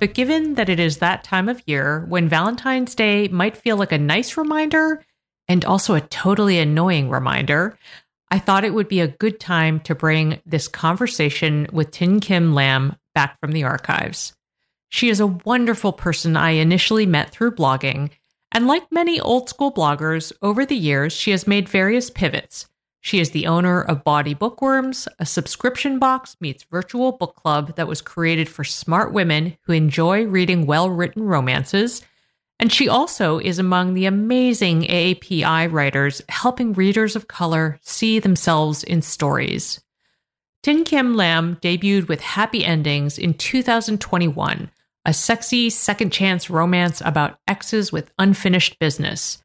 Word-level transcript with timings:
But 0.00 0.14
given 0.14 0.54
that 0.54 0.68
it 0.68 0.80
is 0.80 0.98
that 0.98 1.24
time 1.24 1.48
of 1.48 1.62
year 1.66 2.04
when 2.08 2.28
Valentine's 2.28 2.94
Day 2.94 3.28
might 3.28 3.56
feel 3.56 3.76
like 3.76 3.92
a 3.92 3.98
nice 3.98 4.36
reminder 4.36 5.04
and 5.48 5.64
also 5.64 5.94
a 5.94 6.00
totally 6.00 6.58
annoying 6.58 7.08
reminder, 7.08 7.78
I 8.30 8.38
thought 8.38 8.64
it 8.64 8.74
would 8.74 8.88
be 8.88 9.00
a 9.00 9.08
good 9.08 9.38
time 9.38 9.80
to 9.80 9.94
bring 9.94 10.40
this 10.44 10.68
conversation 10.68 11.68
with 11.72 11.92
Thien-Kim 11.92 12.54
Lam 12.54 12.96
back 13.14 13.38
from 13.40 13.52
the 13.52 13.64
archives. 13.64 14.34
She 14.88 15.08
is 15.08 15.20
a 15.20 15.26
wonderful 15.26 15.92
person 15.92 16.36
I 16.36 16.50
initially 16.50 17.06
met 17.06 17.30
through 17.30 17.54
blogging, 17.54 18.10
and 18.52 18.66
like 18.66 18.90
many 18.90 19.20
old 19.20 19.48
school 19.48 19.72
bloggers, 19.72 20.32
over 20.42 20.66
the 20.66 20.76
years, 20.76 21.12
she 21.12 21.30
has 21.30 21.46
made 21.46 21.68
various 21.68 22.10
pivots 22.10 22.66
she 23.04 23.20
is 23.20 23.32
the 23.32 23.46
owner 23.46 23.82
of 23.82 24.02
Bawdy 24.02 24.32
Bookworms, 24.32 25.06
a 25.18 25.26
subscription 25.26 25.98
box 25.98 26.38
meets 26.40 26.62
virtual 26.62 27.12
book 27.12 27.36
club 27.36 27.76
that 27.76 27.86
was 27.86 28.00
created 28.00 28.48
for 28.48 28.64
smart 28.64 29.12
women 29.12 29.58
who 29.66 29.74
enjoy 29.74 30.24
reading 30.24 30.64
well 30.64 30.88
written 30.88 31.22
romances. 31.22 32.00
And 32.58 32.72
she 32.72 32.88
also 32.88 33.38
is 33.38 33.58
among 33.58 33.92
the 33.92 34.06
amazing 34.06 34.84
AAPI 34.84 35.70
writers 35.70 36.22
helping 36.30 36.72
readers 36.72 37.14
of 37.14 37.28
color 37.28 37.78
see 37.82 38.20
themselves 38.20 38.82
in 38.82 39.02
stories. 39.02 39.82
Thien-Kim 40.62 41.14
Lam 41.14 41.56
debuted 41.56 42.08
with 42.08 42.22
Happy 42.22 42.64
Endings 42.64 43.18
in 43.18 43.34
2021, 43.34 44.70
a 45.04 45.12
sexy 45.12 45.68
second 45.68 46.10
chance 46.10 46.48
romance 46.48 47.02
about 47.04 47.38
exes 47.46 47.92
with 47.92 48.10
unfinished 48.18 48.78
business. 48.78 49.43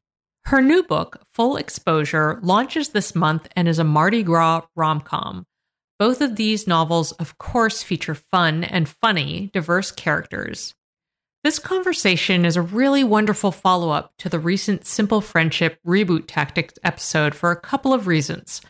Her 0.50 0.60
new 0.60 0.82
book, 0.82 1.22
Full 1.34 1.56
Exposure, 1.56 2.40
launches 2.42 2.88
this 2.88 3.14
month 3.14 3.46
and 3.54 3.68
is 3.68 3.78
a 3.78 3.84
Mardi 3.84 4.24
Gras 4.24 4.62
rom 4.74 5.00
com. 5.00 5.46
Both 5.96 6.20
of 6.20 6.34
these 6.34 6.66
novels, 6.66 7.12
of 7.12 7.38
course, 7.38 7.84
feature 7.84 8.16
fun 8.16 8.64
and 8.64 8.88
funny, 8.88 9.52
diverse 9.52 9.92
characters. 9.92 10.74
This 11.44 11.60
conversation 11.60 12.44
is 12.44 12.56
a 12.56 12.62
really 12.62 13.04
wonderful 13.04 13.52
follow 13.52 13.90
up 13.90 14.12
to 14.18 14.28
the 14.28 14.40
recent 14.40 14.84
Simple 14.86 15.20
Friendship 15.20 15.78
Reboot 15.86 16.24
Tactics 16.26 16.74
episode 16.82 17.32
for 17.32 17.52
a 17.52 17.60
couple 17.60 17.94
of 17.94 18.08
reasons. 18.08 18.60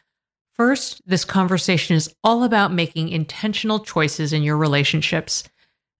First, 0.52 1.00
this 1.06 1.24
conversation 1.24 1.96
is 1.96 2.14
all 2.22 2.44
about 2.44 2.74
making 2.74 3.08
intentional 3.08 3.80
choices 3.80 4.34
in 4.34 4.42
your 4.42 4.58
relationships. 4.58 5.44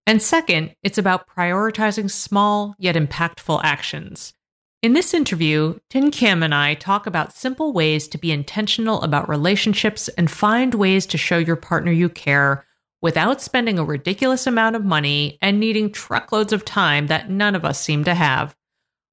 And 0.07 0.21
second, 0.21 0.75
it's 0.83 0.99
about 0.99 1.27
prioritizing 1.27 2.11
small 2.11 2.75
yet 2.79 2.97
impactful 2.97 3.63
actions. 3.65 4.35
In 4.83 4.95
this 4.95 5.13
interview, 5.13 5.79
Thien-Kim 5.91 6.43
and 6.43 6.55
I 6.55 6.73
talk 6.73 7.07
about 7.07 7.35
simple 7.35 7.75
ways 7.75 8.09
to 8.09 8.17
be 8.17 8.33
intentional 8.33 9.03
about 9.03 9.29
relationships 9.29 10.09
and 10.09 10.31
find 10.31 10.73
ways 10.73 11.05
to 11.07 11.19
show 11.19 11.37
your 11.37 11.57
partner 11.57 11.93
you 11.93 12.09
care 12.09 12.65
without 13.03 13.43
spending 13.43 13.79
a 13.79 13.85
ridiculous 13.85 14.47
amount 14.47 14.77
of 14.77 14.85
money 14.87 15.37
and 15.43 15.61
needing 15.61 15.93
truckloads 15.93 16.55
of 16.55 16.65
time 16.65 17.09
that 17.09 17.29
none 17.29 17.55
of 17.55 17.63
us 17.63 17.79
seem 17.79 18.05
to 18.05 18.15
have. 18.15 18.57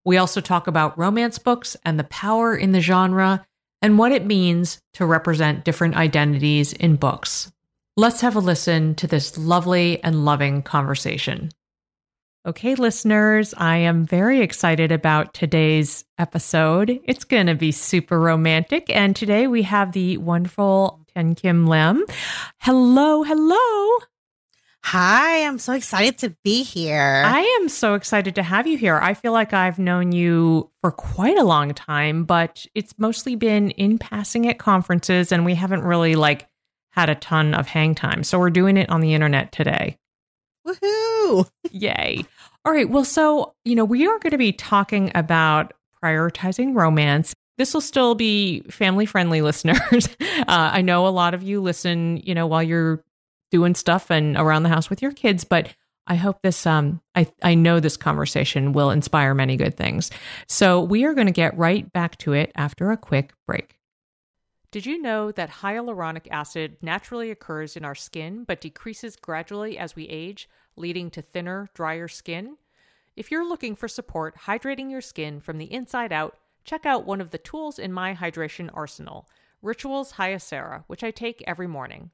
We 0.06 0.16
also 0.16 0.40
talk 0.40 0.68
about 0.68 0.98
romance 0.98 1.38
books 1.38 1.76
and 1.84 2.00
the 2.00 2.06
power 2.06 2.56
in 2.56 2.72
the 2.72 2.80
genre 2.80 3.46
and 3.82 3.98
what 3.98 4.14
it 4.14 4.26
means 4.26 4.80
to 4.94 5.06
represent 5.06 5.66
different 5.66 5.98
identities 5.98 6.72
in 6.72 6.96
books. 6.96 7.52
Let's 7.98 8.22
have 8.22 8.38
a 8.38 8.40
listen 8.40 8.96
to 8.96 9.08
this 9.08 9.38
lovely 9.38 10.02
and 10.02 10.24
loving 10.24 10.62
conversation. 10.62 11.50
Okay, 12.48 12.76
listeners, 12.76 13.54
I 13.58 13.76
am 13.76 14.06
very 14.06 14.40
excited 14.40 14.90
about 14.94 15.34
today's 15.34 16.06
episode. 16.18 16.98
It's 17.04 17.26
going 17.26 17.48
to 17.48 17.56
be 17.56 17.74
super 17.74 18.18
romantic. 18.18 18.90
And 18.90 19.14
today 19.14 19.48
we 19.48 19.64
have 19.64 19.92
the 19.92 20.16
wonderful 20.16 21.06
Thien-Kim 21.14 21.68
Lam. 21.68 22.06
Hello, 22.60 23.24
hello. 23.24 23.98
Hi, 24.86 25.46
I'm 25.46 25.60
so 25.60 25.74
excited 25.74 26.20
to 26.20 26.38
be 26.46 26.64
here. 26.64 27.22
I 27.26 27.42
am 27.60 27.68
so 27.68 27.96
excited 27.96 28.36
to 28.36 28.44
have 28.44 28.66
you 28.66 28.78
here. 28.78 28.96
I 28.96 29.14
feel 29.14 29.34
like 29.34 29.52
I've 29.52 29.78
known 29.78 30.14
you 30.14 30.72
for 30.80 30.92
quite 30.92 31.38
a 31.38 31.44
long 31.44 31.74
time, 31.74 32.24
but 32.24 32.66
it's 32.74 32.98
mostly 32.98 33.36
been 33.36 33.72
in 33.72 33.98
passing 33.98 34.48
at 34.48 34.58
conferences 34.58 35.34
and 35.34 35.44
we 35.44 35.56
haven't 35.56 35.84
really 35.84 36.16
like 36.16 36.48
had 36.92 37.10
a 37.10 37.16
ton 37.16 37.54
of 37.54 37.68
hang 37.68 37.94
time. 37.94 38.24
So 38.24 38.40
we're 38.40 38.52
doing 38.52 38.78
it 38.78 38.90
on 38.90 39.02
the 39.02 39.14
internet 39.14 39.52
today. 39.52 39.98
Woohoo! 40.66 41.50
Yay. 41.72 42.26
All 42.68 42.74
right. 42.74 42.90
Well, 42.90 43.06
so, 43.06 43.56
you 43.64 43.76
know, 43.76 43.86
we 43.86 44.08
are 44.08 44.20
going 44.20 44.32
to 44.32 44.38
be 44.38 44.52
talking 44.52 45.10
about 45.16 45.74
prioritizing 46.04 46.76
romance. 46.76 47.34
This 47.58 47.74
will 47.74 47.80
still 47.80 48.14
be 48.14 48.60
family 48.70 49.06
friendly 49.06 49.42
listeners. 49.42 50.10
uh, 50.22 50.46
I 50.48 50.82
know 50.82 51.08
a 51.08 51.10
lot 51.10 51.34
of 51.34 51.42
you 51.42 51.62
listen, 51.62 52.18
you 52.18 52.36
know, 52.36 52.46
while 52.46 52.62
you're 52.62 53.02
doing 53.52 53.74
stuff 53.74 54.12
and 54.12 54.36
around 54.36 54.64
the 54.64 54.70
house 54.70 54.90
with 54.90 55.02
your 55.02 55.14
kids, 55.14 55.46
but 55.46 55.74
I 56.08 56.16
hope 56.16 56.42
this 56.42 56.66
um 56.66 57.00
I 57.16 57.32
I 57.42 57.56
know 57.56 57.80
this 57.80 57.96
conversation 57.96 58.74
will 58.74 58.92
inspire 58.92 59.34
many 59.34 59.56
good 59.56 59.78
things. 59.78 60.12
So 60.50 60.82
we 60.82 61.06
are 61.06 61.14
going 61.14 61.28
to 61.28 61.34
get 61.34 61.58
right 61.58 61.90
back 61.94 62.18
to 62.18 62.34
it 62.34 62.52
after 62.54 62.92
a 62.92 62.98
quick 62.98 63.32
break. 63.46 63.80
Did 64.72 64.86
you 64.86 65.02
know 65.02 65.32
that 65.32 65.50
hyaluronic 65.50 66.28
acid 66.30 66.76
naturally 66.82 67.32
occurs 67.32 67.78
in 67.78 67.86
our 67.86 67.96
skin 67.96 68.44
but 68.44 68.60
decreases 68.60 69.16
gradually 69.16 69.78
as 69.78 69.96
we 69.96 70.10
age? 70.10 70.50
leading 70.78 71.10
to 71.12 71.22
thinner, 71.22 71.70
drier 71.74 72.08
skin? 72.08 72.58
If 73.18 73.32
you're 73.32 73.50
looking 73.50 73.76
for 73.76 73.88
support 73.88 74.36
hydrating 74.46 74.92
your 74.92 75.02
skin 75.02 75.40
from 75.40 75.58
the 75.58 75.74
inside 75.74 76.14
out, 76.14 76.38
check 76.64 76.86
out 76.86 77.08
one 77.08 77.20
of 77.20 77.32
the 77.32 77.40
tools 77.40 77.80
in 77.80 77.92
my 77.92 78.14
hydration 78.14 78.70
arsenal, 78.76 79.28
Rituals 79.64 80.14
Hyacera, 80.14 80.84
which 80.86 81.04
I 81.04 81.10
take 81.10 81.44
every 81.48 81.66
morning. 81.66 82.12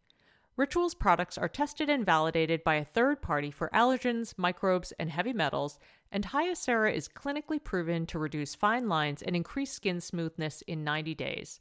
Rituals 0.55 0.95
products 0.95 1.37
are 1.37 1.49
tested 1.49 1.89
and 1.89 2.05
validated 2.05 2.63
by 2.63 2.75
a 2.75 2.85
third 2.85 3.21
party 3.21 3.51
for 3.51 3.69
allergens, 3.73 4.33
microbes, 4.37 4.93
and 4.93 5.09
heavy 5.09 5.33
metals, 5.33 5.77
and 6.09 6.27
Hyacera 6.27 6.93
is 6.93 7.09
clinically 7.09 7.61
proven 7.61 8.05
to 8.05 8.17
reduce 8.17 8.55
fine 8.55 8.87
lines 8.87 9.21
and 9.21 9.35
increase 9.35 9.73
skin 9.73 9.99
smoothness 9.99 10.61
in 10.67 10.85
90 10.85 11.15
days. 11.15 11.59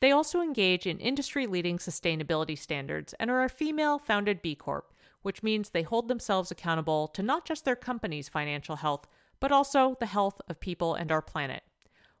They 0.00 0.10
also 0.10 0.42
engage 0.42 0.86
in 0.86 0.98
industry 0.98 1.46
leading 1.46 1.78
sustainability 1.78 2.58
standards 2.58 3.14
and 3.18 3.30
are 3.30 3.44
a 3.44 3.48
female 3.48 3.98
founded 3.98 4.42
B 4.42 4.54
Corp, 4.54 4.92
which 5.24 5.42
means 5.42 5.70
they 5.70 5.82
hold 5.82 6.06
themselves 6.06 6.50
accountable 6.50 7.08
to 7.08 7.22
not 7.22 7.46
just 7.46 7.64
their 7.64 7.74
company's 7.74 8.28
financial 8.28 8.76
health, 8.76 9.08
but 9.40 9.50
also 9.50 9.96
the 9.98 10.06
health 10.06 10.40
of 10.48 10.60
people 10.60 10.94
and 10.94 11.10
our 11.10 11.22
planet. 11.22 11.62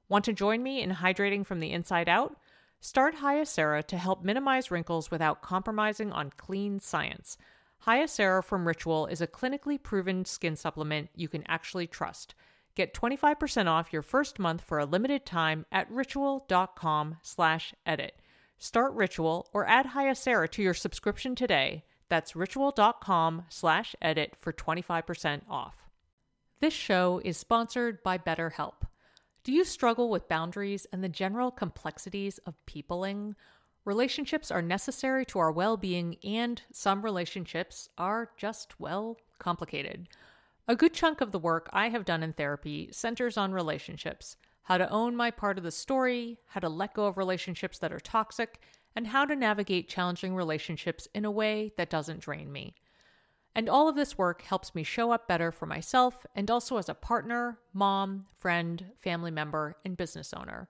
Want 0.08 0.24
to 0.24 0.32
join 0.32 0.62
me 0.62 0.80
in 0.82 0.90
hydrating 0.90 1.44
from 1.44 1.60
the 1.60 1.70
inside 1.70 2.08
out? 2.08 2.36
Start 2.80 3.16
Hyacera 3.16 3.84
to 3.84 3.98
help 3.98 4.24
minimize 4.24 4.70
wrinkles 4.70 5.10
without 5.10 5.42
compromising 5.42 6.12
on 6.12 6.32
clean 6.36 6.80
science. 6.80 7.36
Hyacera 7.86 8.42
from 8.42 8.66
Ritual 8.66 9.06
is 9.06 9.20
a 9.20 9.26
clinically 9.26 9.82
proven 9.82 10.24
skin 10.24 10.56
supplement 10.56 11.10
you 11.14 11.28
can 11.28 11.44
actually 11.46 11.86
trust. 11.86 12.34
Get 12.74 12.94
25% 12.94 13.66
off 13.66 13.92
your 13.92 14.02
first 14.02 14.38
month 14.38 14.62
for 14.62 14.78
a 14.78 14.86
limited 14.86 15.26
time 15.26 15.66
at 15.70 15.90
ritual.com 15.90 17.18
slash 17.22 17.74
edit. 17.84 18.20
Start 18.58 18.94
Ritual 18.94 19.48
or 19.52 19.68
add 19.68 19.88
Hyacera 19.88 20.50
to 20.52 20.62
your 20.62 20.74
subscription 20.74 21.34
today. 21.34 21.84
That's 22.14 22.36
ritual.com 22.36 23.46
slash 23.48 23.96
edit 24.00 24.36
for 24.38 24.52
25% 24.52 25.40
off. 25.50 25.88
This 26.60 26.72
show 26.72 27.20
is 27.24 27.36
sponsored 27.36 28.04
by 28.04 28.18
BetterHelp. 28.18 28.84
Do 29.42 29.50
you 29.50 29.64
struggle 29.64 30.08
with 30.08 30.28
boundaries 30.28 30.86
and 30.92 31.02
the 31.02 31.08
general 31.08 31.50
complexities 31.50 32.38
of 32.46 32.54
peopling? 32.66 33.34
Relationships 33.84 34.52
are 34.52 34.62
necessary 34.62 35.26
to 35.26 35.40
our 35.40 35.50
well 35.50 35.76
being, 35.76 36.16
and 36.22 36.62
some 36.70 37.02
relationships 37.02 37.88
are 37.98 38.30
just, 38.36 38.78
well, 38.78 39.18
complicated. 39.40 40.06
A 40.68 40.76
good 40.76 40.94
chunk 40.94 41.20
of 41.20 41.32
the 41.32 41.40
work 41.40 41.68
I 41.72 41.88
have 41.88 42.04
done 42.04 42.22
in 42.22 42.32
therapy 42.32 42.90
centers 42.92 43.36
on 43.36 43.50
relationships 43.50 44.36
how 44.62 44.78
to 44.78 44.88
own 44.88 45.16
my 45.16 45.32
part 45.32 45.58
of 45.58 45.64
the 45.64 45.72
story, 45.72 46.38
how 46.46 46.60
to 46.60 46.68
let 46.68 46.94
go 46.94 47.06
of 47.06 47.18
relationships 47.18 47.78
that 47.80 47.92
are 47.92 47.98
toxic, 47.98 48.60
and 48.94 49.08
how 49.08 49.24
to 49.24 49.36
navigate 49.36 49.88
challenging 49.88 50.34
relationships 50.34 51.08
in 51.14 51.24
a 51.24 51.30
way 51.30 51.72
that 51.76 51.90
doesn't 51.90 52.20
drain 52.20 52.50
me. 52.52 52.74
And 53.54 53.68
all 53.68 53.88
of 53.88 53.94
this 53.94 54.18
work 54.18 54.42
helps 54.42 54.74
me 54.74 54.82
show 54.82 55.12
up 55.12 55.28
better 55.28 55.52
for 55.52 55.66
myself 55.66 56.26
and 56.34 56.50
also 56.50 56.76
as 56.76 56.88
a 56.88 56.94
partner, 56.94 57.58
mom, 57.72 58.26
friend, 58.38 58.86
family 58.96 59.30
member, 59.30 59.76
and 59.84 59.96
business 59.96 60.34
owner. 60.34 60.68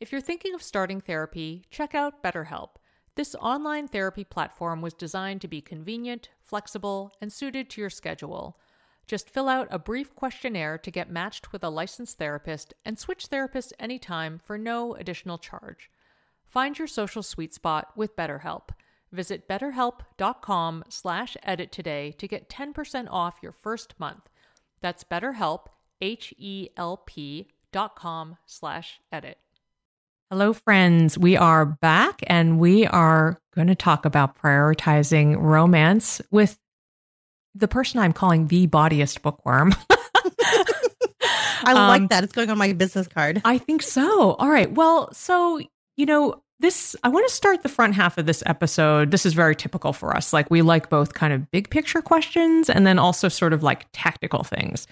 If 0.00 0.12
you're 0.12 0.20
thinking 0.20 0.54
of 0.54 0.62
starting 0.62 1.00
therapy, 1.00 1.64
check 1.70 1.94
out 1.94 2.22
BetterHelp. 2.22 2.76
This 3.16 3.34
online 3.34 3.88
therapy 3.88 4.24
platform 4.24 4.80
was 4.80 4.94
designed 4.94 5.40
to 5.42 5.48
be 5.48 5.60
convenient, 5.60 6.30
flexible, 6.40 7.12
and 7.20 7.32
suited 7.32 7.68
to 7.70 7.80
your 7.80 7.90
schedule. 7.90 8.58
Just 9.06 9.28
fill 9.28 9.48
out 9.48 9.68
a 9.70 9.78
brief 9.78 10.14
questionnaire 10.14 10.78
to 10.78 10.90
get 10.90 11.10
matched 11.10 11.52
with 11.52 11.64
a 11.64 11.68
licensed 11.68 12.18
therapist 12.18 12.72
and 12.84 12.98
switch 12.98 13.28
therapists 13.28 13.72
anytime 13.78 14.38
for 14.38 14.56
no 14.56 14.94
additional 14.94 15.36
charge. 15.36 15.90
Find 16.50 16.76
your 16.76 16.88
social 16.88 17.22
sweet 17.22 17.54
spot 17.54 17.92
with 17.94 18.16
BetterHelp. 18.16 18.70
Visit 19.12 19.48
betterhelp.com 19.48 20.84
slash 20.88 21.36
edit 21.44 21.70
today 21.70 22.10
to 22.18 22.26
get 22.26 22.48
10% 22.48 23.06
off 23.08 23.38
your 23.40 23.52
first 23.52 23.94
month. 24.00 24.28
That's 24.80 25.04
betterhelp, 25.04 25.66
H-E-L-P 26.00 27.48
dot 27.70 27.94
com 27.94 28.36
slash 28.46 28.98
edit. 29.12 29.38
Hello, 30.28 30.52
friends. 30.52 31.16
We 31.16 31.36
are 31.36 31.64
back 31.64 32.20
and 32.26 32.58
we 32.58 32.84
are 32.84 33.38
going 33.54 33.68
to 33.68 33.76
talk 33.76 34.04
about 34.04 34.36
prioritizing 34.36 35.36
romance 35.38 36.20
with 36.32 36.58
the 37.54 37.68
person 37.68 38.00
I'm 38.00 38.12
calling 38.12 38.48
the 38.48 38.66
bawdiest 38.66 39.22
bookworm. 39.22 39.72
I 41.62 41.74
like 41.74 42.00
um, 42.02 42.06
that. 42.08 42.24
It's 42.24 42.32
going 42.32 42.50
on 42.50 42.58
my 42.58 42.72
business 42.72 43.06
card. 43.06 43.40
I 43.44 43.58
think 43.58 43.82
so. 43.82 44.32
All 44.32 44.48
right. 44.48 44.72
Well, 44.72 45.12
so, 45.12 45.60
you 46.00 46.06
know, 46.06 46.42
this 46.60 46.96
I 47.02 47.08
want 47.08 47.28
to 47.28 47.34
start 47.34 47.62
the 47.62 47.68
front 47.68 47.94
half 47.94 48.16
of 48.16 48.24
this 48.24 48.42
episode. 48.46 49.10
This 49.10 49.26
is 49.26 49.34
very 49.34 49.54
typical 49.54 49.92
for 49.92 50.16
us. 50.16 50.32
Like 50.32 50.50
we 50.50 50.62
like 50.62 50.88
both 50.88 51.12
kind 51.12 51.34
of 51.34 51.50
big 51.50 51.68
picture 51.68 52.00
questions 52.00 52.70
and 52.70 52.86
then 52.86 52.98
also 52.98 53.28
sort 53.28 53.52
of 53.52 53.62
like 53.62 53.86
tactical 53.92 54.42
things. 54.42 54.86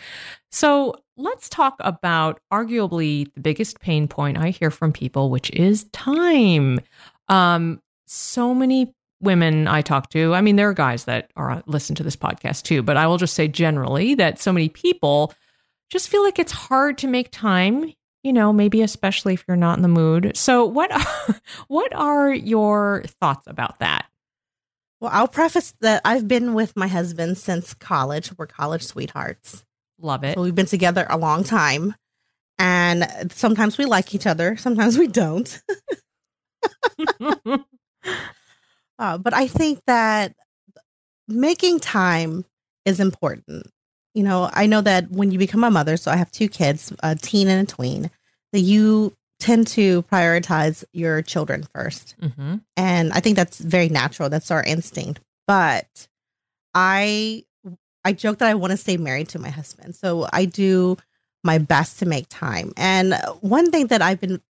So, 0.52 0.94
let's 1.16 1.48
talk 1.48 1.76
about 1.80 2.40
arguably 2.52 3.32
the 3.34 3.40
biggest 3.40 3.80
pain 3.80 4.06
point 4.06 4.38
I 4.38 4.50
hear 4.50 4.70
from 4.70 4.92
people, 4.92 5.30
which 5.30 5.50
is 5.50 5.84
time. 5.92 6.80
Um 7.28 7.80
so 8.06 8.54
many 8.54 8.94
women 9.20 9.66
I 9.66 9.80
talk 9.80 10.10
to, 10.10 10.34
I 10.34 10.42
mean 10.42 10.56
there 10.56 10.68
are 10.68 10.74
guys 10.74 11.04
that 11.04 11.30
are 11.36 11.62
listen 11.66 11.96
to 11.96 12.02
this 12.02 12.16
podcast 12.16 12.64
too, 12.64 12.82
but 12.82 12.98
I 12.98 13.06
will 13.06 13.18
just 13.18 13.34
say 13.34 13.48
generally 13.48 14.14
that 14.14 14.38
so 14.38 14.52
many 14.52 14.68
people 14.68 15.32
just 15.88 16.10
feel 16.10 16.22
like 16.22 16.38
it's 16.38 16.52
hard 16.52 16.98
to 16.98 17.06
make 17.06 17.30
time 17.30 17.92
you 18.22 18.32
know, 18.32 18.52
maybe 18.52 18.82
especially 18.82 19.34
if 19.34 19.44
you're 19.46 19.56
not 19.56 19.78
in 19.78 19.82
the 19.82 19.88
mood. 19.88 20.36
So 20.36 20.64
what 20.64 20.92
are, 20.92 21.36
what 21.68 21.94
are 21.94 22.32
your 22.32 23.04
thoughts 23.20 23.46
about 23.46 23.78
that? 23.78 24.06
Well, 25.00 25.10
I'll 25.12 25.28
preface 25.28 25.74
that 25.80 26.02
I've 26.04 26.26
been 26.26 26.54
with 26.54 26.76
my 26.76 26.88
husband 26.88 27.38
since 27.38 27.72
college. 27.74 28.36
We're 28.36 28.46
college 28.46 28.82
sweethearts. 28.82 29.64
Love 30.00 30.24
it. 30.24 30.34
So 30.34 30.42
we've 30.42 30.54
been 30.54 30.66
together 30.66 31.06
a 31.08 31.16
long 31.16 31.44
time. 31.44 31.94
And 32.58 33.30
sometimes 33.32 33.78
we 33.78 33.84
like 33.84 34.14
each 34.14 34.26
other, 34.26 34.56
sometimes 34.56 34.98
we 34.98 35.06
don't. 35.06 35.62
uh, 38.98 39.18
but 39.18 39.32
I 39.32 39.46
think 39.46 39.80
that 39.86 40.34
making 41.28 41.78
time 41.78 42.44
is 42.84 42.98
important 42.98 43.68
you 44.18 44.24
know, 44.24 44.50
I 44.52 44.66
know 44.66 44.80
that 44.80 45.12
when 45.12 45.30
you 45.30 45.38
become 45.38 45.62
a 45.62 45.70
mother, 45.70 45.96
so 45.96 46.10
I 46.10 46.16
have 46.16 46.32
two 46.32 46.48
kids, 46.48 46.92
a 47.04 47.14
teen 47.14 47.46
and 47.46 47.68
a 47.68 47.72
tween, 47.72 48.10
that 48.52 48.58
you 48.58 49.14
tend 49.38 49.68
to 49.68 50.02
prioritize 50.02 50.82
your 50.92 51.22
children 51.22 51.64
1st 51.72 52.14
mm-hmm. 52.16 52.56
And 52.76 53.12
I 53.12 53.20
think 53.20 53.36
that's 53.36 53.60
very 53.60 53.88
natural. 53.88 54.28
That's 54.28 54.50
our 54.50 54.64
instinct. 54.64 55.20
But 55.46 56.08
I 56.74 57.44
I 58.04 58.12
joke 58.12 58.38
that 58.38 58.48
I 58.48 58.56
want 58.56 58.72
to 58.72 58.76
stay 58.76 58.96
married 58.96 59.28
to 59.30 59.38
my 59.38 59.50
husband. 59.50 59.94
So 59.94 60.26
I 60.32 60.46
do 60.46 60.96
my 61.44 61.58
best 61.58 62.00
to 62.00 62.06
make 62.06 62.26
time. 62.28 62.72
And 62.76 63.14
one 63.40 63.70
thing 63.70 63.86
that 63.86 64.02
I've 64.02 64.20
been 64.20 64.42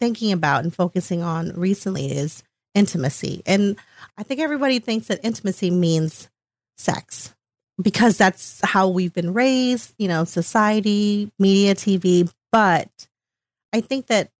thinking 0.00 0.32
about 0.32 0.64
and 0.64 0.74
focusing 0.74 1.22
on 1.22 1.52
recently 1.52 2.10
is 2.10 2.42
intimacy. 2.74 3.42
And 3.44 3.76
I 4.16 4.22
think 4.22 4.40
everybody 4.40 4.78
thinks 4.78 5.08
that 5.08 5.20
intimacy 5.22 5.70
means 5.70 6.30
sex 6.78 7.34
because 7.80 8.18
that's 8.18 8.60
how 8.62 8.88
we've 8.88 9.12
been 9.12 9.32
raised, 9.32 9.94
you 9.98 10.08
know, 10.08 10.24
society, 10.24 11.30
media, 11.38 11.74
TV. 11.74 12.30
But 12.50 12.88
I 13.72 13.80
think 13.80 14.06
that 14.08 14.30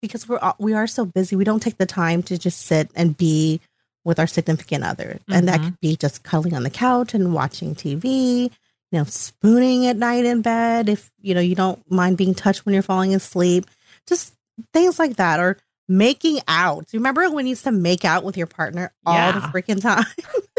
because 0.00 0.28
we're 0.28 0.40
we 0.58 0.74
are 0.74 0.86
so 0.86 1.04
busy, 1.04 1.36
we 1.36 1.44
don't 1.44 1.60
take 1.60 1.78
the 1.78 1.86
time 1.86 2.22
to 2.24 2.38
just 2.38 2.62
sit 2.62 2.90
and 2.94 3.16
be 3.16 3.60
with 4.04 4.18
our 4.18 4.26
significant 4.26 4.84
other, 4.84 5.18
mm-hmm. 5.20 5.32
and 5.32 5.48
that 5.48 5.60
mm-hmm. 5.60 5.70
could 5.70 5.80
be 5.80 5.96
just 5.96 6.22
cuddling 6.22 6.54
on 6.54 6.62
the 6.62 6.70
couch 6.70 7.14
and 7.14 7.34
watching 7.34 7.74
TV. 7.74 8.50
You 8.92 8.98
know, 8.98 9.04
spooning 9.04 9.86
at 9.86 9.96
night 9.96 10.24
in 10.24 10.42
bed 10.42 10.88
if 10.88 11.12
you 11.20 11.34
know 11.34 11.40
you 11.40 11.54
don't 11.54 11.88
mind 11.90 12.16
being 12.16 12.34
touched 12.34 12.64
when 12.64 12.72
you're 12.72 12.82
falling 12.82 13.14
asleep. 13.14 13.66
Just 14.06 14.34
things 14.72 14.98
like 14.98 15.16
that, 15.16 15.38
or 15.38 15.58
making 15.88 16.40
out. 16.48 16.86
Do 16.86 16.96
you 16.96 17.00
remember 17.00 17.28
when 17.30 17.46
you 17.46 17.50
used 17.50 17.64
to 17.64 17.72
make 17.72 18.04
out 18.04 18.24
with 18.24 18.36
your 18.36 18.46
partner 18.46 18.92
all 19.04 19.14
yeah. 19.14 19.32
the 19.32 19.40
freaking 19.40 19.82
time? 19.82 20.04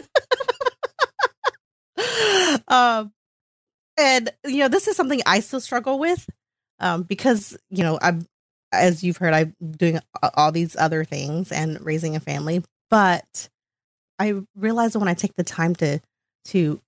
um, 2.67 3.11
and 3.97 4.31
you 4.45 4.59
know, 4.59 4.67
this 4.67 4.87
is 4.87 4.95
something 4.95 5.21
I 5.25 5.39
still 5.39 5.59
struggle 5.59 5.99
with, 5.99 6.27
um, 6.79 7.03
because 7.03 7.57
you 7.69 7.83
know, 7.83 7.99
I'm 8.01 8.25
as 8.71 9.03
you've 9.03 9.17
heard, 9.17 9.33
I'm 9.33 9.55
doing 9.77 9.99
all 10.35 10.51
these 10.51 10.75
other 10.75 11.03
things 11.03 11.51
and 11.51 11.83
raising 11.85 12.15
a 12.15 12.19
family, 12.19 12.63
but 12.89 13.49
I 14.19 14.35
realize 14.55 14.93
that 14.93 14.99
when 14.99 15.07
I 15.07 15.13
take 15.13 15.35
the 15.35 15.43
time 15.43 15.75
to 15.75 15.99
to 16.45 16.81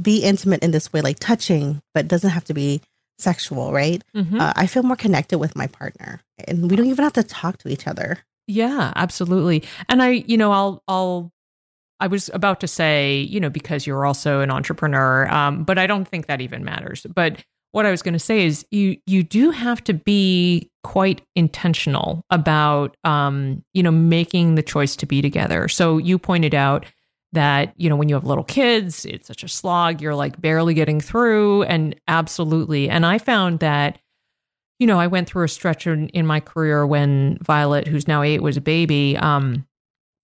be 0.00 0.22
intimate 0.22 0.62
in 0.62 0.70
this 0.70 0.92
way, 0.92 1.00
like 1.00 1.18
touching, 1.18 1.82
but 1.94 2.08
doesn't 2.08 2.30
have 2.30 2.44
to 2.44 2.54
be 2.54 2.82
sexual, 3.18 3.72
right? 3.72 4.02
Mm-hmm. 4.14 4.40
Uh, 4.40 4.52
I 4.56 4.66
feel 4.66 4.82
more 4.82 4.96
connected 4.96 5.38
with 5.38 5.56
my 5.56 5.66
partner, 5.66 6.20
and 6.46 6.70
we 6.70 6.76
don't 6.76 6.86
even 6.86 7.04
have 7.04 7.12
to 7.14 7.22
talk 7.22 7.58
to 7.58 7.68
each 7.68 7.86
other. 7.86 8.18
Yeah, 8.46 8.92
absolutely. 8.96 9.62
And 9.88 10.02
I, 10.02 10.08
you 10.10 10.36
know, 10.36 10.52
I'll 10.52 10.82
I'll 10.88 11.32
I 12.02 12.08
was 12.08 12.30
about 12.34 12.58
to 12.60 12.66
say, 12.66 13.20
you 13.20 13.38
know, 13.38 13.48
because 13.48 13.86
you're 13.86 14.04
also 14.04 14.40
an 14.40 14.50
entrepreneur, 14.50 15.30
um, 15.32 15.62
but 15.62 15.78
I 15.78 15.86
don't 15.86 16.06
think 16.06 16.26
that 16.26 16.40
even 16.40 16.64
matters. 16.64 17.06
But 17.14 17.44
what 17.70 17.86
I 17.86 17.92
was 17.92 18.02
going 18.02 18.14
to 18.14 18.18
say 18.18 18.44
is, 18.44 18.66
you 18.72 18.96
you 19.06 19.22
do 19.22 19.52
have 19.52 19.84
to 19.84 19.94
be 19.94 20.68
quite 20.82 21.22
intentional 21.36 22.24
about, 22.28 22.96
um, 23.04 23.64
you 23.72 23.84
know, 23.84 23.92
making 23.92 24.56
the 24.56 24.64
choice 24.64 24.96
to 24.96 25.06
be 25.06 25.22
together. 25.22 25.68
So 25.68 25.96
you 25.96 26.18
pointed 26.18 26.56
out 26.56 26.86
that 27.34 27.72
you 27.76 27.88
know 27.88 27.94
when 27.94 28.08
you 28.08 28.16
have 28.16 28.24
little 28.24 28.42
kids, 28.42 29.04
it's 29.04 29.28
such 29.28 29.44
a 29.44 29.48
slog. 29.48 30.02
You're 30.02 30.16
like 30.16 30.40
barely 30.40 30.74
getting 30.74 31.00
through, 31.00 31.62
and 31.62 31.94
absolutely. 32.08 32.90
And 32.90 33.06
I 33.06 33.18
found 33.18 33.60
that 33.60 34.00
you 34.80 34.88
know, 34.88 34.98
I 34.98 35.06
went 35.06 35.28
through 35.28 35.44
a 35.44 35.48
stretch 35.48 35.86
in, 35.86 36.08
in, 36.08 36.26
my 36.26 36.40
career 36.40 36.84
when 36.84 37.38
Violet, 37.40 37.86
who's 37.86 38.08
now 38.08 38.22
eight, 38.22 38.42
was 38.42 38.56
a 38.56 38.60
baby. 38.60 39.16
Um, 39.16 39.64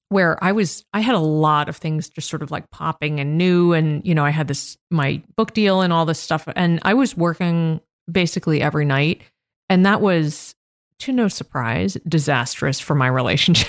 where 0.08 0.42
I 0.42 0.52
was, 0.52 0.84
I 0.92 1.00
had 1.00 1.14
a 1.14 1.20
lot 1.20 1.68
of 1.68 1.76
things 1.76 2.08
just 2.08 2.28
sort 2.28 2.42
of 2.42 2.50
like 2.50 2.70
popping 2.70 3.20
and 3.20 3.36
new. 3.36 3.72
And, 3.72 4.04
you 4.06 4.14
know, 4.14 4.24
I 4.24 4.30
had 4.30 4.48
this, 4.48 4.76
my 4.90 5.22
book 5.36 5.52
deal 5.52 5.80
and 5.80 5.92
all 5.92 6.06
this 6.06 6.18
stuff. 6.18 6.48
And 6.56 6.80
I 6.82 6.94
was 6.94 7.16
working 7.16 7.80
basically 8.10 8.62
every 8.62 8.84
night. 8.84 9.22
And 9.68 9.84
that 9.84 10.00
was 10.00 10.54
to 11.00 11.12
no 11.12 11.28
surprise, 11.28 11.96
disastrous 12.08 12.80
for 12.80 12.94
my 12.94 13.06
relationship. 13.06 13.68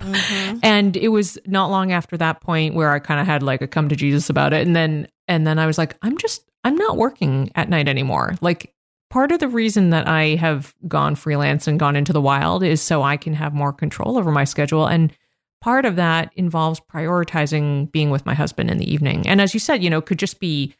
Mm-hmm. 0.00 0.58
and 0.62 0.96
it 0.96 1.08
was 1.08 1.38
not 1.46 1.70
long 1.70 1.92
after 1.92 2.16
that 2.18 2.40
point 2.40 2.74
where 2.74 2.90
I 2.90 2.98
kind 2.98 3.20
of 3.20 3.26
had 3.26 3.42
like 3.42 3.62
a 3.62 3.66
come 3.66 3.88
to 3.88 3.96
Jesus 3.96 4.28
about 4.28 4.52
it. 4.52 4.66
And 4.66 4.76
then, 4.76 5.08
and 5.28 5.46
then 5.46 5.58
I 5.58 5.66
was 5.66 5.78
like, 5.78 5.96
I'm 6.02 6.18
just, 6.18 6.42
I'm 6.62 6.76
not 6.76 6.96
working 6.96 7.50
at 7.54 7.68
night 7.68 7.88
anymore. 7.88 8.36
Like, 8.40 8.74
part 9.10 9.32
of 9.32 9.40
the 9.40 9.48
reason 9.48 9.90
that 9.90 10.06
I 10.06 10.36
have 10.36 10.74
gone 10.86 11.16
freelance 11.16 11.66
and 11.66 11.80
gone 11.80 11.96
into 11.96 12.12
the 12.12 12.20
wild 12.20 12.62
is 12.62 12.80
so 12.80 13.02
I 13.02 13.16
can 13.16 13.34
have 13.34 13.52
more 13.52 13.72
control 13.72 14.16
over 14.16 14.30
my 14.30 14.44
schedule. 14.44 14.86
And 14.86 15.12
part 15.60 15.84
of 15.84 15.96
that 15.96 16.32
involves 16.36 16.80
prioritizing 16.80 17.90
being 17.92 18.10
with 18.10 18.26
my 18.26 18.34
husband 18.34 18.70
in 18.70 18.78
the 18.78 18.90
evening. 18.90 19.26
And 19.26 19.40
as 19.40 19.54
you 19.54 19.60
said, 19.60 19.82
you 19.82 19.90
know, 19.90 20.00
could 20.00 20.18
just 20.18 20.40
be 20.40 20.74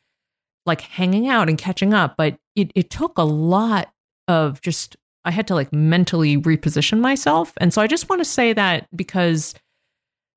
like 0.66 0.80
hanging 0.80 1.28
out 1.28 1.48
and 1.48 1.58
catching 1.58 1.94
up, 1.94 2.16
but 2.16 2.38
it, 2.54 2.70
it 2.74 2.90
took 2.90 3.18
a 3.18 3.22
lot 3.22 3.92
of 4.28 4.60
just 4.60 4.96
I 5.24 5.30
had 5.30 5.46
to 5.48 5.54
like 5.54 5.72
mentally 5.72 6.38
reposition 6.38 7.00
myself. 7.00 7.52
And 7.58 7.72
so 7.74 7.82
I 7.82 7.86
just 7.86 8.08
want 8.08 8.20
to 8.20 8.24
say 8.24 8.52
that 8.54 8.88
because, 8.96 9.54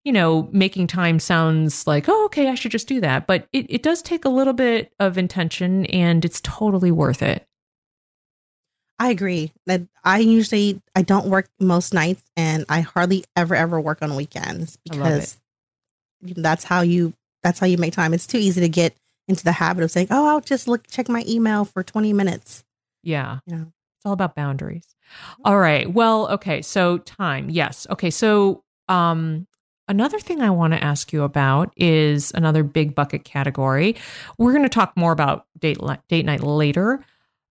you 0.03 0.12
know, 0.12 0.50
making 0.51 0.88
time 0.88 1.19
sounds 1.19 1.88
like, 1.88 2.09
oh, 2.09 2.25
okay, 2.25 2.50
I 2.50 2.55
should 2.55 2.71
just 2.71 2.88
do 2.88 3.00
that. 3.01 3.25
But 3.25 3.47
it, 3.53 3.65
it 3.69 3.83
does 3.83 4.01
take 4.01 4.25
a 4.25 4.29
little 4.29 4.53
bit 4.53 4.93
of 5.00 5.17
intention 5.17 5.85
and 5.85 6.25
it's 6.25 6.41
totally 6.41 6.91
worth 6.91 7.21
it. 7.21 7.47
I 9.03 9.10
agree. 9.10 9.51
That 9.65 9.81
I 10.05 10.19
usually 10.19 10.81
I 10.95 11.01
don't 11.01 11.27
work 11.27 11.50
most 11.60 11.93
nights 11.93 12.24
and 12.38 12.63
I 12.69 12.79
hardly 12.79 13.25
ever 13.36 13.53
ever 13.53 13.77
work 13.81 14.01
on 14.01 14.15
weekends 14.15 14.77
because 14.81 15.38
that's 16.22 16.63
how 16.63 16.79
you 16.81 17.13
that's 17.43 17.60
how 17.60 17.65
you 17.65 17.77
make 17.77 17.91
time. 17.91 18.13
It's 18.13 18.25
too 18.25 18.38
easy 18.38 18.62
to 18.62 18.69
get 18.69 18.95
into 19.27 19.43
the 19.43 19.51
habit 19.51 19.83
of 19.83 19.91
saying, 19.91 20.07
"Oh, 20.10 20.27
I'll 20.27 20.39
just 20.39 20.69
look 20.69 20.88
check 20.88 21.10
my 21.10 21.22
email 21.27 21.65
for 21.65 21.83
20 21.83 22.13
minutes." 22.13 22.63
Yeah. 23.03 23.39
You 23.45 23.55
know. 23.57 23.74
It's 23.98 24.05
all 24.05 24.13
about 24.13 24.36
boundaries. 24.36 24.95
All 25.43 25.60
right. 25.60 25.93
Well, 25.93 26.29
okay. 26.29 26.62
So 26.62 27.00
time. 27.00 27.50
Yes. 27.50 27.86
Okay. 27.89 28.10
So 28.10 28.63
um 28.88 29.48
another 29.89 30.19
thing 30.19 30.41
I 30.41 30.50
want 30.50 30.72
to 30.72 30.81
ask 30.81 31.12
you 31.12 31.24
about 31.24 31.74
is 31.75 32.31
another 32.36 32.63
big 32.63 32.95
bucket 32.95 33.25
category. 33.25 33.98
We're 34.38 34.53
going 34.53 34.63
to 34.63 34.69
talk 34.69 34.95
more 34.95 35.12
about 35.12 35.45
date 35.60 35.77
date 36.07 36.25
night 36.25 36.41
later, 36.41 37.03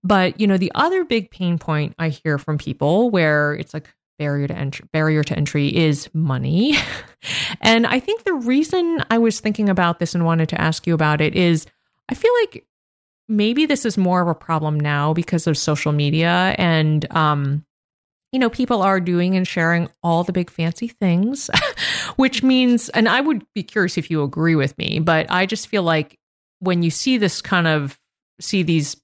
but 0.04 0.38
you 0.40 0.47
know, 0.47 0.56
the 0.56 0.73
other 0.75 1.04
big 1.04 1.30
pain 1.30 1.59
point 1.59 1.94
I 1.99 2.09
hear 2.09 2.38
from 2.38 2.59
people 2.59 3.11
where 3.11 3.54
it's 3.54 3.75
like 3.75 3.92
barrier 4.18 4.47
to 4.47 4.56
entry 4.56 4.87
barrier 4.92 5.25
to 5.25 5.37
entry 5.37 5.75
is 5.75 6.09
money. 6.12 6.76
and 7.61 7.87
I 7.87 8.00
think 8.00 8.25
the 8.25 8.35
reason 8.35 9.02
I 9.11 9.18
was 9.18 9.40
thinking 9.40 9.68
about 9.68 9.99
this 9.99 10.14
and 10.14 10.25
wanted 10.25 10.49
to 10.50 10.61
ask 10.61 10.87
you 10.87 10.94
about 10.94 11.21
it 11.21 11.35
is 11.35 11.66
I 12.09 12.14
feel 12.14 12.32
like 12.42 12.66
maybe 13.28 13.66
this 13.66 13.85
is 13.85 13.97
more 13.97 14.21
of 14.21 14.28
a 14.28 14.35
problem 14.35 14.78
now 14.78 15.12
because 15.12 15.47
of 15.47 15.56
social 15.56 15.92
media 15.92 16.54
and 16.59 17.11
um 17.14 17.64
you 18.32 18.38
know 18.38 18.50
people 18.50 18.82
are 18.82 19.00
doing 19.00 19.37
and 19.37 19.47
sharing 19.47 19.88
all 20.02 20.25
the 20.25 20.32
big 20.32 20.50
fancy 20.50 20.88
things 20.88 21.49
which 22.16 22.42
means 22.42 22.88
and 22.90 23.09
I 23.09 23.21
would 23.21 23.44
be 23.54 23.62
curious 23.62 23.97
if 23.97 24.11
you 24.11 24.23
agree 24.23 24.56
with 24.56 24.76
me 24.76 24.99
but 24.99 25.26
I 25.30 25.47
just 25.47 25.68
feel 25.68 25.82
like 25.82 26.18
when 26.59 26.82
you 26.82 26.90
see 26.90 27.16
this 27.16 27.40
kind 27.40 27.66
of 27.66 27.99
see 28.40 28.62
these 28.62 28.97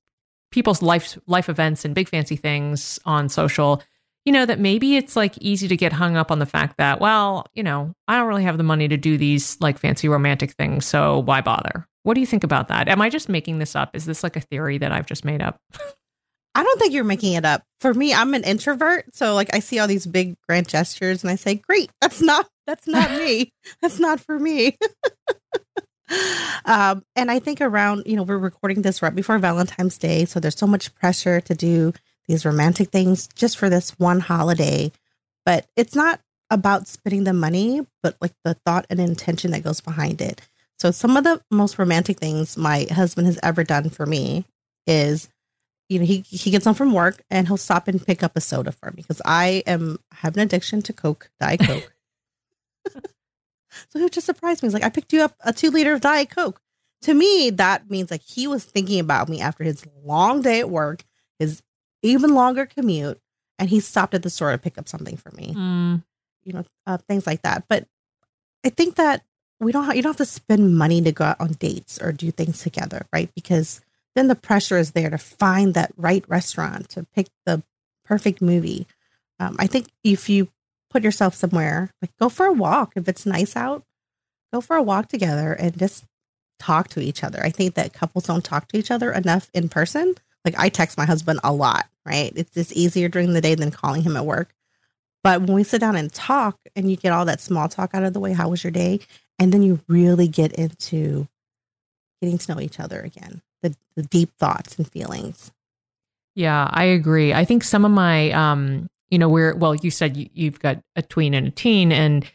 people's 0.50 0.82
life 0.82 1.18
life 1.26 1.48
events 1.48 1.84
and 1.84 1.94
big 1.94 2.08
fancy 2.08 2.36
things 2.36 2.98
on 3.04 3.28
social 3.28 3.82
you 4.24 4.32
know 4.32 4.44
that 4.44 4.58
maybe 4.58 4.96
it's 4.96 5.16
like 5.16 5.38
easy 5.38 5.68
to 5.68 5.76
get 5.76 5.92
hung 5.92 6.16
up 6.16 6.30
on 6.30 6.38
the 6.38 6.46
fact 6.46 6.76
that 6.78 7.00
well 7.00 7.46
you 7.54 7.62
know 7.62 7.92
I 8.06 8.16
don't 8.16 8.28
really 8.28 8.44
have 8.44 8.58
the 8.58 8.64
money 8.64 8.88
to 8.88 8.96
do 8.96 9.16
these 9.16 9.60
like 9.60 9.78
fancy 9.78 10.08
romantic 10.08 10.52
things 10.52 10.86
so 10.86 11.18
why 11.20 11.40
bother 11.40 11.86
what 12.08 12.14
do 12.14 12.20
you 12.20 12.26
think 12.26 12.42
about 12.42 12.68
that? 12.68 12.88
Am 12.88 13.02
I 13.02 13.10
just 13.10 13.28
making 13.28 13.58
this 13.58 13.76
up? 13.76 13.94
Is 13.94 14.06
this 14.06 14.22
like 14.22 14.34
a 14.34 14.40
theory 14.40 14.78
that 14.78 14.92
I've 14.92 15.04
just 15.04 15.26
made 15.26 15.42
up? 15.42 15.60
I 16.54 16.62
don't 16.62 16.80
think 16.80 16.94
you're 16.94 17.04
making 17.04 17.34
it 17.34 17.44
up. 17.44 17.62
For 17.80 17.92
me, 17.92 18.14
I'm 18.14 18.32
an 18.32 18.44
introvert, 18.44 19.14
so 19.14 19.34
like 19.34 19.54
I 19.54 19.58
see 19.58 19.78
all 19.78 19.86
these 19.86 20.06
big 20.06 20.34
grand 20.48 20.68
gestures 20.68 21.22
and 21.22 21.30
I 21.30 21.36
say, 21.36 21.56
"Great, 21.56 21.90
that's 22.00 22.22
not 22.22 22.48
that's 22.66 22.88
not 22.88 23.10
me. 23.18 23.52
That's 23.82 24.00
not 24.00 24.20
for 24.20 24.38
me." 24.38 24.78
um, 26.64 27.04
and 27.16 27.30
I 27.30 27.38
think 27.38 27.60
around, 27.60 28.04
you 28.06 28.16
know, 28.16 28.22
we're 28.22 28.38
recording 28.38 28.82
this 28.82 29.02
right 29.02 29.14
before 29.14 29.38
Valentine's 29.38 29.98
Day, 29.98 30.24
so 30.24 30.40
there's 30.40 30.58
so 30.58 30.66
much 30.66 30.94
pressure 30.94 31.40
to 31.42 31.54
do 31.54 31.92
these 32.26 32.44
romantic 32.44 32.90
things 32.90 33.28
just 33.34 33.56
for 33.58 33.68
this 33.68 33.90
one 33.98 34.20
holiday. 34.20 34.92
But 35.44 35.66
it's 35.76 35.94
not 35.94 36.20
about 36.50 36.86
spending 36.86 37.24
the 37.24 37.32
money, 37.32 37.86
but 38.02 38.16
like 38.20 38.32
the 38.44 38.54
thought 38.66 38.86
and 38.90 39.00
intention 39.00 39.50
that 39.50 39.64
goes 39.64 39.80
behind 39.80 40.20
it. 40.20 40.40
So 40.78 40.90
some 40.90 41.16
of 41.16 41.24
the 41.24 41.42
most 41.50 41.78
romantic 41.78 42.18
things 42.18 42.56
my 42.56 42.86
husband 42.90 43.26
has 43.26 43.38
ever 43.42 43.64
done 43.64 43.90
for 43.90 44.06
me 44.06 44.44
is 44.86 45.28
you 45.88 45.98
know 45.98 46.04
he 46.04 46.20
he 46.20 46.50
gets 46.50 46.64
home 46.64 46.74
from 46.74 46.92
work 46.92 47.22
and 47.30 47.46
he'll 47.46 47.56
stop 47.56 47.88
and 47.88 48.04
pick 48.04 48.22
up 48.22 48.36
a 48.36 48.40
soda 48.40 48.72
for 48.72 48.90
me 48.90 49.02
because 49.02 49.22
I 49.24 49.62
am 49.66 49.98
have 50.12 50.36
an 50.36 50.42
addiction 50.42 50.82
to 50.82 50.92
Coke, 50.92 51.30
Diet 51.40 51.60
Coke. 51.60 51.92
so 53.88 53.98
he 53.98 54.08
just 54.08 54.26
surprised 54.26 54.62
me. 54.62 54.66
He's 54.66 54.74
like, 54.74 54.84
I 54.84 54.88
picked 54.88 55.12
you 55.12 55.22
up 55.22 55.34
a 55.40 55.52
two 55.52 55.70
liter 55.70 55.92
of 55.92 56.00
Diet 56.00 56.30
Coke. 56.30 56.60
To 57.02 57.14
me, 57.14 57.50
that 57.50 57.90
means 57.90 58.10
like 58.10 58.22
he 58.22 58.46
was 58.46 58.64
thinking 58.64 58.98
about 59.00 59.28
me 59.28 59.40
after 59.40 59.62
his 59.64 59.86
long 60.04 60.42
day 60.42 60.60
at 60.60 60.70
work, 60.70 61.04
his 61.38 61.62
even 62.02 62.34
longer 62.34 62.66
commute, 62.66 63.20
and 63.58 63.70
he 63.70 63.80
stopped 63.80 64.14
at 64.14 64.22
the 64.22 64.30
store 64.30 64.52
to 64.52 64.58
pick 64.58 64.78
up 64.78 64.88
something 64.88 65.16
for 65.16 65.30
me. 65.32 65.54
Mm. 65.56 66.04
You 66.44 66.52
know, 66.54 66.64
uh, 66.86 66.98
things 66.98 67.26
like 67.26 67.42
that. 67.42 67.64
But 67.68 67.86
I 68.64 68.70
think 68.70 68.96
that 68.96 69.22
we 69.60 69.72
don't 69.72 69.84
have, 69.84 69.96
you 69.96 70.02
don't 70.02 70.10
have 70.10 70.16
to 70.16 70.24
spend 70.24 70.76
money 70.76 71.00
to 71.02 71.12
go 71.12 71.24
out 71.24 71.40
on 71.40 71.52
dates 71.52 72.00
or 72.00 72.12
do 72.12 72.30
things 72.30 72.62
together, 72.62 73.06
right? 73.12 73.30
Because 73.34 73.80
then 74.14 74.28
the 74.28 74.34
pressure 74.34 74.78
is 74.78 74.92
there 74.92 75.10
to 75.10 75.18
find 75.18 75.74
that 75.74 75.92
right 75.96 76.24
restaurant, 76.28 76.88
to 76.90 77.04
pick 77.14 77.28
the 77.44 77.62
perfect 78.04 78.40
movie. 78.40 78.86
Um, 79.38 79.56
I 79.58 79.66
think 79.66 79.88
if 80.02 80.28
you 80.28 80.48
put 80.90 81.04
yourself 81.04 81.34
somewhere, 81.34 81.90
like 82.02 82.10
go 82.18 82.28
for 82.28 82.46
a 82.46 82.52
walk. 82.52 82.92
If 82.96 83.08
it's 83.08 83.26
nice 83.26 83.56
out, 83.56 83.84
go 84.52 84.60
for 84.60 84.76
a 84.76 84.82
walk 84.82 85.08
together 85.08 85.52
and 85.52 85.78
just 85.78 86.04
talk 86.58 86.88
to 86.88 87.00
each 87.00 87.22
other. 87.22 87.40
I 87.42 87.50
think 87.50 87.74
that 87.74 87.92
couples 87.92 88.26
don't 88.26 88.44
talk 88.44 88.68
to 88.68 88.78
each 88.78 88.90
other 88.90 89.12
enough 89.12 89.50
in 89.54 89.68
person. 89.68 90.14
Like 90.44 90.54
I 90.58 90.68
text 90.68 90.96
my 90.98 91.04
husband 91.04 91.40
a 91.44 91.52
lot, 91.52 91.86
right? 92.06 92.32
It's 92.34 92.52
just 92.52 92.72
easier 92.72 93.08
during 93.08 93.32
the 93.32 93.40
day 93.40 93.54
than 93.54 93.70
calling 93.70 94.02
him 94.02 94.16
at 94.16 94.26
work. 94.26 94.54
But 95.22 95.42
when 95.42 95.54
we 95.54 95.64
sit 95.64 95.80
down 95.80 95.96
and 95.96 96.12
talk 96.12 96.56
and 96.76 96.90
you 96.90 96.96
get 96.96 97.12
all 97.12 97.24
that 97.24 97.40
small 97.40 97.68
talk 97.68 97.94
out 97.94 98.04
of 98.04 98.12
the 98.12 98.20
way, 98.20 98.32
how 98.32 98.48
was 98.48 98.62
your 98.62 98.70
day? 98.70 99.00
and 99.38 99.52
then 99.52 99.62
you 99.62 99.80
really 99.88 100.28
get 100.28 100.52
into 100.52 101.26
getting 102.20 102.38
to 102.38 102.54
know 102.54 102.60
each 102.60 102.80
other 102.80 103.00
again 103.00 103.40
the, 103.62 103.74
the 103.96 104.02
deep 104.02 104.30
thoughts 104.38 104.76
and 104.76 104.88
feelings 104.90 105.52
yeah 106.34 106.68
i 106.72 106.84
agree 106.84 107.32
i 107.32 107.44
think 107.44 107.62
some 107.62 107.84
of 107.84 107.90
my 107.90 108.30
um 108.32 108.88
you 109.10 109.18
know 109.18 109.28
we're 109.28 109.54
well 109.56 109.74
you 109.74 109.90
said 109.90 110.16
you, 110.16 110.28
you've 110.32 110.60
got 110.60 110.82
a 110.96 111.02
tween 111.02 111.34
and 111.34 111.46
a 111.46 111.50
teen 111.50 111.92
and 111.92 112.30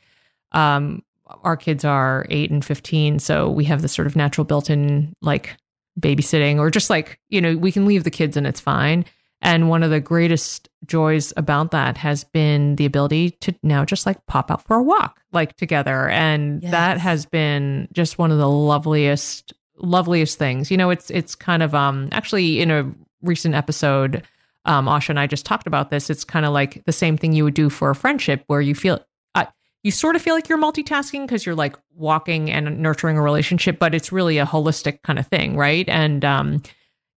um 0.51 1.03
our 1.43 1.57
kids 1.57 1.83
are 1.83 2.25
8 2.29 2.51
and 2.51 2.65
15 2.65 3.19
so 3.19 3.49
we 3.49 3.65
have 3.65 3.81
this 3.81 3.93
sort 3.93 4.07
of 4.07 4.15
natural 4.15 4.45
built-in 4.45 5.15
like 5.21 5.55
babysitting 5.99 6.59
or 6.59 6.69
just 6.69 6.89
like 6.89 7.19
you 7.29 7.41
know 7.41 7.55
we 7.55 7.71
can 7.71 7.85
leave 7.85 8.03
the 8.03 8.11
kids 8.11 8.37
and 8.37 8.47
it's 8.47 8.59
fine 8.59 9.05
and 9.43 9.69
one 9.69 9.83
of 9.83 9.91
the 9.91 9.99
greatest 9.99 10.69
joys 10.85 11.33
about 11.35 11.71
that 11.71 11.97
has 11.97 12.23
been 12.23 12.77
the 12.77 12.85
ability 12.85 13.31
to 13.41 13.53
now 13.61 13.83
just 13.83 14.05
like 14.05 14.25
pop 14.25 14.49
out 14.49 14.65
for 14.65 14.77
a 14.77 14.81
walk 14.81 15.19
like 15.33 15.57
together. 15.57 16.07
And 16.07 16.63
yes. 16.63 16.71
that 16.71 16.97
has 16.99 17.25
been 17.25 17.89
just 17.91 18.17
one 18.17 18.31
of 18.31 18.37
the 18.37 18.49
loveliest, 18.49 19.53
loveliest 19.75 20.39
things. 20.39 20.71
You 20.71 20.77
know, 20.77 20.89
it's, 20.89 21.11
it's 21.11 21.35
kind 21.35 21.61
of, 21.61 21.75
um, 21.75 22.07
actually 22.13 22.61
in 22.61 22.71
a 22.71 22.89
recent 23.21 23.53
episode, 23.53 24.23
um, 24.65 24.87
Asha 24.87 25.09
and 25.09 25.19
I 25.19 25.27
just 25.27 25.45
talked 25.45 25.67
about 25.67 25.89
this. 25.89 26.09
It's 26.09 26.23
kind 26.23 26.45
of 26.45 26.53
like 26.53 26.83
the 26.85 26.91
same 26.91 27.17
thing 27.17 27.33
you 27.33 27.43
would 27.43 27.53
do 27.53 27.69
for 27.69 27.89
a 27.89 27.95
friendship 27.95 28.43
where 28.47 28.61
you 28.61 28.75
feel, 28.75 29.03
uh, 29.35 29.45
you 29.83 29.91
sort 29.91 30.15
of 30.15 30.21
feel 30.21 30.35
like 30.35 30.49
you're 30.49 30.57
multitasking 30.57 31.25
because 31.25 31.45
you're 31.45 31.55
like 31.55 31.77
walking 31.95 32.49
and 32.49 32.79
nurturing 32.79 33.17
a 33.17 33.21
relationship, 33.21 33.79
but 33.79 33.93
it's 33.93 34.11
really 34.11 34.37
a 34.37 34.45
holistic 34.45 35.01
kind 35.03 35.19
of 35.19 35.27
thing. 35.27 35.57
Right. 35.57 35.87
And, 35.89 36.23
um, 36.23 36.61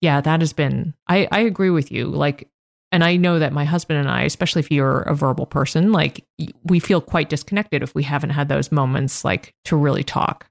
yeah, 0.01 0.21
that 0.21 0.41
has 0.41 0.53
been, 0.53 0.95
I, 1.09 1.29
I 1.31 1.41
agree 1.41 1.71
with 1.71 1.91
you. 1.91 2.07
Like, 2.07 2.49
and 2.93 3.03
I 3.03 3.17
know 3.17 3.41
that 3.41 3.53
my 3.53 3.65
husband 3.65 3.99
and 3.99 4.09
I, 4.09 4.23
especially 4.23 4.61
if 4.61 4.71
you're 4.71 5.01
a 5.01 5.17
verbal 5.17 5.47
person, 5.47 5.91
like 5.91 6.25
we 6.63 6.79
feel 6.79 7.01
quite 7.01 7.29
disconnected 7.29 7.83
if 7.83 7.93
we 7.93 8.05
haven't 8.05 8.31
had 8.31 8.49
those 8.49 8.71
moments 8.71 9.25
like 9.25 9.53
to 9.65 9.77
really 9.77 10.05
talk. 10.05 10.47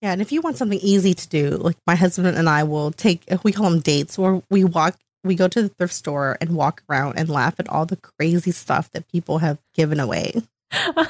Yeah, 0.00 0.12
and 0.12 0.22
if 0.22 0.32
you 0.32 0.40
want 0.40 0.56
something 0.56 0.78
easy 0.80 1.12
to 1.12 1.28
do, 1.28 1.50
like 1.50 1.76
my 1.86 1.94
husband 1.94 2.28
and 2.28 2.48
I 2.48 2.62
will 2.62 2.92
take 2.92 3.24
we 3.44 3.52
call 3.52 3.68
them 3.68 3.80
dates 3.80 4.18
where 4.18 4.40
we 4.48 4.64
walk 4.64 4.96
we 5.24 5.34
go 5.34 5.48
to 5.48 5.62
the 5.62 5.68
thrift 5.68 5.94
store 5.94 6.36
and 6.40 6.56
walk 6.56 6.82
around 6.88 7.18
and 7.18 7.28
laugh 7.28 7.58
at 7.58 7.68
all 7.68 7.86
the 7.86 7.96
crazy 7.96 8.50
stuff 8.50 8.90
that 8.90 9.08
people 9.08 9.38
have 9.38 9.58
given 9.74 10.00
away. 10.00 10.42
I 10.72 11.06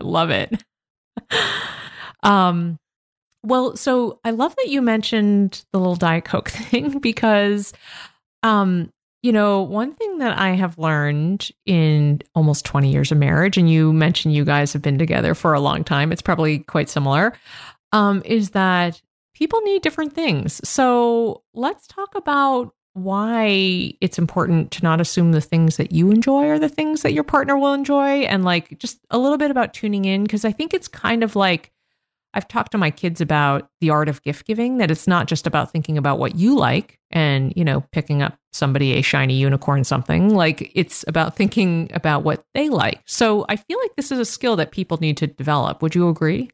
love 0.00 0.30
it. 0.30 0.64
Um 2.22 2.78
well, 3.44 3.76
so 3.76 4.18
I 4.24 4.30
love 4.30 4.56
that 4.56 4.68
you 4.68 4.80
mentioned 4.80 5.64
the 5.72 5.78
little 5.78 5.96
Diet 5.96 6.24
Coke 6.24 6.48
thing 6.50 6.98
because, 6.98 7.74
um, 8.42 8.90
you 9.22 9.32
know, 9.32 9.62
one 9.62 9.94
thing 9.94 10.18
that 10.18 10.38
I 10.38 10.50
have 10.50 10.78
learned 10.78 11.50
in 11.66 12.22
almost 12.34 12.64
20 12.64 12.90
years 12.90 13.12
of 13.12 13.18
marriage, 13.18 13.56
and 13.56 13.70
you 13.70 13.92
mentioned 13.92 14.34
you 14.34 14.44
guys 14.44 14.72
have 14.72 14.82
been 14.82 14.98
together 14.98 15.34
for 15.34 15.52
a 15.54 15.60
long 15.60 15.84
time, 15.84 16.10
it's 16.10 16.22
probably 16.22 16.60
quite 16.60 16.88
similar, 16.88 17.34
um, 17.92 18.22
is 18.24 18.50
that 18.50 19.00
people 19.34 19.60
need 19.60 19.82
different 19.82 20.14
things. 20.14 20.60
So 20.66 21.42
let's 21.52 21.86
talk 21.86 22.14
about 22.14 22.74
why 22.94 23.92
it's 24.00 24.18
important 24.18 24.70
to 24.70 24.82
not 24.82 25.00
assume 25.00 25.32
the 25.32 25.40
things 25.40 25.76
that 25.76 25.92
you 25.92 26.10
enjoy 26.10 26.48
are 26.48 26.58
the 26.60 26.68
things 26.68 27.02
that 27.02 27.12
your 27.12 27.24
partner 27.24 27.56
will 27.58 27.74
enjoy 27.74 28.20
and 28.22 28.44
like 28.44 28.78
just 28.78 28.98
a 29.10 29.18
little 29.18 29.36
bit 29.36 29.50
about 29.50 29.74
tuning 29.74 30.04
in 30.04 30.22
because 30.22 30.44
I 30.44 30.52
think 30.52 30.72
it's 30.72 30.88
kind 30.88 31.24
of 31.24 31.34
like 31.34 31.72
I've 32.34 32.48
talked 32.48 32.72
to 32.72 32.78
my 32.78 32.90
kids 32.90 33.20
about 33.20 33.68
the 33.80 33.90
art 33.90 34.08
of 34.08 34.22
gift 34.22 34.46
giving 34.46 34.78
that 34.78 34.90
it's 34.90 35.06
not 35.06 35.26
just 35.26 35.46
about 35.46 35.70
thinking 35.70 35.98
about 35.98 36.18
what 36.18 36.36
you 36.36 36.56
like 36.56 36.98
and, 37.10 37.52
you 37.56 37.64
know, 37.64 37.82
picking 37.92 38.22
up 38.22 38.38
somebody 38.52 38.94
a 38.94 39.02
shiny 39.02 39.34
unicorn 39.34 39.84
something. 39.84 40.34
Like 40.34 40.72
it's 40.74 41.04
about 41.06 41.36
thinking 41.36 41.90
about 41.94 42.24
what 42.24 42.44
they 42.54 42.68
like. 42.68 43.02
So 43.06 43.44
I 43.48 43.56
feel 43.56 43.78
like 43.80 43.94
this 43.96 44.10
is 44.10 44.18
a 44.18 44.24
skill 44.24 44.56
that 44.56 44.72
people 44.72 44.98
need 45.00 45.16
to 45.18 45.28
develop. 45.28 45.80
Would 45.82 45.94
you 45.94 46.08
agree? 46.08 46.50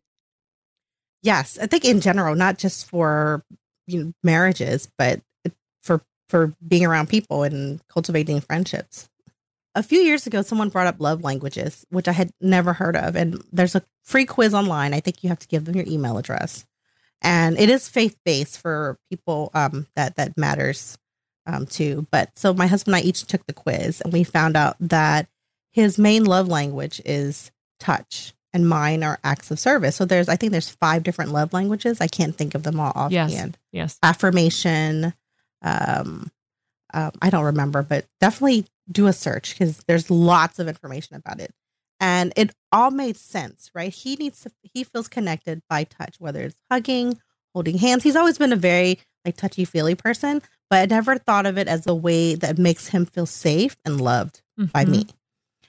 Yes, 1.23 1.59
I 1.61 1.67
think 1.67 1.85
in 1.85 2.01
general, 2.01 2.35
not 2.35 2.59
just 2.59 2.89
for 2.89 3.45
you 3.87 4.05
know, 4.05 4.13
marriages, 4.23 4.89
but 4.99 5.21
for 6.31 6.55
being 6.67 6.87
around 6.87 7.09
people 7.09 7.43
and 7.43 7.87
cultivating 7.89 8.41
friendships. 8.41 9.09
A 9.75 9.83
few 9.83 10.01
years 10.01 10.27
ago, 10.27 10.43
someone 10.43 10.69
brought 10.69 10.87
up 10.87 10.97
love 10.99 11.23
languages, 11.23 11.87
which 11.91 12.09
I 12.09 12.13
had 12.13 12.31
never 12.41 12.73
heard 12.73 12.97
of. 12.97 13.17
And 13.17 13.43
there's 13.53 13.75
a 13.75 13.83
free 14.03 14.25
quiz 14.25 14.55
online. 14.55 14.95
I 14.95 15.01
think 15.01 15.23
you 15.23 15.29
have 15.29 15.39
to 15.41 15.49
give 15.49 15.65
them 15.65 15.77
your 15.77 15.85
email 15.87 16.19
address, 16.19 16.67
and 17.23 17.59
it 17.59 17.69
is 17.69 17.89
faith 17.89 18.17
based 18.25 18.59
for 18.59 18.99
people 19.11 19.51
um, 19.55 19.87
that 19.95 20.17
that 20.17 20.37
matters 20.37 20.99
um, 21.47 21.67
to. 21.67 22.07
But 22.11 22.37
so 22.37 22.53
my 22.55 22.67
husband 22.67 22.95
and 22.97 23.05
I 23.05 23.07
each 23.07 23.25
took 23.27 23.47
the 23.47 23.53
quiz, 23.53 24.01
and 24.01 24.13
we 24.13 24.25
found 24.25 24.57
out 24.57 24.77
that 24.81 25.29
his 25.73 25.99
main 25.99 26.25
love 26.25 26.49
language 26.49 27.01
is 27.05 27.53
touch 27.79 28.35
and 28.53 28.69
mine 28.69 29.03
are 29.03 29.19
acts 29.23 29.51
of 29.51 29.61
service. 29.61 29.97
So 29.97 30.05
there's, 30.05 30.29
I 30.29 30.37
think 30.37 30.53
there's 30.53 30.69
five 30.69 31.03
different 31.03 31.31
love 31.33 31.53
languages. 31.53 32.01
I 32.01 32.09
can't 32.09 32.35
think 32.35 32.55
of 32.55 32.63
them 32.63 32.81
all 32.81 32.93
offhand. 32.95 33.13
Yes. 33.13 33.53
yes. 33.73 33.99
Affirmation. 34.03 35.15
Um, 35.63 36.31
um, 36.93 37.13
I 37.23 37.31
don't 37.31 37.45
remember, 37.45 37.83
but 37.83 38.07
definitely 38.21 38.67
do 38.91 39.07
a 39.07 39.13
search 39.13 39.53
because 39.57 39.83
there's 39.87 40.11
lots 40.11 40.59
of 40.59 40.69
information 40.69 41.17
about 41.17 41.41
it. 41.41 41.53
And 42.01 42.33
it 42.37 42.51
all 42.73 42.91
made 42.91 43.17
sense, 43.17 43.71
right? 43.75 43.93
He 43.93 44.17
needs 44.17 44.41
to, 44.41 44.51
he 44.63 44.85
feels 44.85 45.07
connected 45.07 45.63
by 45.69 45.85
touch, 45.85 46.17
whether 46.19 46.43
it's 46.43 46.61
hugging, 46.71 47.21
holding 47.55 47.79
hands. 47.79 48.03
He's 48.03 48.17
always 48.17 48.39
been 48.39 48.53
a 48.53 48.57
very 48.57 48.99
like 49.25 49.37
touchy 49.37 49.67
feely 49.67 49.95
person, 49.95 50.41
but 50.71 50.79
I 50.79 50.87
never 50.87 51.19
thought 51.19 51.47
of 51.47 51.59
it 51.59 51.69
as 51.69 51.87
a 51.87 51.95
way 51.95 52.35
that 52.37 52.59
makes 52.59 52.89
him 52.89 53.05
feel 53.05 53.27
safe 53.27 53.77
and 53.85 54.01
loved 54.01 54.41
mm-hmm. 54.59 54.71
by 54.71 54.87
me. 54.87 55.07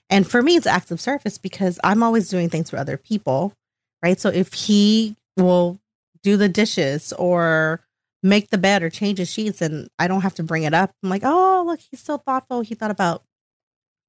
And 0.09 0.29
for 0.29 0.41
me, 0.41 0.55
it's 0.55 0.67
acts 0.67 0.91
of 0.91 1.01
service 1.01 1.37
because 1.37 1.79
I'm 1.83 2.03
always 2.03 2.29
doing 2.29 2.49
things 2.49 2.69
for 2.69 2.77
other 2.77 2.97
people, 2.97 3.53
right? 4.01 4.19
So 4.19 4.29
if 4.29 4.53
he 4.53 5.15
will 5.37 5.79
do 6.23 6.37
the 6.37 6.49
dishes 6.49 7.13
or 7.13 7.81
make 8.23 8.49
the 8.49 8.57
bed 8.57 8.83
or 8.83 8.89
change 8.89 9.17
his 9.17 9.31
sheets 9.31 9.61
and 9.61 9.89
I 9.97 10.07
don't 10.07 10.21
have 10.21 10.35
to 10.35 10.43
bring 10.43 10.63
it 10.63 10.73
up, 10.73 10.93
I'm 11.03 11.09
like, 11.09 11.23
oh, 11.25 11.63
look, 11.65 11.79
he's 11.79 12.01
so 12.01 12.17
thoughtful. 12.17 12.61
He 12.61 12.75
thought 12.75 12.91
about 12.91 13.23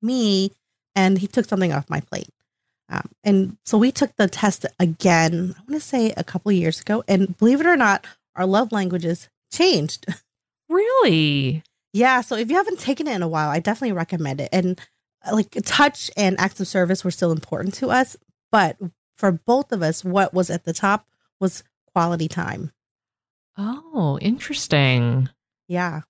me 0.00 0.52
and 0.95 1.19
he 1.19 1.26
took 1.26 1.47
something 1.47 1.73
off 1.73 1.90
my 1.90 2.00
plate. 2.00 2.28
Um, 2.88 3.09
and 3.25 3.57
so 3.64 3.78
we 3.78 3.90
took 3.90 4.14
the 4.16 4.28
test 4.28 4.66
again, 4.78 5.54
I 5.57 5.61
want 5.61 5.71
to 5.71 5.81
say 5.81 6.12
a 6.16 6.25
couple 6.25 6.52
years 6.52 6.81
ago. 6.81 7.02
And 7.09 7.37
believe 7.38 7.61
it 7.61 7.66
or 7.66 7.76
not, 7.76 8.07
our 8.37 8.47
love 8.47 8.73
languages 8.73 9.28
changed. 9.52 10.07
Really? 10.69 11.62
Yeah. 11.92 12.23
So 12.23 12.35
if 12.35 12.50
you 12.50 12.57
haven't 12.57 12.78
taken 12.78 13.07
it 13.07 13.14
in 13.14 13.23
a 13.23 13.28
while, 13.28 13.50
I 13.50 13.61
definitely 13.61 13.92
recommend 13.92 14.40
it. 14.40 14.49
And 14.52 14.81
like 15.31 15.50
touch 15.64 16.11
and 16.16 16.40
acts 16.40 16.61
of 16.61 16.66
service 16.66 17.04
were 17.04 17.11
still 17.11 17.31
important 17.31 17.75
to 17.75 17.90
us, 17.90 18.16
but 18.50 18.78
for 19.16 19.33
both 19.33 19.71
of 19.71 19.83
us, 19.83 20.04
what 20.04 20.33
was 20.33 20.50
at 20.50 20.64
the 20.64 20.73
top 20.73 21.07
was 21.40 21.62
quality 21.92 22.26
time. 22.26 22.73
Oh, 23.57 24.19
interesting. 24.21 25.29
Yeah. 25.69 26.01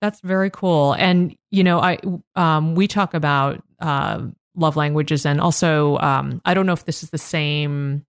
That's 0.00 0.20
very 0.20 0.50
cool. 0.50 0.92
And 0.92 1.36
you 1.50 1.64
know, 1.64 1.80
I 1.80 1.98
um 2.36 2.74
we 2.74 2.86
talk 2.86 3.14
about 3.14 3.62
uh 3.80 4.26
love 4.54 4.76
languages 4.76 5.26
and 5.26 5.40
also 5.40 5.98
um 5.98 6.40
I 6.44 6.54
don't 6.54 6.66
know 6.66 6.72
if 6.72 6.84
this 6.84 7.02
is 7.02 7.10
the 7.10 7.18
same 7.18 8.04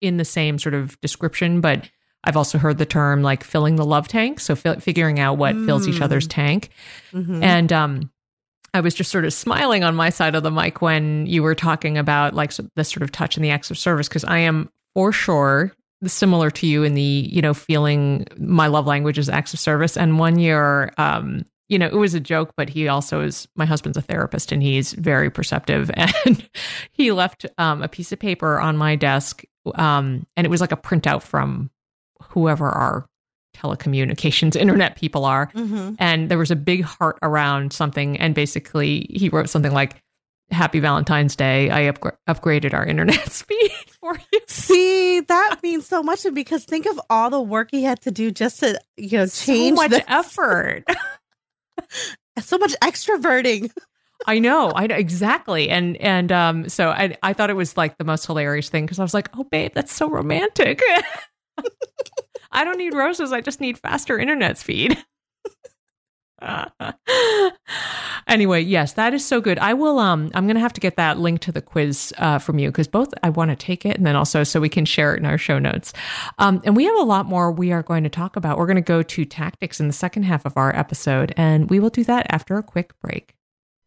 in 0.00 0.16
the 0.16 0.24
same 0.24 0.58
sort 0.58 0.74
of 0.74 1.00
description, 1.00 1.60
but 1.60 1.88
I've 2.24 2.36
also 2.36 2.58
heard 2.58 2.78
the 2.78 2.86
term 2.86 3.22
like 3.22 3.44
filling 3.44 3.76
the 3.76 3.84
love 3.84 4.08
tank, 4.08 4.40
so 4.40 4.56
fi- 4.56 4.76
figuring 4.76 5.20
out 5.20 5.38
what 5.38 5.54
mm. 5.54 5.64
fills 5.64 5.86
each 5.86 6.00
other's 6.00 6.26
mm. 6.26 6.30
tank. 6.32 6.70
Mm-hmm. 7.12 7.42
And 7.42 7.72
um 7.72 8.10
I 8.74 8.80
was 8.80 8.94
just 8.94 9.10
sort 9.10 9.24
of 9.24 9.32
smiling 9.32 9.84
on 9.84 9.94
my 9.94 10.10
side 10.10 10.34
of 10.34 10.42
the 10.42 10.50
mic 10.50 10.82
when 10.82 11.26
you 11.26 11.42
were 11.42 11.54
talking 11.54 11.96
about 11.96 12.34
like 12.34 12.52
this 12.74 12.90
sort 12.90 13.02
of 13.02 13.12
touch 13.12 13.36
and 13.36 13.44
the 13.44 13.50
acts 13.50 13.70
of 13.70 13.78
service 13.78 14.08
because 14.08 14.24
I 14.24 14.38
am 14.40 14.70
for 14.92 15.12
sure 15.12 15.72
similar 16.12 16.50
to 16.52 16.66
you 16.66 16.82
in 16.82 16.94
the 16.94 17.02
you 17.02 17.42
know 17.42 17.54
feeling 17.54 18.26
my 18.38 18.66
love 18.66 18.86
language 18.86 19.18
is 19.18 19.28
acts 19.28 19.54
of 19.54 19.60
service. 19.60 19.96
And 19.96 20.18
one 20.18 20.38
year, 20.38 20.92
um, 20.98 21.44
you 21.68 21.78
know, 21.78 21.86
it 21.86 21.94
was 21.94 22.14
a 22.14 22.20
joke, 22.20 22.52
but 22.56 22.68
he 22.68 22.88
also 22.88 23.20
is 23.20 23.48
my 23.56 23.64
husband's 23.64 23.98
a 23.98 24.02
therapist 24.02 24.52
and 24.52 24.62
he's 24.62 24.92
very 24.92 25.30
perceptive, 25.30 25.90
and 25.94 26.48
he 26.92 27.12
left 27.12 27.46
um, 27.58 27.82
a 27.82 27.88
piece 27.88 28.12
of 28.12 28.18
paper 28.18 28.60
on 28.60 28.76
my 28.76 28.96
desk, 28.96 29.44
um, 29.74 30.26
and 30.36 30.44
it 30.46 30.50
was 30.50 30.60
like 30.60 30.72
a 30.72 30.76
printout 30.76 31.22
from 31.22 31.70
whoever 32.22 32.68
our 32.68 33.06
telecommunications 33.56 34.56
internet 34.60 34.96
people 34.96 35.24
are. 35.24 35.48
Mm-hmm. 35.48 35.94
And 35.98 36.28
there 36.28 36.38
was 36.38 36.50
a 36.50 36.56
big 36.56 36.82
heart 36.82 37.18
around 37.22 37.72
something. 37.72 38.16
And 38.18 38.34
basically, 38.34 39.06
he 39.10 39.28
wrote 39.28 39.48
something 39.48 39.72
like, 39.72 39.96
Happy 40.52 40.78
Valentine's 40.78 41.34
Day. 41.34 41.70
I 41.70 41.88
up- 41.88 42.18
upgraded 42.28 42.72
our 42.72 42.84
internet 42.86 43.32
speed 43.32 43.72
for 44.14 44.20
you. 44.32 44.40
See, 44.46 45.20
that 45.20 45.56
means 45.62 45.86
so 45.86 46.02
much 46.02 46.26
because 46.32 46.64
think 46.64 46.86
of 46.86 47.00
all 47.10 47.30
the 47.30 47.40
work 47.40 47.68
he 47.70 47.82
had 47.82 48.00
to 48.02 48.10
do 48.10 48.30
just 48.30 48.60
to, 48.60 48.80
you 48.96 49.18
know, 49.18 49.26
change 49.26 49.76
so 49.76 49.82
much 49.82 49.90
the- 49.90 50.12
effort. 50.12 50.84
so 52.40 52.58
much 52.58 52.74
extroverting. 52.82 53.70
I 54.26 54.38
know, 54.38 54.72
I 54.74 54.86
know 54.86 54.96
exactly, 54.96 55.68
and 55.68 55.96
and 55.98 56.32
um, 56.32 56.68
so 56.68 56.88
I 56.88 57.16
I 57.22 57.32
thought 57.34 57.50
it 57.50 57.56
was 57.56 57.76
like 57.76 57.98
the 57.98 58.04
most 58.04 58.24
hilarious 58.26 58.68
thing 58.70 58.86
because 58.86 58.98
I 58.98 59.02
was 59.02 59.12
like, 59.14 59.28
oh 59.36 59.44
babe, 59.44 59.72
that's 59.74 59.92
so 59.92 60.08
romantic. 60.08 60.82
I 62.52 62.64
don't 62.64 62.78
need 62.78 62.94
roses. 62.94 63.32
I 63.32 63.42
just 63.42 63.60
need 63.60 63.78
faster 63.78 64.18
internet 64.18 64.56
speed. 64.56 64.96
anyway, 68.26 68.60
yes, 68.60 68.92
that 68.94 69.14
is 69.14 69.24
so 69.24 69.40
good. 69.40 69.58
I 69.58 69.74
will. 69.74 69.98
Um, 69.98 70.30
I'm 70.34 70.46
going 70.46 70.56
to 70.56 70.60
have 70.60 70.72
to 70.74 70.80
get 70.80 70.96
that 70.96 71.18
link 71.18 71.40
to 71.40 71.52
the 71.52 71.62
quiz 71.62 72.12
uh, 72.18 72.38
from 72.38 72.58
you 72.58 72.68
because 72.68 72.88
both 72.88 73.12
I 73.22 73.30
want 73.30 73.50
to 73.50 73.56
take 73.56 73.86
it 73.86 73.96
and 73.96 74.06
then 74.06 74.16
also 74.16 74.44
so 74.44 74.60
we 74.60 74.68
can 74.68 74.84
share 74.84 75.14
it 75.14 75.20
in 75.20 75.26
our 75.26 75.38
show 75.38 75.58
notes. 75.58 75.92
Um, 76.38 76.60
and 76.64 76.76
we 76.76 76.84
have 76.84 76.96
a 76.96 77.02
lot 77.02 77.26
more 77.26 77.50
we 77.50 77.72
are 77.72 77.82
going 77.82 78.04
to 78.04 78.10
talk 78.10 78.36
about. 78.36 78.58
We're 78.58 78.66
going 78.66 78.76
to 78.76 78.82
go 78.82 79.02
to 79.02 79.24
tactics 79.24 79.80
in 79.80 79.86
the 79.86 79.92
second 79.92 80.24
half 80.24 80.44
of 80.44 80.56
our 80.56 80.74
episode, 80.76 81.32
and 81.36 81.70
we 81.70 81.80
will 81.80 81.90
do 81.90 82.04
that 82.04 82.26
after 82.30 82.56
a 82.56 82.62
quick 82.62 82.98
break. 83.00 83.34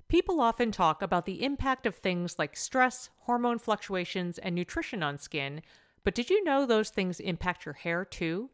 People 0.08 0.42
often 0.42 0.72
talk 0.72 1.04
about 1.04 1.28
the 1.28 1.44
impact 1.44 1.86
of 1.86 1.96
things 1.96 2.40
like 2.40 2.58
stress, 2.58 3.12
hormone 3.26 3.60
fluctuations, 3.60 4.40
and 4.40 4.56
nutrition 4.56 5.04
on 5.04 5.20
skin 5.20 5.62
but 6.04 6.16
did 6.16 6.30
you 6.30 6.44
know 6.44 6.66
those 6.66 6.90
things 6.90 7.20
impact 7.20 7.66
your 7.66 7.74
hair 7.74 8.06
too? 8.06 8.50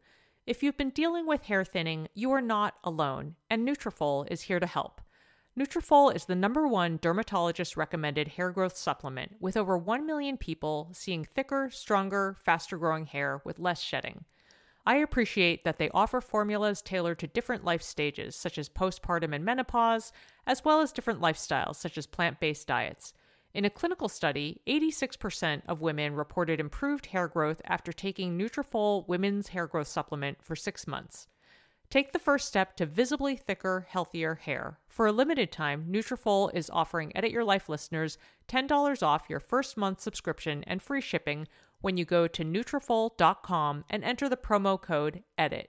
If 0.46 0.62
you've 0.62 0.76
been 0.76 0.90
dealing 0.90 1.26
with 1.26 1.46
hair 1.46 1.64
thinning, 1.64 2.06
you 2.14 2.30
are 2.30 2.40
not 2.40 2.74
alone, 2.84 3.34
and 3.50 3.66
Nutrafol 3.66 4.30
is 4.30 4.42
here 4.42 4.60
to 4.60 4.66
help. 4.66 5.00
Nutrafol 5.58 6.14
is 6.14 6.26
the 6.26 6.36
number 6.36 6.68
one 6.68 7.00
dermatologist 7.02 7.76
recommended 7.76 8.28
hair 8.28 8.52
growth 8.52 8.76
supplement, 8.76 9.32
with 9.40 9.56
over 9.56 9.76
1 9.76 10.06
million 10.06 10.36
people 10.36 10.90
seeing 10.92 11.24
thicker, 11.24 11.68
stronger, 11.72 12.36
faster 12.44 12.78
growing 12.78 13.06
hair 13.06 13.42
with 13.44 13.58
less 13.58 13.80
shedding. 13.80 14.24
I 14.86 14.98
appreciate 14.98 15.64
that 15.64 15.78
they 15.78 15.90
offer 15.90 16.20
formulas 16.20 16.80
tailored 16.80 17.18
to 17.18 17.26
different 17.26 17.64
life 17.64 17.82
stages, 17.82 18.36
such 18.36 18.56
as 18.56 18.68
postpartum 18.68 19.34
and 19.34 19.44
menopause, 19.44 20.12
as 20.46 20.64
well 20.64 20.80
as 20.80 20.92
different 20.92 21.20
lifestyles, 21.20 21.74
such 21.74 21.98
as 21.98 22.06
plant 22.06 22.38
based 22.38 22.68
diets. 22.68 23.14
In 23.56 23.64
a 23.64 23.70
clinical 23.70 24.10
study, 24.10 24.60
86% 24.66 25.62
of 25.66 25.80
women 25.80 26.14
reported 26.14 26.60
improved 26.60 27.06
hair 27.06 27.26
growth 27.26 27.62
after 27.64 27.90
taking 27.90 28.36
Nutrafol 28.36 29.08
Women's 29.08 29.48
Hair 29.48 29.68
Growth 29.68 29.88
Supplement 29.88 30.42
for 30.42 30.54
six 30.54 30.86
months. 30.86 31.26
Take 31.88 32.12
the 32.12 32.18
first 32.18 32.48
step 32.48 32.76
to 32.76 32.84
visibly 32.84 33.34
thicker, 33.34 33.86
healthier 33.88 34.34
hair. 34.34 34.78
For 34.88 35.06
a 35.06 35.12
limited 35.12 35.50
time, 35.50 35.86
Nutrafol 35.90 36.54
is 36.54 36.68
offering 36.68 37.16
Edit 37.16 37.30
Your 37.30 37.44
Life 37.44 37.70
listeners 37.70 38.18
$10 38.46 39.02
off 39.02 39.30
your 39.30 39.40
first 39.40 39.78
month 39.78 40.02
subscription 40.02 40.62
and 40.66 40.82
free 40.82 41.00
shipping 41.00 41.48
when 41.80 41.96
you 41.96 42.04
go 42.04 42.28
to 42.28 42.44
Nutrafol.com 42.44 43.84
and 43.88 44.04
enter 44.04 44.28
the 44.28 44.36
promo 44.36 44.78
code 44.78 45.22
EDIT. 45.38 45.68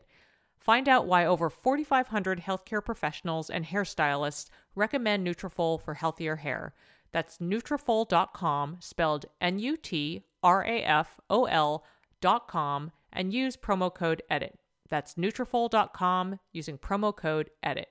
Find 0.58 0.90
out 0.90 1.08
why 1.08 1.26
over 1.26 1.50
4,500 1.50 2.42
healthcare 2.42 2.84
professionals 2.84 3.50
and 3.50 3.64
hairstylists 3.64 4.50
recommend 4.76 5.26
Nutrafol 5.26 5.82
for 5.82 5.94
healthier 5.94 6.36
hair. 6.36 6.74
That's 7.12 7.38
Nutrafol.com, 7.38 8.78
spelled 8.80 9.26
N-U-T-R-A-F-O-L 9.42 10.24
dot 12.22 12.48
com, 12.48 12.92
and 13.14 13.34
use 13.34 13.58
promo 13.58 13.94
code 13.94 14.22
EDIT. 14.30 14.54
That's 14.90 15.16
Nutrafol.com 15.16 16.40
using 16.52 16.78
promo 16.78 17.16
code 17.16 17.50
EDIT. 17.66 17.88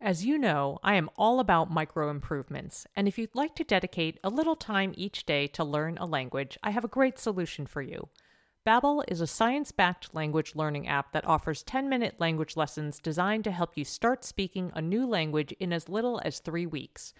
As 0.00 0.24
you 0.24 0.38
know, 0.38 0.78
I 0.82 0.94
am 0.94 1.10
all 1.16 1.40
about 1.40 1.70
micro 1.70 2.08
improvements, 2.10 2.86
and 2.96 3.06
if 3.06 3.18
you'd 3.18 3.34
like 3.34 3.54
to 3.56 3.64
dedicate 3.64 4.18
a 4.24 4.30
little 4.30 4.56
time 4.56 4.94
each 4.96 5.26
day 5.26 5.46
to 5.48 5.62
learn 5.62 5.98
a 5.98 6.06
language, 6.06 6.56
I 6.62 6.70
have 6.70 6.84
a 6.84 6.88
great 6.88 7.18
solution 7.18 7.66
for 7.66 7.82
you. 7.82 8.08
Babbel 8.66 9.04
is 9.08 9.20
a 9.20 9.26
science-backed 9.26 10.14
language 10.14 10.54
learning 10.54 10.88
app 10.88 11.12
that 11.12 11.26
offers 11.26 11.64
10-minute 11.64 12.16
language 12.18 12.56
lessons 12.56 12.98
designed 12.98 13.44
to 13.44 13.50
help 13.50 13.76
you 13.76 13.84
start 13.84 14.24
speaking 14.24 14.70
a 14.74 14.80
new 14.82 15.06
language 15.06 15.52
in 15.60 15.72
as 15.72 15.88
little 15.88 16.20
as 16.24 16.40
3 16.40 16.66
weeks. 16.66 17.12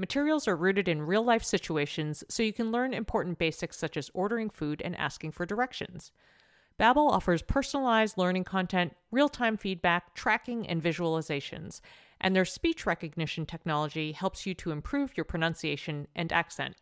Materials 0.00 0.48
are 0.48 0.56
rooted 0.56 0.88
in 0.88 1.02
real-life 1.02 1.44
situations 1.44 2.24
so 2.26 2.42
you 2.42 2.54
can 2.54 2.72
learn 2.72 2.94
important 2.94 3.36
basics 3.36 3.76
such 3.76 3.98
as 3.98 4.10
ordering 4.14 4.48
food 4.48 4.80
and 4.82 4.96
asking 4.96 5.30
for 5.30 5.44
directions. 5.44 6.10
Babbel 6.78 7.10
offers 7.10 7.42
personalized 7.42 8.16
learning 8.16 8.44
content, 8.44 8.96
real-time 9.10 9.58
feedback, 9.58 10.14
tracking, 10.14 10.66
and 10.66 10.82
visualizations, 10.82 11.82
and 12.18 12.34
their 12.34 12.46
speech 12.46 12.86
recognition 12.86 13.44
technology 13.44 14.12
helps 14.12 14.46
you 14.46 14.54
to 14.54 14.70
improve 14.70 15.18
your 15.18 15.24
pronunciation 15.24 16.08
and 16.16 16.32
accent. 16.32 16.76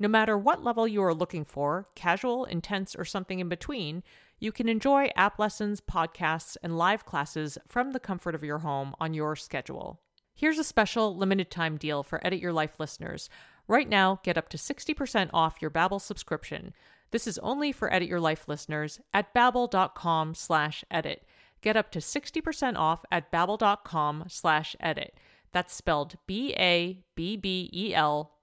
No 0.00 0.08
matter 0.08 0.36
what 0.36 0.64
level 0.64 0.88
you 0.88 1.04
are 1.04 1.14
looking 1.14 1.44
for, 1.44 1.86
casual, 1.94 2.46
intense, 2.46 2.96
or 2.96 3.04
something 3.04 3.38
in 3.38 3.48
between, 3.48 4.02
you 4.40 4.50
can 4.50 4.68
enjoy 4.68 5.08
app 5.14 5.38
lessons, 5.38 5.80
podcasts, 5.80 6.56
and 6.64 6.76
live 6.76 7.06
classes 7.06 7.58
from 7.68 7.92
the 7.92 8.00
comfort 8.00 8.34
of 8.34 8.42
your 8.42 8.58
home 8.58 8.92
on 8.98 9.14
your 9.14 9.36
schedule. 9.36 10.00
Here's 10.34 10.58
a 10.58 10.64
special 10.64 11.16
limited 11.16 11.48
time 11.48 11.76
deal 11.76 12.02
for 12.02 12.24
Edit 12.26 12.40
Your 12.40 12.52
Life 12.52 12.80
listeners. 12.80 13.30
Right 13.68 13.88
now, 13.88 14.18
get 14.24 14.36
up 14.36 14.48
to 14.48 14.56
60% 14.56 15.30
off 15.32 15.62
your 15.62 15.70
Babbel 15.70 16.00
subscription. 16.00 16.74
This 17.12 17.28
is 17.28 17.38
only 17.38 17.70
for 17.70 17.92
Edit 17.92 18.08
Your 18.08 18.18
Life 18.18 18.48
listeners 18.48 19.00
at 19.14 19.32
babbel.com 19.32 20.34
slash 20.34 20.84
edit. 20.90 21.22
Get 21.62 21.76
up 21.76 21.92
to 21.92 22.00
60% 22.00 22.76
off 22.76 23.04
at 23.12 23.30
babbel.com 23.30 24.24
slash 24.28 24.74
edit. 24.80 25.16
That's 25.52 25.72
spelled 25.72 26.16
B-A-B-B-E-L 26.26 27.02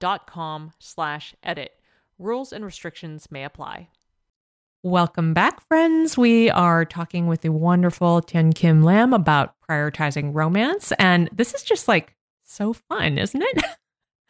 dot 0.00 0.26
com 0.26 0.72
slash 0.78 1.34
edit. 1.42 1.72
Rules 2.18 2.52
and 2.52 2.64
restrictions 2.64 3.30
may 3.30 3.44
apply. 3.44 3.90
Welcome 4.82 5.34
back, 5.34 5.60
friends. 5.68 6.16
We 6.18 6.50
are 6.50 6.84
talking 6.84 7.26
with 7.28 7.42
the 7.42 7.52
wonderful 7.52 8.22
Thien-Kim 8.22 8.82
Lam 8.82 9.12
about 9.12 9.54
prioritizing 9.72 10.34
romance. 10.34 10.92
And 10.98 11.28
this 11.32 11.54
is 11.54 11.62
just 11.62 11.88
like 11.88 12.14
so 12.44 12.72
fun, 12.72 13.18
isn't 13.18 13.42
it? 13.42 13.64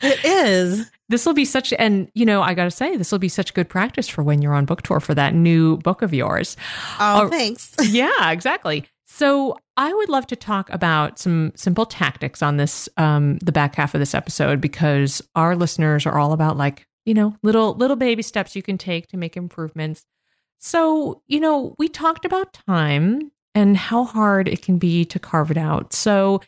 It 0.04 0.24
is. 0.24 0.90
This 1.08 1.24
will 1.24 1.32
be 1.32 1.44
such, 1.44 1.72
and 1.74 2.10
you 2.12 2.26
know, 2.26 2.42
I 2.42 2.54
got 2.54 2.64
to 2.64 2.72
say, 2.72 2.96
this 2.96 3.12
will 3.12 3.20
be 3.20 3.28
such 3.28 3.54
good 3.54 3.68
practice 3.68 4.08
for 4.08 4.24
when 4.24 4.42
you're 4.42 4.52
on 4.52 4.64
book 4.64 4.82
tour 4.82 4.98
for 4.98 5.14
that 5.14 5.32
new 5.32 5.76
book 5.76 6.02
of 6.02 6.12
yours. 6.12 6.56
Oh, 6.98 7.26
uh, 7.26 7.28
thanks. 7.28 7.72
yeah, 7.82 8.32
exactly. 8.32 8.84
So 9.06 9.56
I 9.76 9.94
would 9.94 10.08
love 10.08 10.26
to 10.26 10.34
talk 10.34 10.70
about 10.70 11.20
some 11.20 11.52
simple 11.54 11.86
tactics 11.86 12.42
on 12.42 12.56
this, 12.56 12.88
um, 12.96 13.38
the 13.44 13.52
back 13.52 13.76
half 13.76 13.94
of 13.94 14.00
this 14.00 14.12
episode, 14.12 14.60
because 14.60 15.22
our 15.36 15.54
listeners 15.54 16.04
are 16.04 16.18
all 16.18 16.32
about 16.32 16.56
like, 16.56 16.84
you 17.04 17.14
know, 17.14 17.36
little 17.44 17.74
little 17.74 17.94
baby 17.96 18.22
steps 18.22 18.56
you 18.56 18.62
can 18.62 18.78
take 18.78 19.06
to 19.10 19.16
make 19.16 19.36
improvements. 19.36 20.04
So, 20.58 21.22
you 21.28 21.38
know, 21.38 21.76
we 21.78 21.88
talked 21.88 22.24
about 22.24 22.54
time 22.54 23.30
and 23.54 23.76
how 23.76 24.04
hard 24.04 24.48
it 24.48 24.62
can 24.62 24.78
be 24.78 25.04
to 25.06 25.18
carve 25.18 25.50
it 25.50 25.56
out. 25.56 25.92
So, 25.92 26.40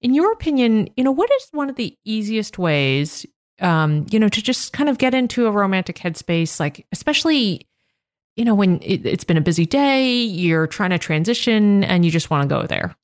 in 0.00 0.14
your 0.14 0.32
opinion, 0.32 0.88
you 0.96 1.04
know, 1.04 1.12
what 1.12 1.30
is 1.30 1.48
one 1.52 1.68
of 1.68 1.76
the 1.76 1.96
easiest 2.04 2.58
ways, 2.58 3.26
um, 3.60 4.06
you 4.10 4.18
know, 4.18 4.28
to 4.28 4.42
just 4.42 4.72
kind 4.72 4.88
of 4.88 4.98
get 4.98 5.12
into 5.14 5.46
a 5.46 5.50
romantic 5.50 5.96
headspace, 5.96 6.58
like 6.58 6.86
especially, 6.92 7.66
you 8.36 8.44
know, 8.44 8.54
when 8.54 8.80
it, 8.82 9.04
it's 9.04 9.24
been 9.24 9.36
a 9.36 9.42
busy 9.42 9.66
day, 9.66 10.22
you're 10.22 10.66
trying 10.66 10.90
to 10.90 10.98
transition, 10.98 11.84
and 11.84 12.04
you 12.04 12.10
just 12.10 12.30
want 12.30 12.48
to 12.48 12.54
go 12.54 12.66
there. 12.66 12.96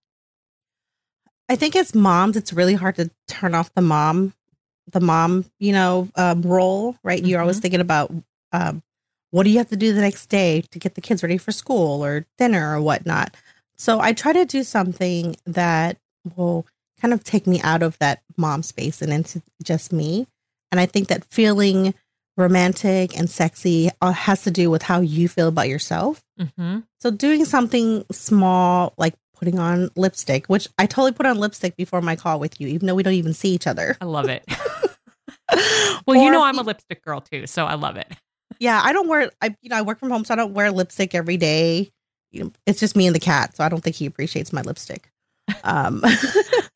I 1.48 1.56
think 1.56 1.76
as 1.76 1.94
moms, 1.94 2.36
it's 2.36 2.52
really 2.52 2.74
hard 2.74 2.96
to 2.96 3.10
turn 3.28 3.54
off 3.54 3.72
the 3.74 3.82
mom, 3.82 4.32
the 4.90 5.00
mom, 5.00 5.44
you 5.58 5.72
know, 5.72 6.08
um, 6.16 6.42
role, 6.42 6.96
right? 7.04 7.18
Mm-hmm. 7.18 7.28
You're 7.28 7.40
always 7.40 7.56
mm-hmm. 7.56 7.62
thinking 7.62 7.80
about 7.80 8.12
um, 8.52 8.82
what 9.30 9.44
do 9.44 9.50
you 9.50 9.58
have 9.58 9.68
to 9.68 9.76
do 9.76 9.92
the 9.92 10.00
next 10.00 10.26
day 10.26 10.62
to 10.70 10.78
get 10.78 10.94
the 10.94 11.00
kids 11.00 11.22
ready 11.22 11.36
for 11.36 11.52
school 11.52 12.04
or 12.04 12.26
dinner 12.38 12.74
or 12.74 12.80
whatnot. 12.80 13.36
So 13.76 14.00
I 14.00 14.12
try 14.12 14.32
to 14.32 14.44
do 14.44 14.62
something 14.62 15.36
that 15.46 15.98
will 16.36 16.66
kind 17.00 17.12
of 17.12 17.22
take 17.24 17.46
me 17.46 17.60
out 17.60 17.82
of 17.82 17.98
that 17.98 18.22
mom 18.36 18.62
space 18.62 19.02
and 19.02 19.12
into 19.12 19.42
just 19.62 19.92
me. 19.92 20.26
And 20.72 20.80
I 20.80 20.86
think 20.86 21.08
that 21.08 21.24
feeling 21.24 21.94
romantic 22.36 23.16
and 23.16 23.30
sexy 23.30 23.90
uh, 24.00 24.12
has 24.12 24.42
to 24.42 24.50
do 24.50 24.70
with 24.70 24.82
how 24.82 25.00
you 25.00 25.28
feel 25.28 25.48
about 25.48 25.68
yourself. 25.68 26.22
Mm-hmm. 26.38 26.80
So 27.00 27.10
doing 27.10 27.44
something 27.44 28.04
small, 28.10 28.94
like 28.98 29.14
putting 29.34 29.58
on 29.58 29.90
lipstick, 29.96 30.46
which 30.46 30.68
I 30.78 30.86
totally 30.86 31.12
put 31.12 31.26
on 31.26 31.38
lipstick 31.38 31.76
before 31.76 32.00
my 32.00 32.16
call 32.16 32.40
with 32.40 32.60
you, 32.60 32.68
even 32.68 32.86
though 32.86 32.94
we 32.94 33.02
don't 33.02 33.14
even 33.14 33.32
see 33.32 33.50
each 33.50 33.66
other. 33.66 33.96
I 34.00 34.04
love 34.04 34.28
it. 34.28 34.44
well, 36.06 36.16
or, 36.18 36.24
you 36.24 36.30
know, 36.30 36.42
I'm 36.42 36.58
a 36.58 36.62
lipstick 36.62 37.02
girl 37.04 37.20
too, 37.20 37.46
so 37.46 37.66
I 37.66 37.74
love 37.74 37.96
it. 37.96 38.10
Yeah, 38.58 38.80
I 38.82 38.92
don't 38.92 39.08
wear. 39.08 39.30
I 39.42 39.54
you 39.60 39.68
know 39.68 39.76
I 39.76 39.82
work 39.82 39.98
from 39.98 40.10
home, 40.10 40.24
so 40.24 40.32
I 40.32 40.36
don't 40.36 40.54
wear 40.54 40.70
lipstick 40.70 41.14
every 41.14 41.36
day. 41.36 41.90
You 42.32 42.44
know, 42.44 42.52
it's 42.66 42.80
just 42.80 42.96
me 42.96 43.06
and 43.06 43.14
the 43.14 43.20
cat, 43.20 43.56
so 43.56 43.64
I 43.64 43.68
don't 43.68 43.82
think 43.82 43.96
he 43.96 44.06
appreciates 44.06 44.52
my 44.52 44.62
lipstick. 44.62 45.10
Um, 45.64 46.02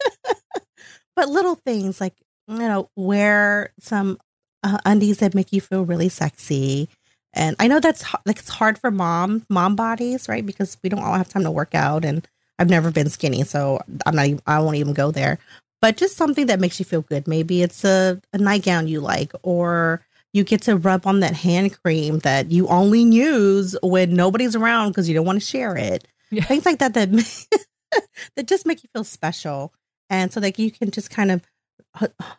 but 1.16 1.28
little 1.28 1.54
things 1.54 2.00
like 2.00 2.14
you 2.48 2.58
know 2.58 2.88
wear 2.96 3.72
some 3.80 4.18
uh, 4.62 4.78
undies 4.84 5.18
that 5.18 5.34
make 5.34 5.52
you 5.52 5.60
feel 5.60 5.84
really 5.84 6.08
sexy. 6.08 6.88
And 7.32 7.54
i 7.60 7.68
know 7.68 7.78
that's 7.78 8.04
like 8.26 8.40
it's 8.40 8.48
hard 8.48 8.76
for 8.76 8.90
mom 8.90 9.46
mom 9.48 9.76
bodies 9.76 10.28
right? 10.28 10.44
Because 10.44 10.76
we 10.82 10.88
don't 10.88 11.04
all 11.04 11.14
have 11.14 11.28
time 11.28 11.44
to 11.44 11.50
work 11.50 11.76
out 11.76 12.04
and 12.04 12.26
i've 12.58 12.68
never 12.68 12.90
been 12.90 13.08
skinny 13.08 13.44
so 13.44 13.78
i'm 14.04 14.16
not 14.16 14.26
even, 14.26 14.42
i 14.48 14.58
won't 14.58 14.76
even 14.76 14.94
go 14.94 15.10
there. 15.12 15.38
But 15.80 15.96
just 15.96 16.16
something 16.16 16.46
that 16.46 16.60
makes 16.60 16.78
you 16.78 16.84
feel 16.84 17.02
good. 17.02 17.26
Maybe 17.26 17.62
it's 17.62 17.84
a, 17.84 18.20
a 18.32 18.38
nightgown 18.38 18.86
you 18.86 19.00
like 19.00 19.32
or 19.42 20.04
you 20.32 20.44
get 20.44 20.62
to 20.62 20.76
rub 20.76 21.06
on 21.06 21.20
that 21.20 21.34
hand 21.34 21.76
cream 21.82 22.20
that 22.20 22.50
you 22.50 22.68
only 22.68 23.02
use 23.02 23.76
when 23.82 24.14
nobody's 24.14 24.54
around 24.54 24.90
because 24.90 25.08
you 25.08 25.14
don't 25.14 25.26
want 25.26 25.40
to 25.40 25.46
share 25.46 25.76
it 25.76 26.06
yeah. 26.30 26.44
things 26.44 26.64
like 26.64 26.78
that 26.78 26.94
that 26.94 27.10
that 28.36 28.46
just 28.46 28.66
make 28.66 28.82
you 28.82 28.88
feel 28.92 29.04
special 29.04 29.72
and 30.08 30.32
so 30.32 30.40
that 30.40 30.58
you 30.58 30.70
can 30.70 30.90
just 30.90 31.10
kind 31.10 31.30
of 31.30 31.42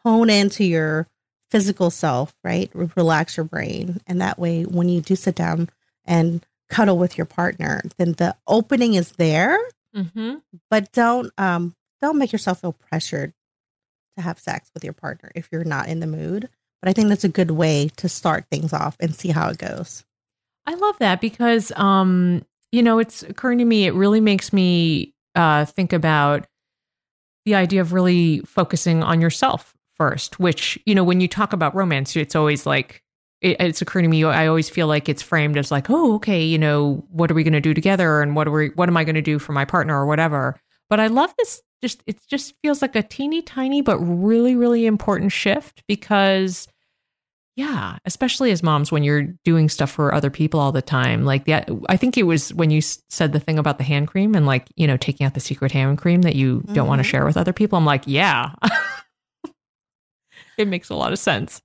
hone 0.04 0.30
into 0.30 0.64
your 0.64 1.08
physical 1.52 1.90
self, 1.90 2.34
right? 2.44 2.72
Relax 2.74 3.38
your 3.38 3.44
brain. 3.44 4.00
And 4.08 4.22
that 4.22 4.40
way, 4.40 4.64
when 4.64 4.90
you 4.90 5.02
do 5.02 5.16
sit 5.16 5.36
down 5.36 5.70
and 6.06 6.46
cuddle 6.70 6.98
with 6.98 7.18
your 7.18 7.26
partner, 7.26 7.82
then 7.98 8.14
the 8.14 8.36
opening 8.48 8.94
is 8.94 9.12
there. 9.14 9.58
Mm-hmm. 9.96 10.36
But 10.70 10.92
don't 10.94 11.32
um 11.38 11.76
don't 12.02 12.18
make 12.18 12.32
yourself 12.32 12.62
feel 12.62 12.74
pressured 12.74 13.34
to 14.16 14.24
have 14.24 14.40
sex 14.40 14.72
with 14.74 14.84
your 14.84 14.94
partner 14.94 15.32
if 15.36 15.50
you're 15.52 15.66
not 15.66 15.88
in 15.88 16.00
the 16.00 16.08
mood. 16.08 16.50
But 16.82 16.90
I 16.90 16.94
think 16.94 17.10
that's 17.10 17.24
a 17.24 17.30
good 17.30 17.52
way 17.52 17.90
to 17.98 18.10
start 18.10 18.46
things 18.50 18.74
off 18.74 18.98
and 19.00 19.16
see 19.16 19.30
how 19.30 19.50
it 19.50 19.58
goes. 19.58 20.04
I 20.66 20.76
love 20.76 20.98
that 21.00 21.22
because 21.22 21.72
um, 21.76 22.46
you 22.72 22.82
know, 22.82 23.00
it's 23.00 23.24
occurring 23.24 23.60
to 23.60 23.66
me, 23.66 23.86
it 23.86 23.94
really 23.94 24.22
makes 24.22 24.52
me 24.54 25.14
uh 25.36 25.66
think 25.66 25.94
about 25.94 26.48
the 27.46 27.56
idea 27.56 27.82
of 27.82 27.94
really 27.94 28.40
focusing 28.42 29.04
on 29.04 29.22
yourself 29.22 29.74
first, 29.96 30.40
which, 30.40 30.80
you 30.86 30.96
know, 30.96 31.04
when 31.04 31.22
you 31.22 31.28
talk 31.28 31.54
about 31.54 31.76
romance, 31.76 32.16
it's 32.16 32.36
always 32.36 32.66
like, 32.66 33.02
it, 33.42 33.58
it's 33.60 33.82
occurring 33.82 34.04
to 34.04 34.10
me, 34.10 34.24
I 34.24 34.48
always 34.48 34.70
feel 34.70 34.88
like 34.88 35.10
it's 35.10 35.22
framed 35.22 35.58
as 35.58 35.72
like, 35.72 35.90
oh, 35.90 36.16
okay, 36.16 36.44
you 36.44 36.58
know, 36.58 37.06
what 37.10 37.32
are 37.32 37.34
we 37.34 37.44
going 37.44 37.54
to 37.54 37.62
do 37.62 37.74
together? 37.74 38.22
And 38.22 38.36
what 38.36 38.48
are 38.48 38.52
we, 38.52 38.70
what 38.70 38.90
am 38.90 38.98
I 38.98 39.04
going 39.04 39.16
to 39.16 39.22
do 39.22 39.40
for 39.40 39.54
my 39.54 39.66
partner 39.66 40.00
or 40.00 40.06
whatever? 40.06 40.60
But 40.90 41.00
I 41.00 41.08
love 41.08 41.34
this 41.38 41.62
just, 41.82 42.04
it 42.06 42.20
just 42.28 42.54
feels 42.62 42.82
like 42.82 42.96
a 42.96 43.04
teeny 43.04 43.42
tiny, 43.42 43.82
but 43.82 43.98
really, 44.00 44.56
really 44.56 44.86
important 44.86 45.32
shift 45.32 45.84
because 45.88 46.68
yeah, 47.56 47.98
especially 48.06 48.52
as 48.52 48.64
moms 48.64 48.92
when 48.92 49.04
you're 49.04 49.24
doing 49.44 49.68
stuff 49.68 49.92
for 49.92 50.14
other 50.14 50.30
people 50.30 50.60
all 50.60 50.72
the 50.72 50.82
time. 50.82 51.26
Like 51.26 51.46
that, 51.46 51.70
I 51.90 51.98
think 51.98 52.18
it 52.18 52.24
was 52.24 52.54
when 52.54 52.72
you 52.72 52.82
said 52.82 53.34
the 53.34 53.40
thing 53.40 53.60
about 53.60 53.78
the 53.78 53.84
hand 53.84 54.08
cream 54.08 54.36
and 54.36 54.46
like, 54.46 54.68
you 54.76 54.88
know, 54.88 54.98
taking 54.98 55.26
out 55.26 55.34
the 55.34 55.42
secret 55.42 55.72
hand 55.72 55.98
cream 55.98 56.22
that 56.22 56.36
you 56.36 56.60
mm-hmm. 56.62 56.74
don't 56.74 56.88
want 56.88 57.00
to 57.00 57.04
share 57.04 57.26
with 57.26 57.38
other 57.38 57.54
people. 57.54 57.78
I'm 57.78 57.86
like, 57.86 58.04
yeah, 58.06 58.54
it 60.58 60.68
makes 60.68 60.90
a 60.90 60.96
lot 60.96 61.12
of 61.12 61.20
sense. 61.20 61.62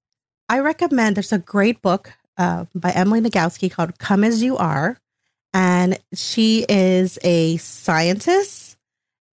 I 0.48 0.58
recommend 0.58 1.16
there's 1.16 1.32
a 1.32 1.38
great 1.38 1.82
book 1.82 2.12
uh, 2.36 2.66
by 2.74 2.90
Emily 2.90 3.20
Nagoski 3.20 3.70
called 3.70 3.98
Come 3.98 4.24
As 4.24 4.42
You 4.42 4.56
Are. 4.56 4.98
And 5.54 5.98
she 6.12 6.66
is 6.68 7.18
a 7.22 7.56
scientist 7.56 8.75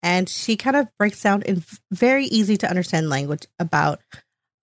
and 0.03 0.27
she 0.27 0.55
kind 0.57 0.75
of 0.75 0.87
breaks 0.97 1.21
down 1.21 1.41
in 1.43 1.63
very 1.91 2.25
easy 2.25 2.57
to 2.57 2.69
understand 2.69 3.09
language 3.09 3.45
about 3.59 4.01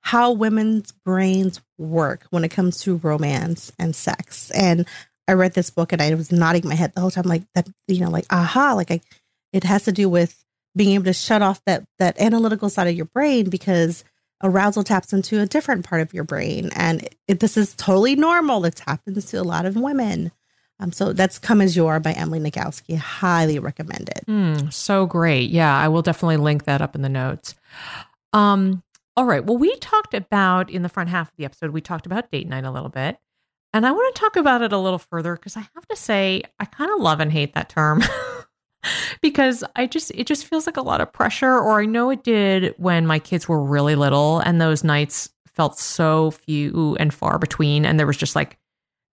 how 0.01 0.33
women's 0.33 0.93
brains 0.93 1.61
work 1.77 2.27
when 2.31 2.45
it 2.45 2.51
comes 2.51 2.81
to 2.81 2.97
romance 2.97 3.73
and 3.79 3.95
sex. 3.95 4.51
And 4.53 4.87
I 5.29 5.33
read 5.33 5.55
this 5.55 5.71
book 5.71 5.93
and 5.93 6.01
I 6.01 6.15
was 6.15 6.33
nodding 6.33 6.67
my 6.67 6.75
head 6.75 6.93
the 6.95 7.01
whole 7.01 7.11
time, 7.11 7.27
like 7.27 7.43
that, 7.55 7.69
you 7.87 8.01
know, 8.01 8.11
like, 8.11 8.27
aha, 8.31 8.73
like 8.73 8.91
I, 8.91 9.01
it 9.53 9.65
has 9.65 9.85
to 9.85 9.93
do 9.93 10.09
with 10.09 10.43
being 10.75 10.95
able 10.95 11.05
to 11.05 11.13
shut 11.13 11.43
off 11.43 11.63
that, 11.67 11.85
that 11.99 12.19
analytical 12.21 12.71
side 12.71 12.87
of 12.87 12.95
your 12.95 13.07
brain 13.07 13.51
because 13.51 14.05
arousal 14.43 14.85
taps 14.85 15.13
into 15.13 15.41
a 15.41 15.47
different 15.47 15.85
part 15.85 16.01
of 16.01 16.15
your 16.15 16.25
brain. 16.25 16.71
And 16.75 17.09
it, 17.27 17.41
this 17.41 17.57
is 17.57 17.75
totally 17.75 18.17
normal. 18.17 18.61
This 18.61 18.79
happens 18.79 19.27
to 19.27 19.41
a 19.41 19.43
lot 19.43 19.67
of 19.67 19.77
women. 19.77 20.33
Um, 20.81 20.93
so 20.93 21.13
that's 21.13 21.39
Come 21.39 21.61
As 21.61 21.77
You 21.77 21.87
Are 21.87 21.99
by 21.99 22.13
Emily 22.13 22.39
Nagoski. 22.39 22.97
Highly 22.97 23.59
recommend 23.59 24.09
it. 24.11 24.25
Mm, 24.29 24.73
so 24.73 25.07
great. 25.07 25.51
Yeah, 25.51 25.77
I 25.77 25.89
will 25.89 26.03
definitely 26.03 26.37
link 26.37 26.65
that 26.65 26.81
up 26.81 26.95
in 26.95 27.03
the 27.03 27.09
notes. 27.09 27.55
Um, 28.33 28.83
all 29.17 29.25
right. 29.25 29.45
Well, 29.45 29.59
we 29.59 29.75
talked 29.77 30.15
about 30.15 30.71
in 30.71 30.83
the 30.83 30.89
front 30.89 31.11
half 31.11 31.29
of 31.29 31.37
the 31.37 31.45
episode, 31.45 31.71
we 31.71 31.81
talked 31.81 32.07
about 32.07 32.31
date 32.31 32.49
night 32.49 32.65
a 32.65 32.71
little 32.71 32.89
bit. 32.89 33.19
And 33.73 33.87
I 33.87 33.93
want 33.93 34.15
to 34.15 34.21
talk 34.21 34.37
about 34.37 34.63
it 34.63 34.73
a 34.73 34.79
little 34.79 34.99
further 34.99 35.35
because 35.35 35.57
I 35.57 35.67
have 35.75 35.87
to 35.89 35.97
say, 35.97 36.43
I 36.59 36.65
kind 36.65 36.91
of 36.91 37.01
love 37.01 37.21
and 37.21 37.33
hate 37.33 37.55
that 37.55 37.69
term. 37.69 38.03
because 39.21 39.65
I 39.77 39.87
just 39.87 40.11
it 40.15 40.27
just 40.27 40.47
feels 40.47 40.67
like 40.67 40.77
a 40.77 40.83
lot 40.83 41.01
of 41.01 41.13
pressure 41.13 41.59
or 41.59 41.81
I 41.81 41.85
know 41.85 42.11
it 42.11 42.23
did 42.23 42.75
when 42.79 43.07
my 43.07 43.19
kids 43.19 43.49
were 43.49 43.63
really 43.63 43.95
little 43.95 44.39
and 44.41 44.61
those 44.61 44.85
nights 44.85 45.31
felt 45.47 45.79
so 45.79 46.31
few 46.31 46.97
and 47.01 47.13
far 47.13 47.39
between 47.39 47.85
and 47.85 47.99
there 47.99 48.07
was 48.07 48.17
just 48.17 48.37
like 48.37 48.57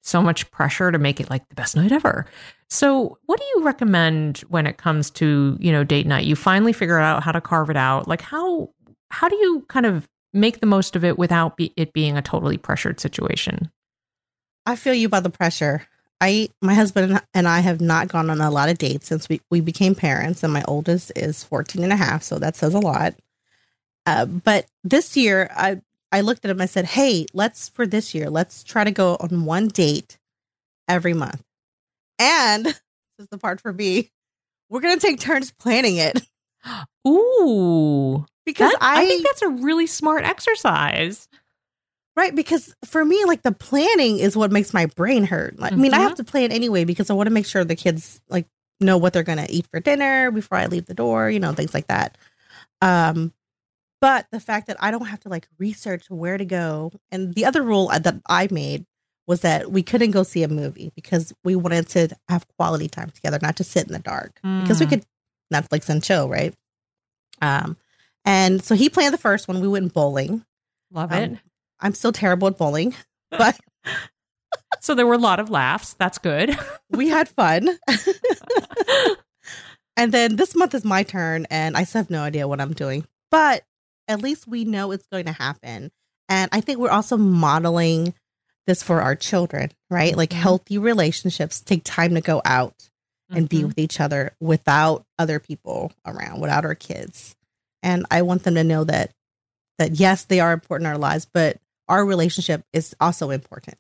so 0.06 0.22
much 0.22 0.50
pressure 0.52 0.91
to 0.91 1.00
make 1.00 1.20
it 1.20 1.30
like 1.30 1.48
the 1.50 1.56
best 1.56 1.76
night 1.76 1.91
ever. 1.91 2.26
So, 2.70 3.18
what 3.26 3.39
do 3.39 3.46
you 3.56 3.63
recommend 3.63 4.39
when 4.50 4.68
it 4.68 4.78
comes 4.78 5.10
to, 5.12 5.58
you 5.60 5.72
know, 5.72 5.84
date 5.84 6.06
night? 6.06 6.26
You 6.26 6.36
finally 6.36 6.74
figure 6.74 7.00
out 7.00 7.24
how 7.24 7.32
to 7.32 7.41
carve 7.41 7.70
it 7.70 7.78
out. 7.78 8.08
Like 8.08 8.22
how 8.22 8.70
how 9.10 9.30
do 9.30 9.36
you 9.36 9.65
kind 9.68 9.86
of 9.86 10.08
make 10.34 10.60
the 10.60 10.65
most 10.65 10.96
of 10.96 11.04
it 11.04 11.18
without 11.18 11.58
be, 11.58 11.74
it 11.78 11.94
being 11.94 12.18
a 12.18 12.22
totally 12.22 12.58
pressured 12.58 13.00
situation? 13.00 13.72
I 14.65 14.76
feel 14.76 14.94
you 14.94 15.08
about 15.08 15.24
the 15.24 15.30
pressure. 15.30 15.88
I 16.22 16.50
my 16.62 16.74
husband 16.74 17.22
and 17.34 17.48
I 17.48 17.60
have 17.60 17.82
not 17.82 18.08
gone 18.08 18.30
on 18.30 18.41
a 18.41 18.52
lot 18.52 18.70
of 18.70 18.78
dates 18.78 19.08
since 19.08 19.28
we, 19.28 19.41
we 19.50 19.60
became 19.60 19.96
parents 19.96 20.44
and 20.44 20.54
my 20.54 20.63
oldest 20.68 21.12
is 21.15 21.44
14 21.44 21.84
and 21.84 21.94
a 21.94 21.98
half, 21.98 22.24
so 22.24 22.39
that 22.39 22.56
says 22.56 22.74
a 22.74 22.80
lot. 22.80 23.15
Uh, 24.06 24.26
but 24.26 24.65
this 24.84 25.18
year 25.18 25.50
I 25.56 25.82
I 26.15 26.21
looked 26.21 26.45
at 26.45 26.51
him 26.51 26.62
I 26.62 26.65
said, 26.65 26.86
"Hey, 26.86 27.25
let's 27.34 27.67
for 27.69 27.86
this 27.86 28.15
year, 28.15 28.30
let's 28.30 28.63
try 28.63 28.86
to 28.86 28.91
go 28.91 29.17
on 29.19 29.43
one 29.43 29.67
date 29.67 30.17
every 30.88 31.13
month." 31.13 31.43
And 32.17 32.65
this 32.65 32.82
is 33.19 33.28
the 33.28 33.38
part 33.38 33.60
for 33.60 33.73
me. 33.73 34.12
We're 34.69 34.80
going 34.80 34.97
to 34.97 35.06
take 35.06 35.19
turns 35.19 35.51
planning 35.51 35.97
it. 35.97 36.21
Ooh. 37.08 38.25
Because 38.45 38.71
that, 38.71 38.78
I, 38.82 39.01
I 39.01 39.06
think 39.08 39.25
that's 39.25 39.41
a 39.41 39.49
really 39.49 39.88
smart 39.88 40.23
exercise. 40.23 41.28
Right, 42.15 42.34
because 42.34 42.73
for 42.86 43.04
me, 43.04 43.25
like 43.25 43.41
the 43.41 43.51
planning 43.51 44.19
is 44.19 44.38
what 44.38 44.51
makes 44.51 44.73
my 44.73 44.86
brain 44.86 45.25
hurt. 45.25 45.60
Like, 45.60 45.73
I 45.73 45.75
mean, 45.75 45.93
I 45.93 45.99
have 45.99 46.13
Mhm. 46.13 46.17
to 46.17 46.23
plan 46.23 46.51
anyway 46.54 46.86
because 46.86 47.10
I 47.10 47.13
want 47.13 47.28
to 47.28 47.34
make 47.34 47.45
sure 47.45 47.65
the 47.65 47.75
kids 47.75 48.21
like 48.30 48.47
know 48.80 48.97
what 48.97 49.12
they're 49.12 49.23
gonna 49.23 49.47
eat 49.49 49.67
for 49.67 49.82
dinner 49.82 50.32
before 50.32 50.58
I 50.58 50.67
leave 50.67 50.86
the 50.86 50.93
door, 50.93 51.30
you 51.30 51.41
know, 51.41 51.51
things 51.51 51.73
like 51.73 51.88
that. 51.88 52.17
Um, 52.82 53.34
but 54.06 54.28
the 54.32 54.39
fact 54.39 54.68
that 54.68 54.78
I 54.80 54.91
don't 54.91 55.08
have 55.08 55.22
to 55.22 55.30
like 55.30 55.48
research 55.58 56.10
where 56.12 56.38
to 56.38 56.46
go, 56.46 56.91
and 57.12 57.34
the 57.34 57.44
other 57.46 57.63
rule 57.63 57.88
that 57.88 58.22
I 58.28 58.48
made 58.52 58.86
was 59.26 59.41
that 59.41 59.72
we 59.72 59.82
couldn't 59.82 60.12
go 60.12 60.22
see 60.22 60.44
a 60.44 60.48
movie 60.48 60.91
because 60.96 61.34
we 61.44 61.56
wanted 61.56 61.88
to 61.89 62.10
have 62.30 62.46
quality 62.60 62.88
time 62.88 63.10
together, 63.10 63.39
not 63.41 63.56
to 63.58 63.63
sit 63.63 63.88
in 63.88 63.94
the 63.94 64.00
dark 64.00 64.39
because 64.60 64.80
we 64.80 64.86
Mm. 64.86 64.89
could 64.89 65.06
Netflix 65.52 65.89
and 65.89 66.04
chill, 66.04 66.30
right? 66.30 66.54
Um, 67.41 67.78
and 68.24 68.63
so 68.63 68.76
he 68.76 68.89
planned 68.89 69.13
the 69.13 69.18
first 69.18 69.48
one. 69.48 69.60
We 69.60 69.68
went 69.68 69.91
bowling. 69.94 70.46
Love 70.91 71.12
Um, 71.12 71.24
it. 71.24 71.39
I'm 71.80 71.96
still 71.96 72.12
terrible 72.12 72.48
at 72.48 72.58
bowling, 72.60 72.94
but 73.32 73.60
So 74.82 74.94
there 74.94 75.08
were 75.08 75.15
a 75.15 75.26
lot 75.30 75.39
of 75.39 75.50
laughs. 75.50 75.96
That's 75.98 76.20
good. 76.20 76.56
we 76.91 77.10
had 77.10 77.28
fun. 77.28 77.76
and 79.98 80.12
then 80.12 80.36
this 80.36 80.54
month 80.56 80.76
is 80.76 80.86
my 80.86 81.02
turn, 81.04 81.48
and 81.50 81.76
I 81.76 81.84
still 81.86 82.00
have 82.02 82.12
no 82.12 82.22
idea 82.22 82.48
what 82.48 82.62
I'm 82.62 82.74
doing. 82.74 83.06
But 83.32 83.63
at 84.08 84.22
least 84.22 84.48
we 84.48 84.65
know 84.65 84.91
it's 84.91 85.08
going 85.12 85.26
to 85.26 85.32
happen. 85.32 85.91
And 86.30 86.50
I 86.52 86.62
think 86.62 86.80
we're 86.80 86.89
also 86.89 87.18
modeling 87.18 88.13
this 88.68 88.82
for 88.82 89.02
our 89.02 89.15
children, 89.15 89.72
right? 89.89 90.15
Like 90.15 90.32
Mhm. 90.32 90.38
healthy 90.41 90.78
relationships 90.78 91.62
take 91.62 91.84
time 91.84 92.15
to 92.15 92.22
go 92.22 92.41
out 92.46 92.89
and 93.30 93.48
be 93.50 93.62
Mhm. 93.62 93.68
with 93.68 93.80
each 93.80 94.00
other 94.00 94.36
without 94.39 95.06
other 95.20 95.39
people 95.39 95.91
around, 96.06 96.41
without 96.41 96.65
our 96.65 96.76
kids. 96.76 97.36
And 97.84 98.06
I 98.10 98.22
want 98.24 98.44
them 98.44 98.56
to 98.56 98.63
know 98.63 98.84
that 98.86 99.12
that 99.78 100.00
yes, 100.00 100.24
they 100.26 100.39
are 100.39 100.54
important 100.54 100.88
in 100.88 100.91
our 100.94 100.98
lives, 100.98 101.28
but 101.32 101.58
our 101.88 102.06
relationship 102.06 102.63
is 102.74 102.96
also 103.00 103.30
important. 103.30 103.78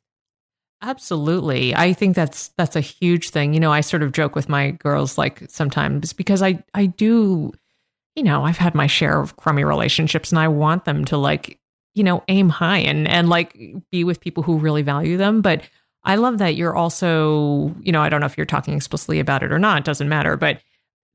Absolutely. 0.81 1.73
I 1.75 1.93
think 1.93 2.15
that's 2.15 2.49
that's 2.57 2.75
a 2.75 2.81
huge 2.81 3.29
thing. 3.29 3.53
You 3.53 3.59
know, 3.59 3.71
I 3.71 3.81
sort 3.81 4.03
of 4.03 4.11
joke 4.11 4.35
with 4.35 4.49
my 4.49 4.71
girls 4.71 5.17
like 5.17 5.43
sometimes 5.49 6.13
because 6.13 6.41
I 6.43 6.63
I 6.73 6.87
do 6.87 7.53
you 8.15 8.23
know, 8.23 8.43
I've 8.43 8.57
had 8.57 8.75
my 8.75 8.87
share 8.87 9.19
of 9.19 9.35
crummy 9.37 9.63
relationships 9.63 10.31
and 10.31 10.39
I 10.39 10.47
want 10.47 10.85
them 10.85 11.05
to 11.05 11.17
like, 11.17 11.59
you 11.93 12.03
know, 12.03 12.23
aim 12.27 12.49
high 12.49 12.79
and 12.79 13.07
and 13.07 13.29
like 13.29 13.57
be 13.91 14.03
with 14.03 14.19
people 14.19 14.43
who 14.43 14.57
really 14.57 14.81
value 14.81 15.17
them, 15.17 15.41
but 15.41 15.61
I 16.03 16.15
love 16.15 16.37
that 16.37 16.55
you're 16.55 16.75
also, 16.75 17.73
you 17.81 17.91
know, 17.91 18.01
I 18.01 18.09
don't 18.09 18.19
know 18.19 18.27
if 18.27 18.37
you're 18.37 18.45
talking 18.45 18.75
explicitly 18.75 19.19
about 19.19 19.41
it 19.41 19.51
or 19.51 19.57
not, 19.57 19.79
it 19.79 19.85
doesn't 19.85 20.09
matter, 20.09 20.37
but 20.37 20.61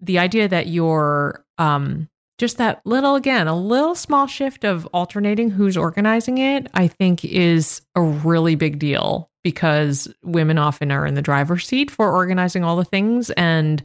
the 0.01 0.19
idea 0.19 0.49
that 0.49 0.69
you're 0.69 1.45
um 1.59 2.09
just 2.39 2.57
that 2.57 2.81
little 2.87 3.17
again 3.17 3.49
a 3.49 3.57
little 3.57 3.95
small 3.95 4.27
shift 4.27 4.65
of 4.65 4.87
alternating 4.95 5.51
who's 5.51 5.77
organizing 5.77 6.39
it 6.39 6.67
i 6.73 6.89
think 6.89 7.23
is 7.23 7.83
a 7.95 8.01
really 8.01 8.55
big 8.55 8.79
deal 8.79 9.31
because 9.43 10.13
women 10.23 10.59
often 10.59 10.91
are 10.91 11.07
in 11.07 11.15
the 11.15 11.23
driver's 11.23 11.67
seat 11.67 11.91
for 11.91 12.13
organizing 12.13 12.65
all 12.65 12.77
the 12.77 12.85
things. 12.85 13.31
And 13.31 13.83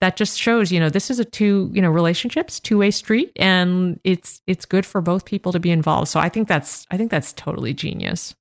that 0.00 0.16
just 0.16 0.38
shows 0.38 0.72
you 0.72 0.80
know 0.80 0.88
this 0.88 1.10
is 1.10 1.18
a 1.18 1.24
two 1.24 1.70
you 1.72 1.82
know 1.82 1.90
relationships 1.90 2.58
two-way 2.58 2.90
street 2.90 3.32
and 3.36 4.00
it's 4.04 4.40
it's 4.46 4.64
good 4.64 4.86
for 4.86 5.00
both 5.00 5.24
people 5.24 5.52
to 5.52 5.60
be 5.60 5.70
involved 5.70 6.08
so 6.08 6.18
i 6.18 6.28
think 6.28 6.48
that's 6.48 6.86
i 6.90 6.96
think 6.96 7.10
that's 7.10 7.32
totally 7.32 7.74
genius 7.74 8.34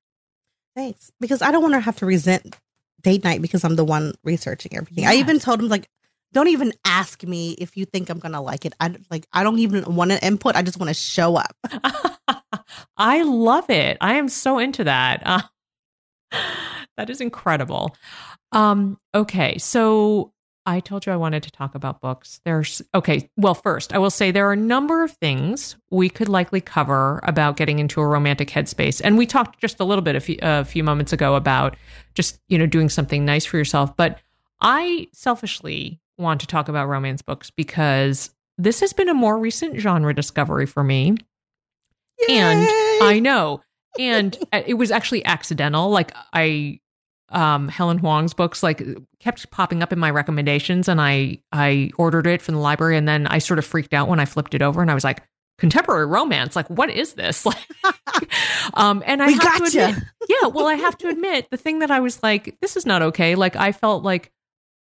Thanks. 0.80 1.12
Because 1.20 1.42
I 1.42 1.52
don't 1.52 1.62
want 1.62 1.74
to 1.74 1.82
have 1.82 1.98
to 1.98 2.06
resent 2.06 2.56
date 3.02 3.24
night 3.24 3.42
because 3.42 3.66
I'm 3.66 3.76
the 3.76 3.84
one 3.84 4.14
researching 4.24 4.76
everything. 4.76 5.06
I 5.06 5.16
even 5.16 5.38
told 5.40 5.60
him 5.60 5.68
like, 5.68 5.90
don't 6.32 6.48
even 6.48 6.72
ask 6.86 7.24
me 7.24 7.52
if 7.54 7.76
you 7.76 7.86
think 7.86 8.10
I'm 8.10 8.20
gonna 8.20 8.42
like 8.42 8.64
it. 8.66 8.74
I 8.80 8.96
like 9.10 9.28
I 9.34 9.44
don't 9.44 9.60
even 9.60 9.96
want 9.96 10.12
to 10.12 10.26
input. 10.26 10.56
I 10.56 10.62
just 10.62 10.80
want 10.80 10.90
to 10.90 10.94
show 10.94 11.36
up. 11.36 11.56
I 12.98 13.24
love 13.24 13.70
it. 13.70 13.98
I 14.00 14.16
am 14.16 14.30
so 14.30 14.58
into 14.60 14.86
that. 14.86 15.22
Uh, 15.26 15.42
that 16.98 17.10
is 17.10 17.20
incredible. 17.20 17.96
Um, 18.52 19.00
okay, 19.14 19.58
so 19.58 20.32
I 20.70 20.80
told 20.82 21.08
you 21.08 21.12
I 21.12 21.16
wanted 21.16 21.42
to 21.44 21.52
talk 21.52 21.74
about 21.74 22.00
books. 22.00 22.42
There's 22.46 22.80
okay. 22.94 23.28
Well, 23.36 23.56
first, 23.56 23.92
I 23.92 23.98
will 23.98 24.12
say 24.12 24.30
there 24.30 24.48
are 24.48 24.54
a 24.54 24.58
number 24.58 25.04
of 25.04 25.12
things 25.14 25.76
we 25.90 26.10
could 26.10 26.30
likely 26.30 26.62
cover 26.62 27.20
about 27.24 27.58
getting 27.58 27.80
into 27.80 28.00
a 28.02 28.08
romantic 28.08 28.50
headspace, 28.50 29.02
and 29.04 29.18
we 29.18 29.26
talked 29.26 29.60
just 29.60 29.80
a 29.80 29.84
little 29.84 30.04
bit 30.04 30.16
a 30.16 30.20
few, 30.20 30.38
a 30.44 30.64
few 30.64 30.84
moments 30.84 31.12
ago 31.12 31.34
about 31.34 31.76
just 32.14 32.40
you 32.50 32.58
know 32.60 32.68
doing 32.68 32.88
something 32.88 33.26
nice 33.26 33.46
for 33.46 33.58
yourself. 33.58 33.98
But 33.98 34.20
I 34.62 35.08
selfishly 35.12 36.00
want 36.20 36.40
to 36.42 36.48
talk 36.48 36.70
about 36.70 36.88
romance 36.88 37.24
books 37.24 37.50
because 37.50 38.30
this 38.60 38.80
has 38.82 38.94
been 38.94 39.10
a 39.10 39.14
more 39.16 39.40
recent 39.40 39.80
genre 39.80 40.14
discovery 40.14 40.68
for 40.68 40.84
me. 40.84 41.18
And 42.30 42.68
I 43.02 43.20
know. 43.20 43.62
And 43.98 44.38
uh, 44.54 44.62
it 44.68 44.76
was 44.76 44.92
actually 44.92 45.26
accidental. 45.26 45.90
Like 45.90 46.12
I 46.32 46.80
um 47.32 47.68
Helen 47.68 48.00
Hoang's 48.00 48.34
books 48.34 48.64
like 48.64 48.84
kept 49.20 49.50
popping 49.52 49.84
up 49.84 49.94
in 49.94 50.00
my 50.00 50.10
recommendations 50.10 50.88
and 50.88 51.00
I 51.02 51.42
I 51.52 51.92
ordered 51.98 52.28
it 52.28 52.42
from 52.42 52.56
the 52.56 52.62
library 52.62 52.98
and 52.98 53.08
then 53.08 53.28
I 53.28 53.40
sort 53.40 53.60
of 53.60 53.66
freaked 53.66 53.94
out 53.94 54.08
when 54.08 54.20
I 54.20 54.26
flipped 54.26 54.54
it 54.54 54.62
over 54.62 54.82
and 54.82 54.90
I 54.90 54.94
was 54.94 55.04
like 55.04 55.24
contemporary 55.60 56.06
romance? 56.06 56.56
Like 56.56 56.70
what 56.70 56.90
is 56.90 57.14
this? 57.14 57.46
Like 57.86 58.30
um 58.74 59.04
and 59.06 59.22
I 59.22 59.28
we 59.28 59.34
have 59.34 59.58
to 59.58 59.64
admit 59.66 60.04
yeah 60.28 60.48
well 60.48 60.68
i 60.68 60.74
have 60.74 60.98
to 60.98 61.08
admit 61.08 61.50
the 61.52 61.58
thing 61.58 61.80
that 61.80 61.92
i 61.92 62.00
was 62.00 62.22
like 62.24 62.58
this 62.62 62.76
is 62.76 62.86
not 62.86 63.02
okay. 63.02 63.36
Like 63.36 63.56
i 63.56 63.72
felt 63.72 64.04
like 64.04 64.32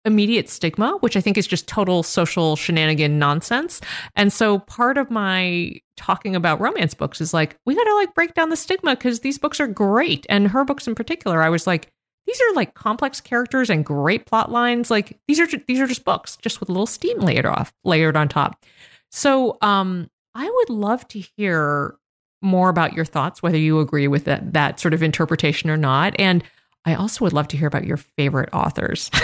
immediate 0.06 0.48
stigma 0.50 0.98
which 1.02 1.18
i 1.18 1.22
think 1.22 1.38
is 1.38 1.46
just 1.46 1.68
total 1.68 2.02
social 2.02 2.56
shenanigan 2.56 3.20
nonsense 3.20 3.82
and 4.16 4.32
so 4.32 4.60
part 4.60 4.98
of 4.98 5.12
my 5.12 5.74
talking 5.98 6.36
about 6.36 6.62
romance 6.62 6.94
books 6.94 7.20
is 7.20 7.34
like 7.34 7.58
we 7.66 7.76
gotta 7.76 7.94
like 7.96 8.16
break 8.16 8.34
down 8.34 8.50
the 8.50 8.56
stigma 8.56 8.96
because 8.96 9.20
these 9.20 9.38
books 9.38 9.60
are 9.60 9.68
great 9.68 10.26
and 10.30 10.48
her 10.48 10.64
books 10.64 10.88
in 10.88 10.96
particular 10.96 11.44
i 11.44 11.50
was 11.50 11.68
like 11.68 11.92
these 12.28 12.40
are 12.42 12.54
like 12.54 12.76
complex 12.76 13.20
characters 13.20 13.70
and 13.70 13.84
great 13.86 14.26
plot 14.26 14.52
lines 14.52 14.92
like 14.92 15.20
these 15.28 15.40
are 15.40 15.48
these 15.68 15.80
are 15.80 15.88
just 15.88 16.06
books 16.06 16.38
just 16.42 16.60
with 16.60 16.70
a 16.70 16.72
little 16.72 16.86
steam 16.86 17.20
layered 17.20 17.46
off 17.46 17.74
layered 17.84 18.16
on 18.16 18.28
top 18.28 18.64
so 19.10 19.58
um 19.62 20.10
i 20.36 20.48
would 20.50 20.70
love 20.70 21.08
to 21.08 21.20
hear 21.20 21.98
more 22.42 22.70
about 22.70 22.94
your 22.94 23.06
thoughts, 23.06 23.42
whether 23.42 23.58
you 23.58 23.80
agree 23.80 24.08
with 24.08 24.26
that, 24.26 24.54
that 24.54 24.80
sort 24.80 24.94
of 24.94 25.04
interpretation 25.04 25.70
or 25.70 25.78
not. 25.78 26.16
And 26.20 26.44
I 26.86 26.96
also 26.96 27.26
would 27.26 27.34
love 27.34 27.48
to 27.50 27.58
hear 27.58 27.68
about 27.68 27.86
your 27.86 27.98
favorite 27.98 28.50
authors. 28.54 29.12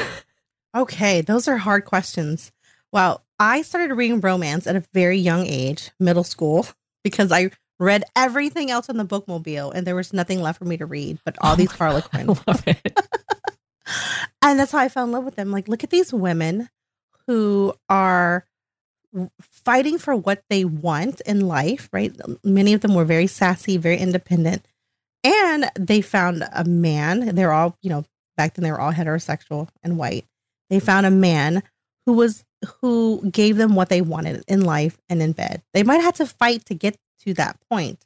Okay, 0.75 1.21
those 1.21 1.47
are 1.47 1.57
hard 1.57 1.85
questions. 1.85 2.51
Well, 2.91 3.23
I 3.37 3.61
started 3.61 3.93
reading 3.93 4.21
romance 4.21 4.65
at 4.65 4.75
a 4.75 4.83
very 4.91 5.19
young 5.19 5.45
age, 5.45 5.91
middle 5.99 6.23
school, 6.23 6.65
because 7.03 7.31
I 7.31 7.51
read 7.79 8.03
everything 8.15 8.71
else 8.71 8.89
in 8.89 8.97
the 8.97 9.05
bookmobile 9.05 9.73
and 9.73 9.85
there 9.85 9.95
was 9.95 10.13
nothing 10.13 10.41
left 10.41 10.59
for 10.59 10.65
me 10.65 10.77
to 10.77 10.85
read 10.85 11.19
but 11.25 11.35
all 11.41 11.53
Oh 11.53 11.55
these 11.55 11.71
Harlequins. 11.71 12.29
I 12.29 12.51
love 12.51 12.67
it. 12.67 12.99
and 14.41 14.59
that's 14.59 14.71
how 14.71 14.79
I 14.79 14.89
fell 14.89 15.05
in 15.05 15.11
love 15.11 15.23
with 15.23 15.35
them. 15.35 15.51
Like, 15.51 15.67
look 15.67 15.83
at 15.83 15.89
these 15.89 16.13
women 16.13 16.69
who 17.27 17.73
are 17.89 18.45
fighting 19.41 19.97
for 19.97 20.15
what 20.15 20.43
they 20.49 20.65
want 20.65 21.21
in 21.21 21.47
life, 21.47 21.89
right? 21.93 22.15
Many 22.43 22.73
of 22.73 22.81
them 22.81 22.95
were 22.95 23.05
very 23.05 23.27
sassy, 23.27 23.77
very 23.77 23.97
independent. 23.97 24.65
And 25.23 25.69
they 25.79 26.01
found 26.01 26.47
a 26.51 26.65
man. 26.65 27.35
They're 27.35 27.53
all, 27.53 27.77
you 27.81 27.89
know, 27.89 28.03
back 28.35 28.55
then 28.55 28.63
they 28.63 28.71
were 28.71 28.79
all 28.79 28.91
heterosexual 28.91 29.69
and 29.81 29.97
white. 29.97 30.25
They 30.69 30.79
found 30.79 31.05
a 31.05 31.11
man 31.11 31.63
who 32.05 32.13
was 32.13 32.43
who 32.81 33.29
gave 33.29 33.57
them 33.57 33.75
what 33.75 33.89
they 33.89 34.01
wanted 34.01 34.43
in 34.47 34.61
life 34.61 34.97
and 35.09 35.21
in 35.21 35.33
bed. 35.33 35.61
They 35.73 35.83
might 35.83 36.01
have 36.01 36.15
to 36.15 36.25
fight 36.25 36.65
to 36.65 36.73
get 36.73 36.97
to 37.25 37.33
that 37.35 37.59
point. 37.69 38.05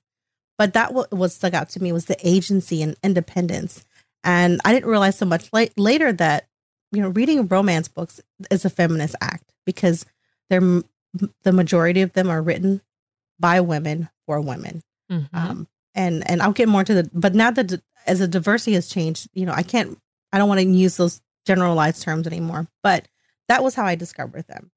But 0.58 0.74
that 0.74 0.94
what, 0.94 1.12
what 1.12 1.32
stuck 1.32 1.54
out 1.54 1.70
to 1.70 1.84
me 1.84 1.92
was 1.92 2.06
the 2.06 2.18
agency 2.28 2.82
and 2.82 2.96
independence. 3.04 3.86
And 4.24 4.60
I 4.66 4.74
didn't 4.74 4.90
realize 4.90 5.18
so 5.18 5.26
much 5.26 5.54
late, 5.54 5.78
later 5.78 6.12
that, 6.14 6.48
you 6.92 7.02
know, 7.02 7.10
reading 7.10 7.48
romance 7.48 7.88
books 7.88 8.20
is 8.50 8.66
a 8.66 8.70
feminist 8.70 9.16
act 9.22 9.54
because 9.66 10.06
they're, 10.50 10.84
the 11.44 11.52
majority 11.52 12.02
of 12.02 12.14
them 12.14 12.30
are 12.30 12.42
written 12.42 12.82
by 13.40 13.62
women 13.62 14.10
for 14.26 14.42
women. 14.42 14.82
Mhm. 15.12 15.30
Um, 15.34 15.68
and, 15.94 16.30
and 16.30 16.42
I'll 16.42 16.54
get 16.54 16.68
more 16.68 16.84
to 16.84 16.94
the, 16.94 17.10
but 17.14 17.36
now 17.36 17.52
that 17.52 17.82
as 18.06 18.20
the 18.20 18.28
diversity 18.28 18.74
has 18.74 18.88
changed, 18.88 19.30
you 19.34 19.46
know, 19.46 19.54
I 19.54 19.64
can't, 19.64 19.98
I 20.32 20.38
don't 20.38 20.50
want 20.50 20.60
to 20.62 20.68
use 20.68 20.98
those 20.98 21.22
generalized 21.46 22.02
terms 22.02 22.28
anymore, 22.28 22.68
but 22.84 23.08
that 23.48 23.64
was 23.64 23.76
how 23.76 23.86
I 23.86 23.96
discovered 23.96 24.48
them. 24.48 24.72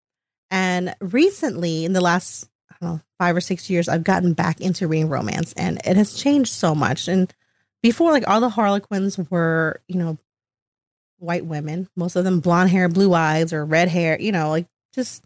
And 0.51 0.95
recently, 1.01 1.85
in 1.85 1.93
the 1.93 2.01
last, 2.01 2.49
know, 2.81 3.01
five 3.19 3.37
or 3.37 3.41
six 3.41 3.69
years, 3.69 3.89
I've 3.89 4.05
gotten 4.05 4.33
back 4.33 4.61
into 4.61 4.89
reading 4.89 5.09
romance 5.09 5.53
and 5.55 5.81
it 5.85 5.97
has 5.97 6.15
changed 6.15 6.53
so 6.53 6.75
much. 6.75 7.09
And 7.09 7.33
before, 7.83 8.11
like 8.13 8.29
all 8.29 8.41
the 8.41 8.49
Harlequins 8.49 9.19
were, 9.31 9.81
you 9.89 9.97
know, 9.99 10.19
white 11.19 11.45
women, 11.45 11.89
most 11.97 12.17
of 12.17 12.25
them 12.25 12.41
blonde 12.41 12.71
hair, 12.71 12.89
blue 12.89 13.13
eyes, 13.13 13.53
or 13.53 13.65
red 13.65 13.89
hair, 13.89 14.19
you 14.21 14.33
know, 14.33 14.51
like 14.51 14.67
just, 14.95 15.23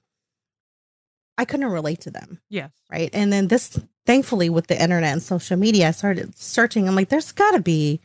I 1.39 1.45
couldn't 1.45 1.67
relate 1.67 2.01
to 2.03 2.11
them. 2.11 2.41
yes. 2.49 2.71
Right. 2.91 3.11
And 3.13 3.33
then 3.33 3.49
this, 3.49 3.79
thankfully, 4.07 4.51
with 4.51 4.69
the 4.69 4.81
internet 4.81 5.13
and 5.13 5.23
social 5.23 5.57
media, 5.57 5.89
I 5.89 5.91
started 5.91 6.37
searching. 6.39 6.87
I'm 6.89 6.95
like, 6.95 7.09
there's 7.09 7.33
got 7.33 7.53
to 7.53 7.61
be 7.61 8.01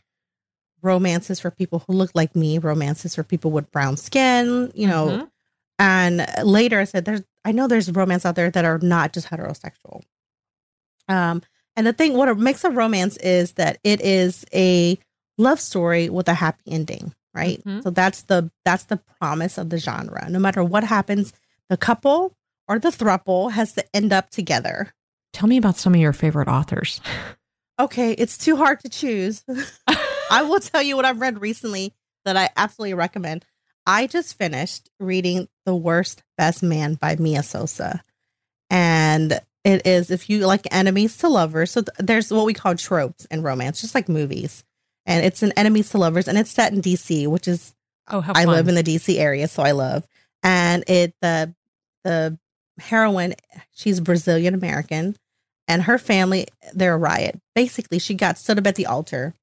romances 0.82 1.38
for 1.38 1.50
people 1.50 1.84
who 1.86 1.92
look 1.92 2.10
like 2.14 2.34
me, 2.34 2.58
romances 2.58 3.14
for 3.14 3.22
people 3.22 3.50
with 3.52 3.70
brown 3.70 3.96
skin, 3.96 4.72
you 4.74 4.86
know. 4.88 5.06
Mhm. 5.08 5.30
And 5.78 6.26
later 6.44 6.80
I 6.80 6.84
said, 6.84 7.04
there's, 7.04 7.22
I 7.44 7.52
know 7.52 7.66
there's 7.68 7.90
romance 7.90 8.26
out 8.26 8.34
there 8.36 8.50
that 8.50 8.64
are 8.64 8.78
not 8.78 9.12
just 9.12 9.28
heterosexual. 9.28 10.02
Um, 11.08 11.42
and 11.76 11.86
the 11.86 11.92
thing, 11.92 12.14
what 12.16 12.36
makes 12.38 12.64
a 12.64 12.70
romance 12.70 13.16
is 13.18 13.52
that 13.52 13.78
it 13.84 14.00
is 14.00 14.44
a 14.54 14.98
love 15.38 15.60
story 15.60 16.08
with 16.10 16.28
a 16.28 16.34
happy 16.34 16.62
ending, 16.70 17.14
right? 17.34 17.62
Mhm. 17.64 17.82
So 17.82 17.90
that's 17.90 18.22
the 18.22 18.50
that's 18.64 18.84
the 18.84 18.98
promise 19.18 19.56
of 19.58 19.70
the 19.70 19.78
genre. 19.78 20.28
No 20.28 20.38
matter 20.38 20.62
what 20.62 20.84
happens, 20.84 21.32
the 21.68 21.76
couple 21.76 22.36
or 22.68 22.78
the 22.78 22.90
thruple 22.90 23.50
has 23.52 23.72
to 23.74 23.96
end 23.96 24.12
up 24.12 24.30
together. 24.30 24.92
Tell 25.32 25.48
me 25.48 25.56
about 25.56 25.76
some 25.76 25.94
of 25.94 26.00
your 26.00 26.12
favorite 26.12 26.48
authors. 26.48 27.00
Okay, 27.78 28.12
it's 28.12 28.36
too 28.36 28.56
hard 28.56 28.80
to 28.80 28.88
choose. 28.88 29.42
I 30.30 30.42
will 30.42 30.60
tell 30.60 30.82
you 30.82 30.96
what 30.96 31.04
I've 31.06 31.20
read 31.20 31.40
recently 31.40 31.94
that 32.24 32.36
I 32.36 32.50
absolutely 32.56 32.94
recommend. 32.94 33.46
I 33.86 34.06
just 34.06 34.36
finished 34.38 34.90
reading 34.98 35.48
The 35.64 35.74
Worst 35.74 36.22
Best 36.36 36.62
Man 36.62 36.94
by 36.94 37.16
Mia 37.16 37.42
Sosa. 37.42 38.02
And 38.68 39.40
it 39.64 39.86
is, 39.86 40.10
if 40.10 40.30
you 40.30 40.46
like 40.46 40.66
enemies 40.70 41.16
to 41.18 41.28
lovers, 41.28 41.72
so 41.72 41.82
th- 41.82 41.96
there's 41.98 42.32
what 42.32 42.46
we 42.46 42.54
call 42.54 42.74
tropes 42.76 43.24
in 43.26 43.42
romance, 43.42 43.80
just 43.80 43.94
like 43.94 44.08
movies. 44.08 44.64
And 45.06 45.24
it's 45.24 45.42
an 45.42 45.52
enemies 45.56 45.90
to 45.90 45.98
lovers, 45.98 46.28
and 46.28 46.38
it's 46.38 46.50
set 46.50 46.72
in 46.72 46.80
DC, 46.80 47.26
which 47.26 47.48
is 47.48 47.74
Oh, 48.08 48.20
how 48.20 48.32
I 48.34 48.44
live 48.44 48.68
in 48.68 48.74
the 48.74 48.82
DC 48.82 49.18
area, 49.18 49.48
so 49.48 49.62
I 49.62 49.70
love. 49.72 50.06
And 50.42 50.84
it 50.88 51.14
the 51.20 51.54
the 52.04 52.38
heroine, 52.78 53.34
she's 53.72 54.00
Brazilian 54.00 54.54
American, 54.54 55.16
and 55.68 55.82
her 55.82 55.98
family 55.98 56.46
they're 56.74 56.94
a 56.94 56.98
riot. 56.98 57.40
Basically, 57.54 57.98
she 57.98 58.14
got 58.14 58.38
stood 58.38 58.58
up 58.58 58.66
at 58.66 58.76
the 58.76 58.86
altar. 58.86 59.34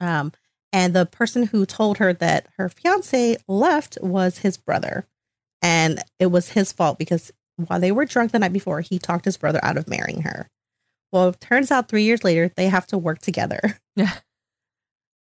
Um, 0.00 0.32
and 0.72 0.94
the 0.94 1.06
person 1.06 1.44
who 1.46 1.64
told 1.66 1.98
her 1.98 2.12
that 2.14 2.46
her 2.56 2.68
fiance 2.68 3.36
left 3.46 3.98
was 4.00 4.38
his 4.38 4.56
brother, 4.56 5.06
and 5.62 6.00
it 6.18 6.26
was 6.26 6.50
his 6.50 6.72
fault 6.72 6.98
because 6.98 7.32
while 7.56 7.80
they 7.80 7.90
were 7.92 8.04
drunk 8.04 8.32
the 8.32 8.38
night 8.38 8.52
before, 8.52 8.80
he 8.80 8.98
talked 8.98 9.24
his 9.24 9.36
brother 9.36 9.60
out 9.62 9.76
of 9.76 9.88
marrying 9.88 10.22
her. 10.22 10.48
Well, 11.10 11.30
it 11.30 11.40
turns 11.40 11.70
out 11.70 11.88
three 11.88 12.02
years 12.04 12.22
later 12.22 12.52
they 12.56 12.68
have 12.68 12.86
to 12.88 12.98
work 12.98 13.20
together. 13.20 13.60
Yeah. 13.96 14.12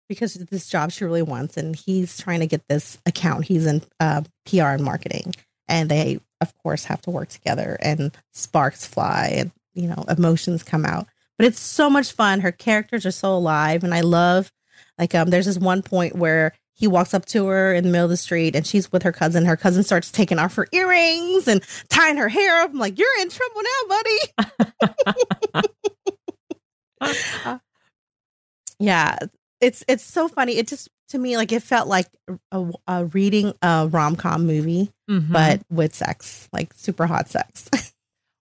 because 0.10 0.34
this 0.34 0.67
job 0.67 0.91
she 0.91 1.06
really 1.06 1.21
wants 1.21 1.56
and 1.56 1.73
he's 1.73 2.17
trying 2.17 2.41
to 2.41 2.47
get 2.47 2.67
this 2.67 2.97
account 3.06 3.45
he's 3.45 3.65
in 3.65 3.82
uh, 4.02 4.23
pr 4.45 4.62
and 4.62 4.84
marketing 4.84 5.34
and 5.69 5.89
they 5.89 6.19
of 6.41 6.54
course 6.58 6.84
have 6.86 7.02
to 7.04 7.10
work 7.10 7.30
together 7.30 7.78
and 7.82 8.12
sparks 8.34 8.86
fly 8.86 9.34
and 9.38 9.52
you 9.73 9.88
know 9.88 10.04
emotions 10.10 10.63
come 10.63 10.86
out 10.86 11.08
but 11.38 11.45
it's 11.47 11.60
so 11.62 11.89
much 11.89 12.12
fun 12.12 12.41
her 12.41 12.52
characters 12.52 13.06
are 13.06 13.12
so 13.12 13.34
alive 13.34 13.84
and 13.86 13.93
i 13.93 14.02
love 14.02 14.52
like 14.99 15.13
um 15.15 15.29
there's 15.29 15.45
this 15.45 15.57
one 15.57 15.81
point 15.81 16.15
where 16.15 16.53
he 16.73 16.88
walks 16.88 17.13
up 17.13 17.25
to 17.25 17.47
her 17.47 17.73
in 17.73 17.83
the 17.83 17.89
middle 17.89 18.05
of 18.05 18.10
the 18.12 18.17
street 18.17 18.55
and 18.55 18.65
she's 18.67 18.91
with 18.91 19.03
her 19.03 19.12
cousin 19.12 19.45
her 19.45 19.57
cousin 19.57 19.83
starts 19.83 20.12
taking 20.12 20.38
off 20.39 20.55
her 20.55 20.67
earrings 20.71 21.47
and 21.47 21.62
tying 21.89 22.17
her 22.17 22.29
hair 22.29 22.62
up 22.62 22.69
i'm 22.71 22.77
like 22.77 22.97
you're 22.99 23.07
in 23.21 23.29
trouble 23.29 23.62
now 23.63 23.88
buddy 23.95 25.63
Uh, 27.01 27.57
yeah 28.79 29.17
it's 29.62 29.83
it's 29.88 30.03
so 30.03 30.27
funny 30.27 30.57
it 30.57 30.67
just 30.67 30.89
to 31.10 31.17
me 31.17 31.38
like 31.38 31.51
it 31.51 31.63
felt 31.63 31.88
like 31.88 32.07
a, 32.51 32.69
a 32.88 33.05
reading 33.05 33.53
a 33.62 33.88
rom-com 33.89 34.45
movie 34.45 34.91
Mhm. 35.10 35.31
but 35.31 35.62
with 35.71 35.95
sex 35.95 36.49
like 36.51 36.73
super 36.75 37.05
hot 37.07 37.29
sex 37.29 37.69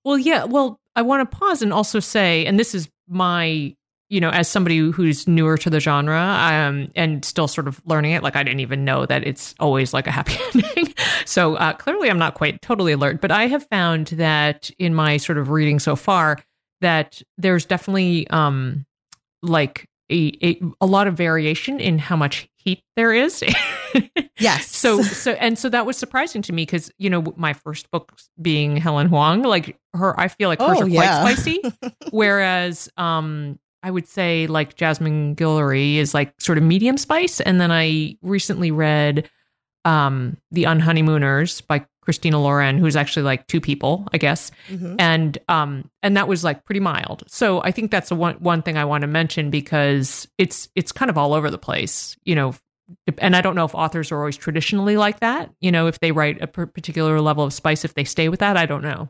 Well, 0.04 0.18
yeah. 0.18 0.44
Well, 0.44 0.78
I 0.94 1.02
want 1.02 1.28
to 1.28 1.36
pause 1.36 1.62
and 1.62 1.72
also 1.72 1.98
say, 1.98 2.46
and 2.46 2.60
this 2.60 2.76
is 2.76 2.88
my, 3.08 3.74
you 4.08 4.20
know, 4.20 4.30
as 4.30 4.48
somebody 4.48 4.78
who's 4.78 5.26
newer 5.26 5.56
to 5.58 5.68
the 5.68 5.80
genre 5.80 6.18
um, 6.20 6.88
and 6.94 7.24
still 7.24 7.48
sort 7.48 7.66
of 7.68 7.80
learning 7.86 8.12
it, 8.12 8.22
like 8.22 8.36
I 8.36 8.42
didn't 8.42 8.60
even 8.60 8.84
know 8.84 9.04
that 9.06 9.26
it's 9.26 9.54
always 9.58 9.92
like 9.92 10.06
a 10.06 10.10
happy 10.12 10.36
ending. 10.54 10.94
so 11.24 11.56
uh, 11.56 11.72
clearly 11.72 12.08
I'm 12.10 12.18
not 12.18 12.34
quite 12.34 12.62
totally 12.62 12.92
alert, 12.92 13.20
but 13.20 13.30
I 13.32 13.46
have 13.48 13.66
found 13.68 14.08
that 14.08 14.70
in 14.78 14.94
my 14.94 15.16
sort 15.16 15.38
of 15.38 15.50
reading 15.50 15.78
so 15.80 15.96
far, 15.96 16.38
that 16.80 17.20
there's 17.38 17.64
definitely 17.64 18.28
um, 18.30 18.86
like 19.42 19.88
a, 20.10 20.32
a, 20.46 20.60
a 20.80 20.86
lot 20.86 21.08
of 21.08 21.14
variation 21.14 21.80
in 21.80 21.98
how 21.98 22.14
much 22.16 22.48
heat 22.56 22.82
there 22.96 23.12
is. 23.12 23.42
yes 24.38 24.70
so 24.70 25.00
so 25.00 25.32
and 25.32 25.58
so 25.58 25.70
that 25.70 25.86
was 25.86 25.96
surprising 25.96 26.42
to 26.42 26.52
me 26.52 26.62
because 26.62 26.90
you 26.98 27.08
know 27.08 27.24
my 27.36 27.54
first 27.54 27.90
book 27.90 28.12
being 28.42 28.76
Helen 28.76 29.08
Hoang, 29.08 29.42
like 29.42 29.78
her, 29.94 30.18
I 30.20 30.28
feel 30.28 30.48
like 30.50 30.60
hers 30.60 30.78
Oh, 30.78 30.82
are 30.82 30.88
yeah. 30.88 31.22
quite 31.22 31.34
spicy, 31.36 31.62
whereas 32.10 32.90
um 32.98 33.58
I 33.86 33.90
would 33.90 34.08
say 34.08 34.46
like 34.48 34.74
Jasmine 34.74 35.36
Guillory 35.36 35.96
is 35.96 36.12
like 36.12 36.34
sort 36.40 36.58
of 36.58 36.64
medium 36.64 36.96
spice, 36.98 37.40
and 37.40 37.60
then 37.60 37.70
I 37.70 38.16
recently 38.22 38.70
read 38.70 39.30
um 39.84 40.36
The 40.50 40.64
Unhoneymooners 40.64 41.64
by 41.66 41.86
Christina 42.02 42.40
Lauren, 42.40 42.78
who's 42.78 42.96
actually 42.96 43.22
like 43.24 43.46
two 43.46 43.60
people, 43.60 44.06
I 44.12 44.18
guess, 44.18 44.50
Mhm. 44.70 44.96
and 44.98 45.38
um 45.48 45.90
and 46.02 46.16
that 46.16 46.26
was 46.28 46.42
like 46.44 46.64
pretty 46.64 46.80
mild. 46.80 47.22
So 47.28 47.62
i 47.62 47.70
think 47.70 47.90
that's 47.90 48.08
the 48.08 48.16
one 48.16 48.34
one 48.40 48.62
thing 48.62 48.76
i 48.76 48.84
want 48.84 49.02
to 49.02 49.06
mention 49.08 49.50
because 49.50 50.26
it's 50.38 50.68
it's 50.74 50.92
kind 50.92 51.10
of 51.10 51.16
all 51.18 51.32
over 51.34 51.50
the 51.50 51.58
place 51.58 52.16
you 52.24 52.34
know 52.34 52.54
and 53.18 53.34
i 53.34 53.40
don't 53.40 53.56
know 53.56 53.64
if 53.64 53.74
authors 53.74 54.12
are 54.12 54.18
always 54.18 54.36
traditionally 54.36 54.96
like 54.96 55.18
that. 55.20 55.50
You 55.60 55.72
know 55.72 55.86
if 55.88 55.98
they 56.00 56.12
write 56.12 56.40
a 56.40 56.46
particular 56.46 57.20
level 57.20 57.42
of 57.44 57.52
spice 57.52 57.84
if 57.84 57.94
they 57.94 58.04
stay 58.04 58.28
with 58.28 58.40
that 58.40 58.56
i 58.56 58.66
don't 58.66 58.82
know 58.82 59.08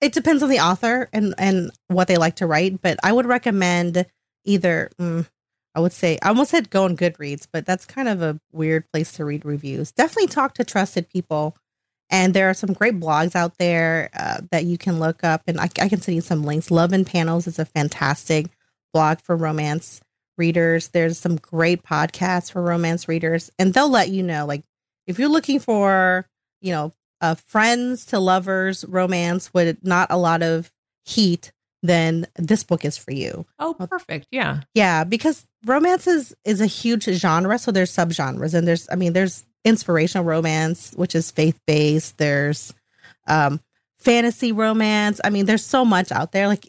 it 0.00 0.12
depends 0.12 0.42
on 0.42 0.48
the 0.48 0.60
author 0.60 1.08
and 1.12 1.34
and 1.38 1.70
what 1.88 2.08
they 2.08 2.16
like 2.16 2.36
to 2.36 2.46
write 2.46 2.80
but 2.82 2.98
i 3.02 3.12
would 3.12 3.26
recommend 3.26 4.06
either 4.44 4.90
mm, 5.00 5.26
i 5.74 5.80
would 5.80 5.92
say 5.92 6.18
i 6.22 6.28
almost 6.28 6.50
said 6.50 6.70
go 6.70 6.84
on 6.84 6.96
goodreads 6.96 7.46
but 7.50 7.66
that's 7.66 7.84
kind 7.84 8.08
of 8.08 8.22
a 8.22 8.38
weird 8.52 8.90
place 8.92 9.12
to 9.12 9.24
read 9.24 9.44
reviews. 9.44 9.92
Definitely 9.92 10.28
talk 10.28 10.54
to 10.54 10.64
trusted 10.64 11.08
people 11.08 11.56
and 12.10 12.34
there 12.34 12.48
are 12.48 12.54
some 12.54 12.72
great 12.72 13.00
blogs 13.00 13.34
out 13.34 13.58
there 13.58 14.10
uh, 14.14 14.40
that 14.52 14.64
you 14.64 14.78
can 14.78 15.00
look 15.00 15.24
up 15.24 15.42
and 15.46 15.60
I, 15.60 15.64
I 15.80 15.88
can 15.88 16.00
send 16.00 16.14
you 16.14 16.20
some 16.20 16.44
links. 16.44 16.70
Love 16.70 16.92
in 16.92 17.04
Panels 17.04 17.46
is 17.46 17.58
a 17.58 17.64
fantastic 17.64 18.46
blog 18.92 19.20
for 19.20 19.36
romance 19.36 20.00
readers. 20.38 20.88
There's 20.88 21.18
some 21.18 21.36
great 21.36 21.82
podcasts 21.82 22.52
for 22.52 22.62
romance 22.62 23.08
readers 23.08 23.50
and 23.58 23.74
they'll 23.74 23.90
let 23.90 24.08
you 24.08 24.22
know 24.22 24.46
like 24.46 24.62
if 25.06 25.18
you're 25.18 25.28
looking 25.28 25.60
for 25.60 26.26
you 26.60 26.72
know 26.72 26.92
uh, 27.20 27.34
friends 27.34 28.06
to 28.06 28.18
lovers 28.18 28.84
romance 28.88 29.52
with 29.54 29.78
not 29.82 30.08
a 30.10 30.16
lot 30.18 30.42
of 30.42 30.70
heat 31.04 31.52
then 31.82 32.26
this 32.36 32.64
book 32.64 32.84
is 32.84 32.96
for 32.96 33.12
you. 33.12 33.46
Oh 33.58 33.74
perfect. 33.74 34.26
Yeah. 34.30 34.62
Yeah 34.74 35.04
because 35.04 35.46
romance 35.64 36.06
is 36.06 36.34
is 36.44 36.60
a 36.60 36.66
huge 36.66 37.04
genre 37.04 37.58
so 37.58 37.70
there's 37.70 37.94
subgenres 37.94 38.54
and 38.54 38.66
there's 38.66 38.88
i 38.90 38.94
mean 38.94 39.12
there's 39.12 39.44
inspirational 39.64 40.24
romance 40.24 40.92
which 40.96 41.14
is 41.14 41.30
faith-based 41.30 42.18
there's 42.18 42.72
um 43.26 43.60
fantasy 43.98 44.52
romance. 44.52 45.20
I 45.24 45.30
mean 45.30 45.46
there's 45.46 45.64
so 45.64 45.84
much 45.84 46.12
out 46.12 46.32
there. 46.32 46.46
Like 46.48 46.66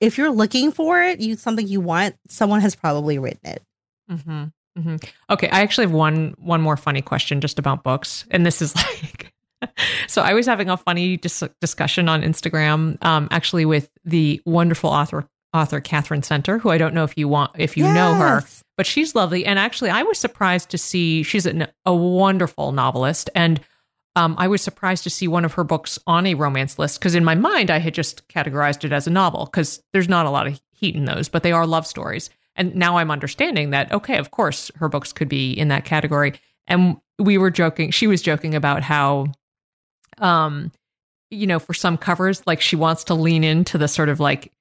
if 0.00 0.18
you're 0.18 0.30
looking 0.30 0.72
for 0.72 1.02
it 1.02 1.20
you 1.20 1.36
something 1.36 1.66
you 1.66 1.80
want 1.80 2.16
someone 2.28 2.60
has 2.60 2.74
probably 2.74 3.18
written 3.18 3.50
it. 3.50 3.62
Hmm 4.08 4.44
hmm 4.76 4.96
Okay, 5.30 5.48
I 5.48 5.60
actually 5.60 5.86
have 5.86 5.94
one 5.94 6.34
one 6.38 6.60
more 6.60 6.76
funny 6.76 7.02
question 7.02 7.40
just 7.40 7.58
about 7.58 7.82
books, 7.82 8.26
and 8.30 8.44
this 8.44 8.60
is 8.60 8.74
like, 9.02 9.32
so 10.06 10.22
I 10.22 10.34
was 10.34 10.46
having 10.46 10.68
a 10.68 10.76
funny 10.76 11.16
dis- 11.16 11.42
discussion 11.60 12.08
on 12.08 12.22
Instagram, 12.22 13.02
um, 13.04 13.28
actually 13.30 13.64
with 13.64 13.90
the 14.04 14.40
wonderful 14.44 14.90
author 14.90 15.28
author 15.54 15.80
Katherine 15.80 16.22
Center, 16.22 16.58
who 16.58 16.70
I 16.70 16.76
don't 16.76 16.92
know 16.92 17.04
if 17.04 17.16
you 17.16 17.28
want 17.28 17.52
if 17.56 17.76
you 17.76 17.84
know 17.84 18.14
her, 18.14 18.42
but 18.76 18.86
she's 18.86 19.14
lovely, 19.14 19.46
and 19.46 19.58
actually 19.58 19.90
I 19.90 20.02
was 20.02 20.18
surprised 20.18 20.70
to 20.70 20.78
see 20.78 21.22
she's 21.22 21.46
a, 21.46 21.68
a 21.84 21.94
wonderful 21.94 22.72
novelist, 22.72 23.30
and 23.34 23.60
um, 24.16 24.34
I 24.38 24.48
was 24.48 24.62
surprised 24.62 25.04
to 25.04 25.10
see 25.10 25.28
one 25.28 25.44
of 25.44 25.54
her 25.54 25.64
books 25.64 25.98
on 26.06 26.26
a 26.26 26.34
romance 26.34 26.78
list 26.78 26.98
because 26.98 27.14
in 27.14 27.24
my 27.24 27.34
mind 27.34 27.70
I 27.70 27.78
had 27.78 27.94
just 27.94 28.26
categorized 28.28 28.84
it 28.84 28.92
as 28.92 29.06
a 29.06 29.10
novel 29.10 29.44
because 29.46 29.82
there's 29.92 30.08
not 30.08 30.26
a 30.26 30.30
lot 30.30 30.46
of 30.46 30.60
heat 30.72 30.96
in 30.96 31.04
those, 31.04 31.28
but 31.28 31.42
they 31.42 31.52
are 31.52 31.66
love 31.66 31.86
stories. 31.86 32.30
And 32.56 32.74
now 32.74 32.96
I'm 32.96 33.10
understanding 33.10 33.70
that, 33.70 33.92
okay, 33.92 34.16
of 34.16 34.30
course, 34.30 34.70
her 34.76 34.88
books 34.88 35.12
could 35.12 35.28
be 35.28 35.52
in 35.52 35.68
that 35.68 35.84
category. 35.84 36.34
And 36.66 36.96
we 37.18 37.38
were 37.38 37.50
joking, 37.50 37.90
she 37.90 38.06
was 38.06 38.22
joking 38.22 38.54
about 38.54 38.82
how, 38.82 39.26
um, 40.18 40.72
you 41.30 41.46
know, 41.46 41.58
for 41.58 41.74
some 41.74 41.96
covers, 41.96 42.42
like 42.46 42.60
she 42.60 42.76
wants 42.76 43.04
to 43.04 43.14
lean 43.14 43.44
into 43.44 43.78
the 43.78 43.88
sort 43.88 44.08
of 44.08 44.20
like, 44.20 44.52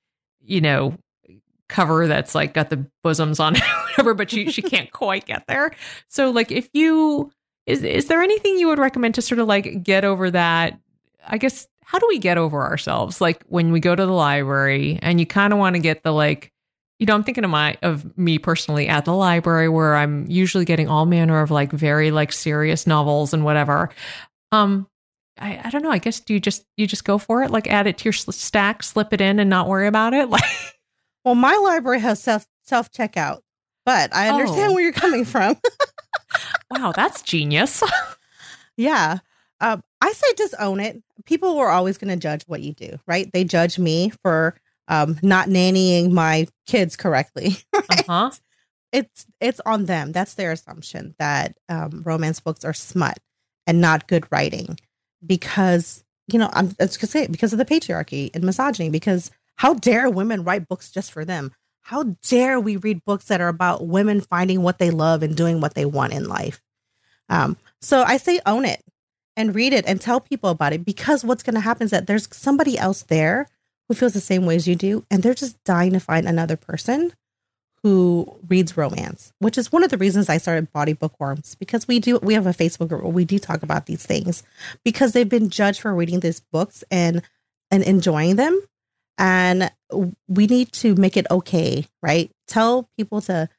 you 0.42 0.62
know, 0.62 0.98
cover 1.68 2.08
that's 2.08 2.36
like 2.36 2.54
got 2.54 2.70
the 2.70 2.86
bosoms 3.04 3.40
on 3.40 3.56
whatever, 3.90 4.14
but 4.14 4.30
she 4.30 4.52
she 4.52 4.62
can't 4.62 4.92
quite 4.92 5.26
get 5.26 5.46
there. 5.48 5.72
So 6.08 6.30
like 6.32 6.52
if 6.52 6.70
you 6.74 7.32
is 7.66 7.84
is 7.84 8.08
there 8.08 8.22
anything 8.22 8.58
you 8.58 8.68
would 8.68 8.80
recommend 8.80 9.16
to 9.16 9.22
sort 9.22 9.40
of 9.40 9.48
like 9.48 9.84
get 9.84 10.06
over 10.06 10.32
that? 10.32 10.80
I 11.28 11.38
guess 11.38 11.68
how 11.84 12.00
do 12.00 12.08
we 12.08 12.20
get 12.20 12.38
over 12.38 12.62
ourselves? 12.62 13.22
Like 13.22 13.44
when 13.48 13.72
we 13.72 13.80
go 13.80 13.96
to 13.96 14.06
the 14.06 14.12
library 14.12 15.00
and 15.02 15.20
you 15.20 15.26
kind 15.26 15.54
of 15.54 15.60
want 15.60 15.76
to 15.76 15.82
get 15.82 16.04
the 16.04 16.12
like 16.12 16.52
you 17.00 17.06
know, 17.06 17.14
I'm 17.14 17.24
thinking 17.24 17.44
of 17.44 17.50
my 17.50 17.78
of 17.82 18.18
me 18.18 18.38
personally 18.38 18.88
at 18.88 19.06
the 19.06 19.14
library 19.14 19.68
where 19.68 19.96
I'm 19.96 20.30
usually 20.30 20.66
getting 20.66 20.88
all 20.88 21.06
manner 21.06 21.42
of 21.42 21.52
like 21.52 21.72
very 21.72 22.12
like 22.12 22.32
serious 22.32 22.88
novels 22.88 23.34
and 23.34 23.44
whatever. 23.44 23.90
Um, 24.52 24.88
I, 25.38 25.60
I 25.66 25.70
don't 25.70 25.84
know. 25.84 25.92
I 25.92 25.98
guess 25.98 26.20
do 26.20 26.34
you 26.34 26.40
just 26.40 26.66
you 26.78 26.88
just 26.88 27.04
go 27.04 27.18
for 27.18 27.44
it? 27.44 27.52
Like 27.52 27.68
add 27.68 27.88
it 27.88 27.98
to 28.00 28.06
your 28.06 28.14
stack, 28.14 28.84
slip 28.84 29.14
it 29.14 29.22
in, 29.22 29.40
and 29.40 29.50
not 29.50 29.68
worry 29.68 29.88
about 29.88 30.14
it. 30.14 30.30
Like, 30.36 30.44
well, 31.24 31.36
my 31.36 31.56
library 31.56 32.00
has 32.02 32.22
self 32.22 32.46
self 32.64 32.92
checkout, 32.92 33.40
but 33.86 34.16
I 34.16 34.30
understand 34.30 34.72
oh. 34.72 34.74
where 34.74 34.84
you're 34.84 34.94
coming 34.94 35.26
from. 35.26 35.58
wow, 36.72 36.94
that's 36.96 37.24
genius. 37.24 37.82
yeah, 38.78 39.18
um, 39.60 39.84
I 40.02 40.12
say 40.12 40.28
just 40.38 40.54
own 40.60 40.80
it. 40.80 41.02
People 41.26 41.58
are 41.58 41.70
always 41.70 41.98
going 41.98 42.14
to 42.14 42.22
judge 42.22 42.44
what 42.44 42.62
you 42.62 42.74
do, 42.74 43.00
right? 43.08 43.32
They 43.34 43.44
judge 43.44 43.80
me 43.80 44.12
for 44.22 44.56
um, 44.88 45.18
not 45.24 45.48
nannying 45.48 46.12
my 46.12 46.48
kids 46.68 46.96
correctly. 46.96 47.58
Right? 47.74 48.10
Uh-huh. 48.10 48.32
It's 48.92 49.26
it's 49.42 49.60
on 49.66 49.86
them. 49.86 50.12
That's 50.12 50.36
their 50.36 50.52
assumption 50.52 51.16
that 51.18 51.58
um, 51.70 52.04
romance 52.06 52.40
books 52.40 52.64
are 52.64 52.74
smut 52.74 53.18
and 53.68 53.82
not 53.82 54.08
good 54.08 54.26
writing 54.32 54.78
because 55.26 56.04
you 56.28 56.40
know 56.40 56.50
I'm 56.54 56.70
just 56.80 57.00
gonna 57.00 57.10
say 57.10 57.24
it, 57.24 57.32
because 57.32 57.54
of 57.54 57.60
the 57.60 57.66
patriarchy 57.66 58.32
and 58.34 58.44
misogyny. 58.44 58.90
Because 58.90 59.32
how 59.56 59.74
dare 59.74 60.10
women 60.10 60.44
write 60.44 60.68
books 60.68 60.92
just 60.92 61.12
for 61.12 61.26
them? 61.26 61.52
How 61.82 62.16
dare 62.28 62.60
we 62.60 62.78
read 62.78 63.06
books 63.06 63.26
that 63.26 63.42
are 63.42 63.48
about 63.48 63.86
women 63.86 64.22
finding 64.22 64.62
what 64.64 64.80
they 64.80 64.90
love 64.90 65.22
and 65.24 65.36
doing 65.36 65.62
what 65.62 65.76
they 65.76 65.86
want 65.86 66.14
in 66.14 66.28
life? 66.28 66.62
Um, 67.30 67.58
so 67.82 68.04
I 68.04 68.18
say 68.18 68.40
own 68.46 68.66
it 68.66 68.84
and 69.38 69.54
read 69.54 69.74
it 69.74 69.86
and 69.88 70.02
tell 70.02 70.20
people 70.20 70.50
about 70.50 70.74
it 70.74 70.84
because 70.84 71.24
what's 71.24 71.44
going 71.44 71.56
to 71.56 71.60
happen 71.60 71.86
is 71.86 71.92
that 71.92 72.08
there's 72.08 72.28
somebody 72.36 72.78
else 72.78 73.04
there 73.04 73.48
who 73.88 73.94
feels 73.94 74.14
the 74.14 74.22
same 74.22 74.46
way 74.46 74.56
as 74.56 74.68
you 74.68 74.76
do, 74.76 75.06
and 75.12 75.22
they're 75.22 75.36
just 75.36 75.64
dying 75.64 75.94
to 75.94 76.00
find 76.00 76.28
another 76.28 76.56
person 76.56 77.14
who 77.86 78.26
reads 78.48 78.76
romance, 78.76 79.32
which 79.38 79.60
is 79.60 79.72
one 79.72 79.84
of 79.84 79.92
the 79.92 79.98
reasons 80.00 80.28
I 80.28 80.40
started 80.40 80.74
Bawdy 80.74 80.94
Bookworms 80.94 81.54
because 81.54 81.88
we 81.88 82.00
do 82.00 82.18
we 82.18 82.34
have 82.34 82.48
a 82.48 82.50
Facebook 82.50 82.88
group 82.88 83.04
where 83.04 83.14
we 83.14 83.26
do 83.26 83.38
talk 83.38 83.62
about 83.62 83.86
these 83.86 84.04
things 84.04 84.42
because 84.84 85.12
they've 85.12 85.30
been 85.30 85.52
judged 85.52 85.82
for 85.82 85.94
reading 85.94 86.20
these 86.20 86.40
books 86.40 86.84
and 86.90 87.22
and 87.70 87.84
enjoying 87.84 88.38
them, 88.38 88.60
and 89.20 89.72
we 90.28 90.48
need 90.48 90.72
to 90.72 90.96
make 90.96 91.16
it 91.16 91.28
okay, 91.30 91.86
right? 92.02 92.32
Tell 92.48 92.90
people 92.98 93.22
to 93.22 93.50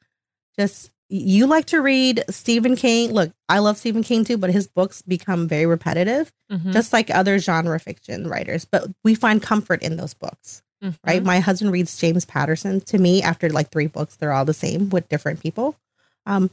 just 0.59 0.91
you 1.07 1.47
like 1.47 1.67
to 1.67 1.81
read 1.81 2.25
Stephen 2.29 2.75
King. 2.75 3.13
Look, 3.13 3.31
I 3.47 3.59
love 3.59 3.77
Stephen 3.77 4.03
King 4.03 4.25
too, 4.25 4.37
but 4.37 4.51
his 4.51 4.67
books 4.67 5.01
become 5.03 5.47
very 5.47 5.67
repetitive, 5.67 6.33
mm-hmm. 6.51 6.73
just 6.73 6.91
like 6.91 7.09
other 7.09 7.39
genre 7.39 7.79
fiction 7.79 8.27
writers. 8.27 8.65
But 8.65 8.89
we 9.05 9.15
find 9.15 9.41
comfort 9.41 9.81
in 9.83 9.95
those 9.95 10.13
books, 10.13 10.63
mm-hmm. 10.83 11.07
right? 11.07 11.23
My 11.23 11.39
husband 11.39 11.71
reads 11.71 11.97
James 11.97 12.25
Patterson. 12.25 12.81
To 12.81 12.97
me, 12.97 13.21
after 13.21 13.49
like 13.49 13.69
three 13.69 13.87
books, 13.87 14.15
they're 14.15 14.33
all 14.33 14.45
the 14.45 14.53
same 14.53 14.89
with 14.89 15.09
different 15.09 15.41
people. 15.41 15.75
Um, 16.25 16.49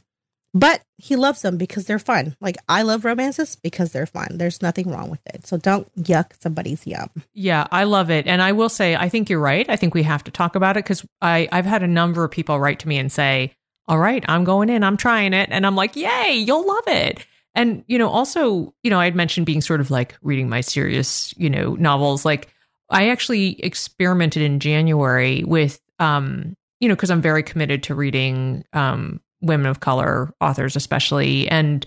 but 0.53 0.81
he 0.97 1.17
loves 1.17 1.41
them 1.41 1.57
because 1.57 1.85
they're 1.85 1.99
fun. 1.99 2.37
Like 2.39 2.55
I 2.69 2.83
love 2.83 3.03
romances 3.03 3.57
because 3.57 3.91
they're 3.91 4.05
fun. 4.05 4.37
There's 4.37 4.61
nothing 4.61 4.89
wrong 4.89 5.09
with 5.09 5.19
it. 5.25 5.45
So 5.45 5.57
don't 5.57 5.93
yuck 6.01 6.31
somebody's 6.39 6.87
yum. 6.87 7.09
Yeah, 7.33 7.67
I 7.71 7.83
love 7.83 8.09
it. 8.09 8.25
And 8.25 8.41
I 8.41 8.53
will 8.53 8.69
say, 8.69 8.95
I 8.95 9.09
think 9.09 9.29
you're 9.29 9.39
right. 9.39 9.69
I 9.69 9.75
think 9.75 9.93
we 9.93 10.03
have 10.03 10.23
to 10.23 10.31
talk 10.31 10.55
about 10.55 10.77
it 10.77 10.85
because 10.85 11.05
I 11.21 11.49
I've 11.51 11.65
had 11.65 11.83
a 11.83 11.87
number 11.87 12.23
of 12.23 12.31
people 12.31 12.57
write 12.57 12.79
to 12.79 12.87
me 12.87 12.97
and 12.97 13.11
say 13.11 13.53
all 13.87 13.99
right, 13.99 14.23
I'm 14.27 14.43
going 14.43 14.69
in, 14.69 14.83
I'm 14.83 14.97
trying 14.97 15.33
it. 15.33 15.49
And 15.51 15.65
I'm 15.65 15.75
like, 15.75 15.95
yay, 15.95 16.33
you'll 16.33 16.65
love 16.65 16.87
it. 16.87 17.25
And, 17.53 17.83
you 17.87 17.97
know, 17.97 18.09
also, 18.09 18.73
you 18.83 18.89
know, 18.89 18.99
I 18.99 19.05
had 19.05 19.15
mentioned 19.15 19.45
being 19.45 19.61
sort 19.61 19.79
of 19.79 19.91
like 19.91 20.17
reading 20.21 20.49
my 20.49 20.61
serious, 20.61 21.33
you 21.37 21.49
know, 21.49 21.75
novels. 21.75 22.25
Like 22.25 22.49
I 22.89 23.09
actually 23.09 23.59
experimented 23.61 24.41
in 24.41 24.59
January 24.59 25.43
with, 25.43 25.79
um, 25.99 26.55
you 26.79 26.87
know, 26.87 26.95
because 26.95 27.11
I'm 27.11 27.21
very 27.21 27.43
committed 27.43 27.83
to 27.83 27.95
reading 27.95 28.63
um, 28.73 29.21
women 29.41 29.67
of 29.67 29.79
color 29.79 30.33
authors, 30.41 30.75
especially. 30.75 31.47
And 31.49 31.85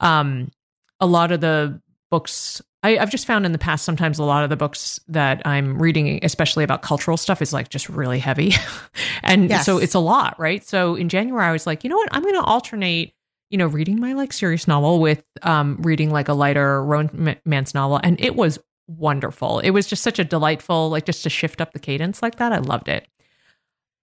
um, 0.00 0.50
a 0.98 1.06
lot 1.06 1.32
of 1.32 1.40
the 1.40 1.80
books 2.10 2.62
I, 2.82 2.92
have 2.92 3.10
just 3.10 3.26
found 3.26 3.44
in 3.44 3.52
the 3.52 3.58
past 3.58 3.84
sometimes 3.84 4.18
a 4.18 4.24
lot 4.24 4.42
of 4.42 4.50
the 4.50 4.56
books 4.56 5.00
that 5.08 5.42
I'm 5.46 5.80
reading, 5.80 6.20
especially 6.22 6.64
about 6.64 6.82
cultural 6.82 7.16
stuff, 7.16 7.42
is 7.42 7.52
like 7.52 7.68
just 7.68 7.88
really 7.88 8.18
heavy. 8.18 8.54
and 9.22 9.50
yes. 9.50 9.66
so 9.66 9.78
it's 9.78 9.94
a 9.94 9.98
lot, 9.98 10.38
right? 10.38 10.66
So 10.66 10.94
in 10.94 11.08
January, 11.08 11.44
I 11.44 11.52
was 11.52 11.66
like, 11.66 11.84
you 11.84 11.90
know 11.90 11.96
what? 11.96 12.08
I'm 12.12 12.22
going 12.22 12.34
to 12.34 12.42
alternate, 12.42 13.12
you 13.50 13.58
know, 13.58 13.66
reading 13.66 14.00
my 14.00 14.14
like 14.14 14.32
serious 14.32 14.66
novel 14.66 14.98
with 14.98 15.22
um, 15.42 15.76
reading 15.82 16.10
like 16.10 16.28
a 16.28 16.32
lighter 16.32 16.82
romance 16.82 17.74
novel. 17.74 18.00
And 18.02 18.18
it 18.20 18.34
was 18.34 18.58
wonderful. 18.98 19.60
It 19.60 19.70
was 19.70 19.86
just 19.86 20.02
such 20.02 20.18
a 20.18 20.24
delightful, 20.24 20.90
like 20.90 21.06
just 21.06 21.22
to 21.22 21.30
shift 21.30 21.60
up 21.60 21.72
the 21.72 21.78
cadence 21.78 22.22
like 22.22 22.36
that. 22.36 22.52
I 22.52 22.58
loved 22.58 22.88
it. 22.88 23.06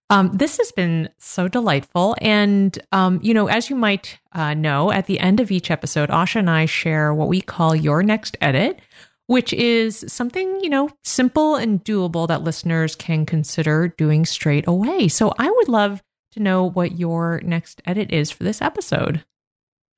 Um, 0.10 0.32
this 0.34 0.58
has 0.58 0.72
been 0.72 1.10
so 1.18 1.50
delightful. 1.50 2.16
And, 2.22 2.78
um, 2.94 3.20
you 3.22 3.34
know, 3.34 3.48
as 3.48 3.70
you 3.70 3.76
might 3.76 4.20
uh, 4.32 4.54
know, 4.54 4.92
at 4.92 5.06
the 5.06 5.20
end 5.20 5.40
of 5.40 5.52
each 5.52 5.70
episode, 5.70 6.10
Asha 6.10 6.38
and 6.38 6.50
I 6.50 6.66
share 6.66 7.14
what 7.14 7.28
we 7.28 7.42
call 7.42 7.76
Your 7.76 8.02
Next 8.04 8.38
Edit, 8.40 8.80
which 9.26 9.52
is 9.52 10.06
something, 10.08 10.62
you 10.64 10.70
know, 10.70 10.90
simple 11.04 11.56
and 11.56 11.84
doable 11.84 12.28
that 12.30 12.44
listeners 12.44 12.96
can 12.96 13.26
consider 13.26 13.90
doing 13.90 14.26
straight 14.26 14.66
away. 14.66 15.10
So 15.10 15.34
I 15.38 15.52
would 15.52 15.68
love 15.68 16.02
to 16.32 16.40
know 16.40 16.70
what 16.70 16.98
your 16.98 17.42
next 17.44 17.82
edit 17.86 18.12
is 18.12 18.32
for 18.32 18.46
this 18.46 18.62
episode. 18.62 19.26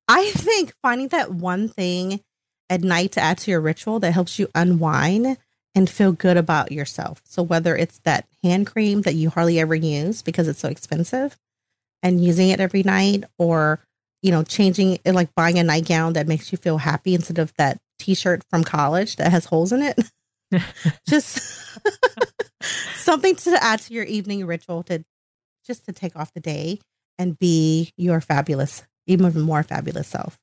I 0.07 0.31
think 0.31 0.73
finding 0.81 1.09
that 1.09 1.31
one 1.31 1.69
thing 1.69 2.21
at 2.69 2.81
night 2.81 3.13
to 3.13 3.21
add 3.21 3.37
to 3.39 3.51
your 3.51 3.61
ritual 3.61 3.99
that 3.99 4.11
helps 4.11 4.39
you 4.39 4.47
unwind 4.53 5.37
and 5.75 5.89
feel 5.89 6.11
good 6.11 6.37
about 6.37 6.71
yourself. 6.71 7.21
So 7.25 7.43
whether 7.43 7.75
it's 7.75 7.99
that 7.99 8.25
hand 8.43 8.67
cream 8.67 9.01
that 9.01 9.15
you 9.15 9.29
hardly 9.29 9.59
ever 9.59 9.75
use 9.75 10.21
because 10.21 10.47
it's 10.47 10.59
so 10.59 10.69
expensive 10.69 11.37
and 12.01 12.23
using 12.23 12.49
it 12.49 12.59
every 12.59 12.83
night 12.83 13.23
or 13.37 13.79
you 14.21 14.31
know 14.31 14.43
changing 14.43 14.99
it 15.05 15.13
like 15.13 15.33
buying 15.35 15.59
a 15.59 15.63
nightgown 15.63 16.13
that 16.13 16.27
makes 16.27 16.51
you 16.51 16.57
feel 16.57 16.77
happy 16.77 17.15
instead 17.15 17.39
of 17.39 17.53
that 17.57 17.77
t-shirt 17.99 18.43
from 18.49 18.63
college 18.63 19.15
that 19.17 19.31
has 19.31 19.45
holes 19.45 19.71
in 19.71 19.81
it. 19.81 19.99
just 21.07 21.39
something 22.95 23.35
to 23.35 23.63
add 23.63 23.79
to 23.79 23.93
your 23.93 24.05
evening 24.05 24.45
ritual 24.45 24.83
to 24.83 25.03
just 25.65 25.85
to 25.85 25.91
take 25.91 26.15
off 26.15 26.33
the 26.33 26.39
day 26.39 26.79
and 27.17 27.37
be 27.37 27.91
your 27.97 28.21
fabulous 28.21 28.83
even 29.05 29.41
more 29.41 29.63
fabulous 29.63 30.07
self. 30.07 30.39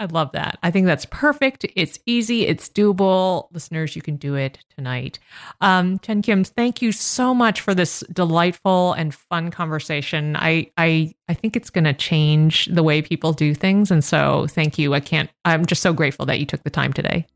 I 0.00 0.06
love 0.06 0.32
that. 0.32 0.58
I 0.62 0.72
think 0.72 0.86
that's 0.86 1.06
perfect. 1.06 1.64
It's 1.76 2.00
easy. 2.04 2.46
It's 2.46 2.68
doable. 2.68 3.48
Listeners, 3.52 3.94
you 3.94 4.02
can 4.02 4.16
do 4.16 4.34
it 4.34 4.58
tonight. 4.76 5.20
Um, 5.60 5.98
Thien-Kim, 6.00 6.42
thank 6.42 6.82
you 6.82 6.90
so 6.90 7.32
much 7.32 7.60
for 7.60 7.74
this 7.74 8.02
delightful 8.12 8.92
and 8.94 9.14
fun 9.14 9.50
conversation. 9.52 10.34
I 10.36 10.70
I 10.76 11.14
I 11.28 11.34
think 11.34 11.54
it's 11.54 11.70
going 11.70 11.84
to 11.84 11.94
change 11.94 12.66
the 12.66 12.82
way 12.82 13.02
people 13.02 13.32
do 13.32 13.54
things, 13.54 13.90
and 13.92 14.04
so 14.04 14.46
thank 14.50 14.78
you. 14.78 14.94
I 14.94 15.00
can't. 15.00 15.30
I'm 15.44 15.64
just 15.64 15.82
so 15.82 15.92
grateful 15.92 16.26
that 16.26 16.40
you 16.40 16.46
took 16.46 16.64
the 16.64 16.70
time 16.70 16.92
today. 16.92 17.26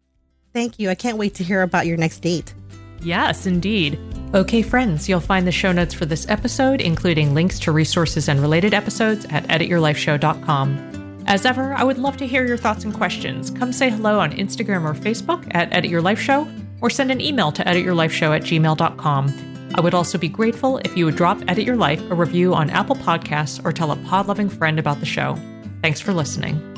Thank 0.53 0.81
you. 0.81 0.91
I 0.91 0.97
can't 0.97 1.19
wait 1.19 1.35
to 1.35 1.45
hear 1.45 1.63
about 1.63 1.87
your 1.87 1.97
next 1.97 2.21
date. 2.21 2.55
Yes, 3.01 3.47
indeed. 3.47 3.99
Okay, 4.35 4.63
friends, 4.63 5.09
you'll 5.09 5.21
find 5.21 5.47
the 5.47 5.53
show 5.53 5.71
notes 5.73 5.95
for 5.95 6.05
this 6.05 6.29
episode, 6.29 6.81
including 6.81 7.35
links 7.35 7.61
to 7.61 7.73
resources 7.73 8.29
and 8.29 8.41
related 8.41 8.75
episodes 8.75 9.25
at 9.31 9.45
edityourlifeshow.com. 9.45 10.88
As 11.29 11.45
ever, 11.45 11.75
I 11.75 11.85
would 11.85 11.99
love 11.99 12.17
to 12.17 12.27
hear 12.27 12.47
your 12.47 12.57
thoughts 12.57 12.85
and 12.85 12.95
questions. 12.95 13.51
Come 13.51 13.71
say 13.71 13.91
hello 13.91 14.19
on 14.19 14.33
Instagram 14.33 14.85
or 14.85 14.95
Facebook 14.95 15.47
at 15.51 15.71
Edit 15.75 15.91
Your 15.91 16.01
Life 16.01 16.19
Show, 16.19 16.49
or 16.81 16.89
send 16.89 17.11
an 17.11 17.21
email 17.21 17.53
to 17.53 17.63
edityourlifeshow 17.65 18.35
at 18.35 18.45
gmail.com. 18.45 19.71
I 19.75 19.81
would 19.83 19.93
also 19.93 20.17
be 20.17 20.31
grateful 20.31 20.79
if 20.79 20.97
you 20.97 21.05
would 21.05 21.17
drop 21.17 21.39
Edit 21.47 21.67
Your 21.67 21.77
Life 21.77 22.01
a 22.11 22.15
review 22.15 22.55
on 22.55 22.71
Apple 22.71 22.97
Podcasts 22.97 23.63
or 23.63 23.73
tell 23.73 23.93
a 23.93 23.97
pod 23.97 24.27
loving 24.27 24.49
friend 24.49 24.79
about 24.79 25.01
the 25.01 25.07
show. 25.07 25.39
Thanks 25.83 26.01
for 26.01 26.15
listening. 26.15 26.78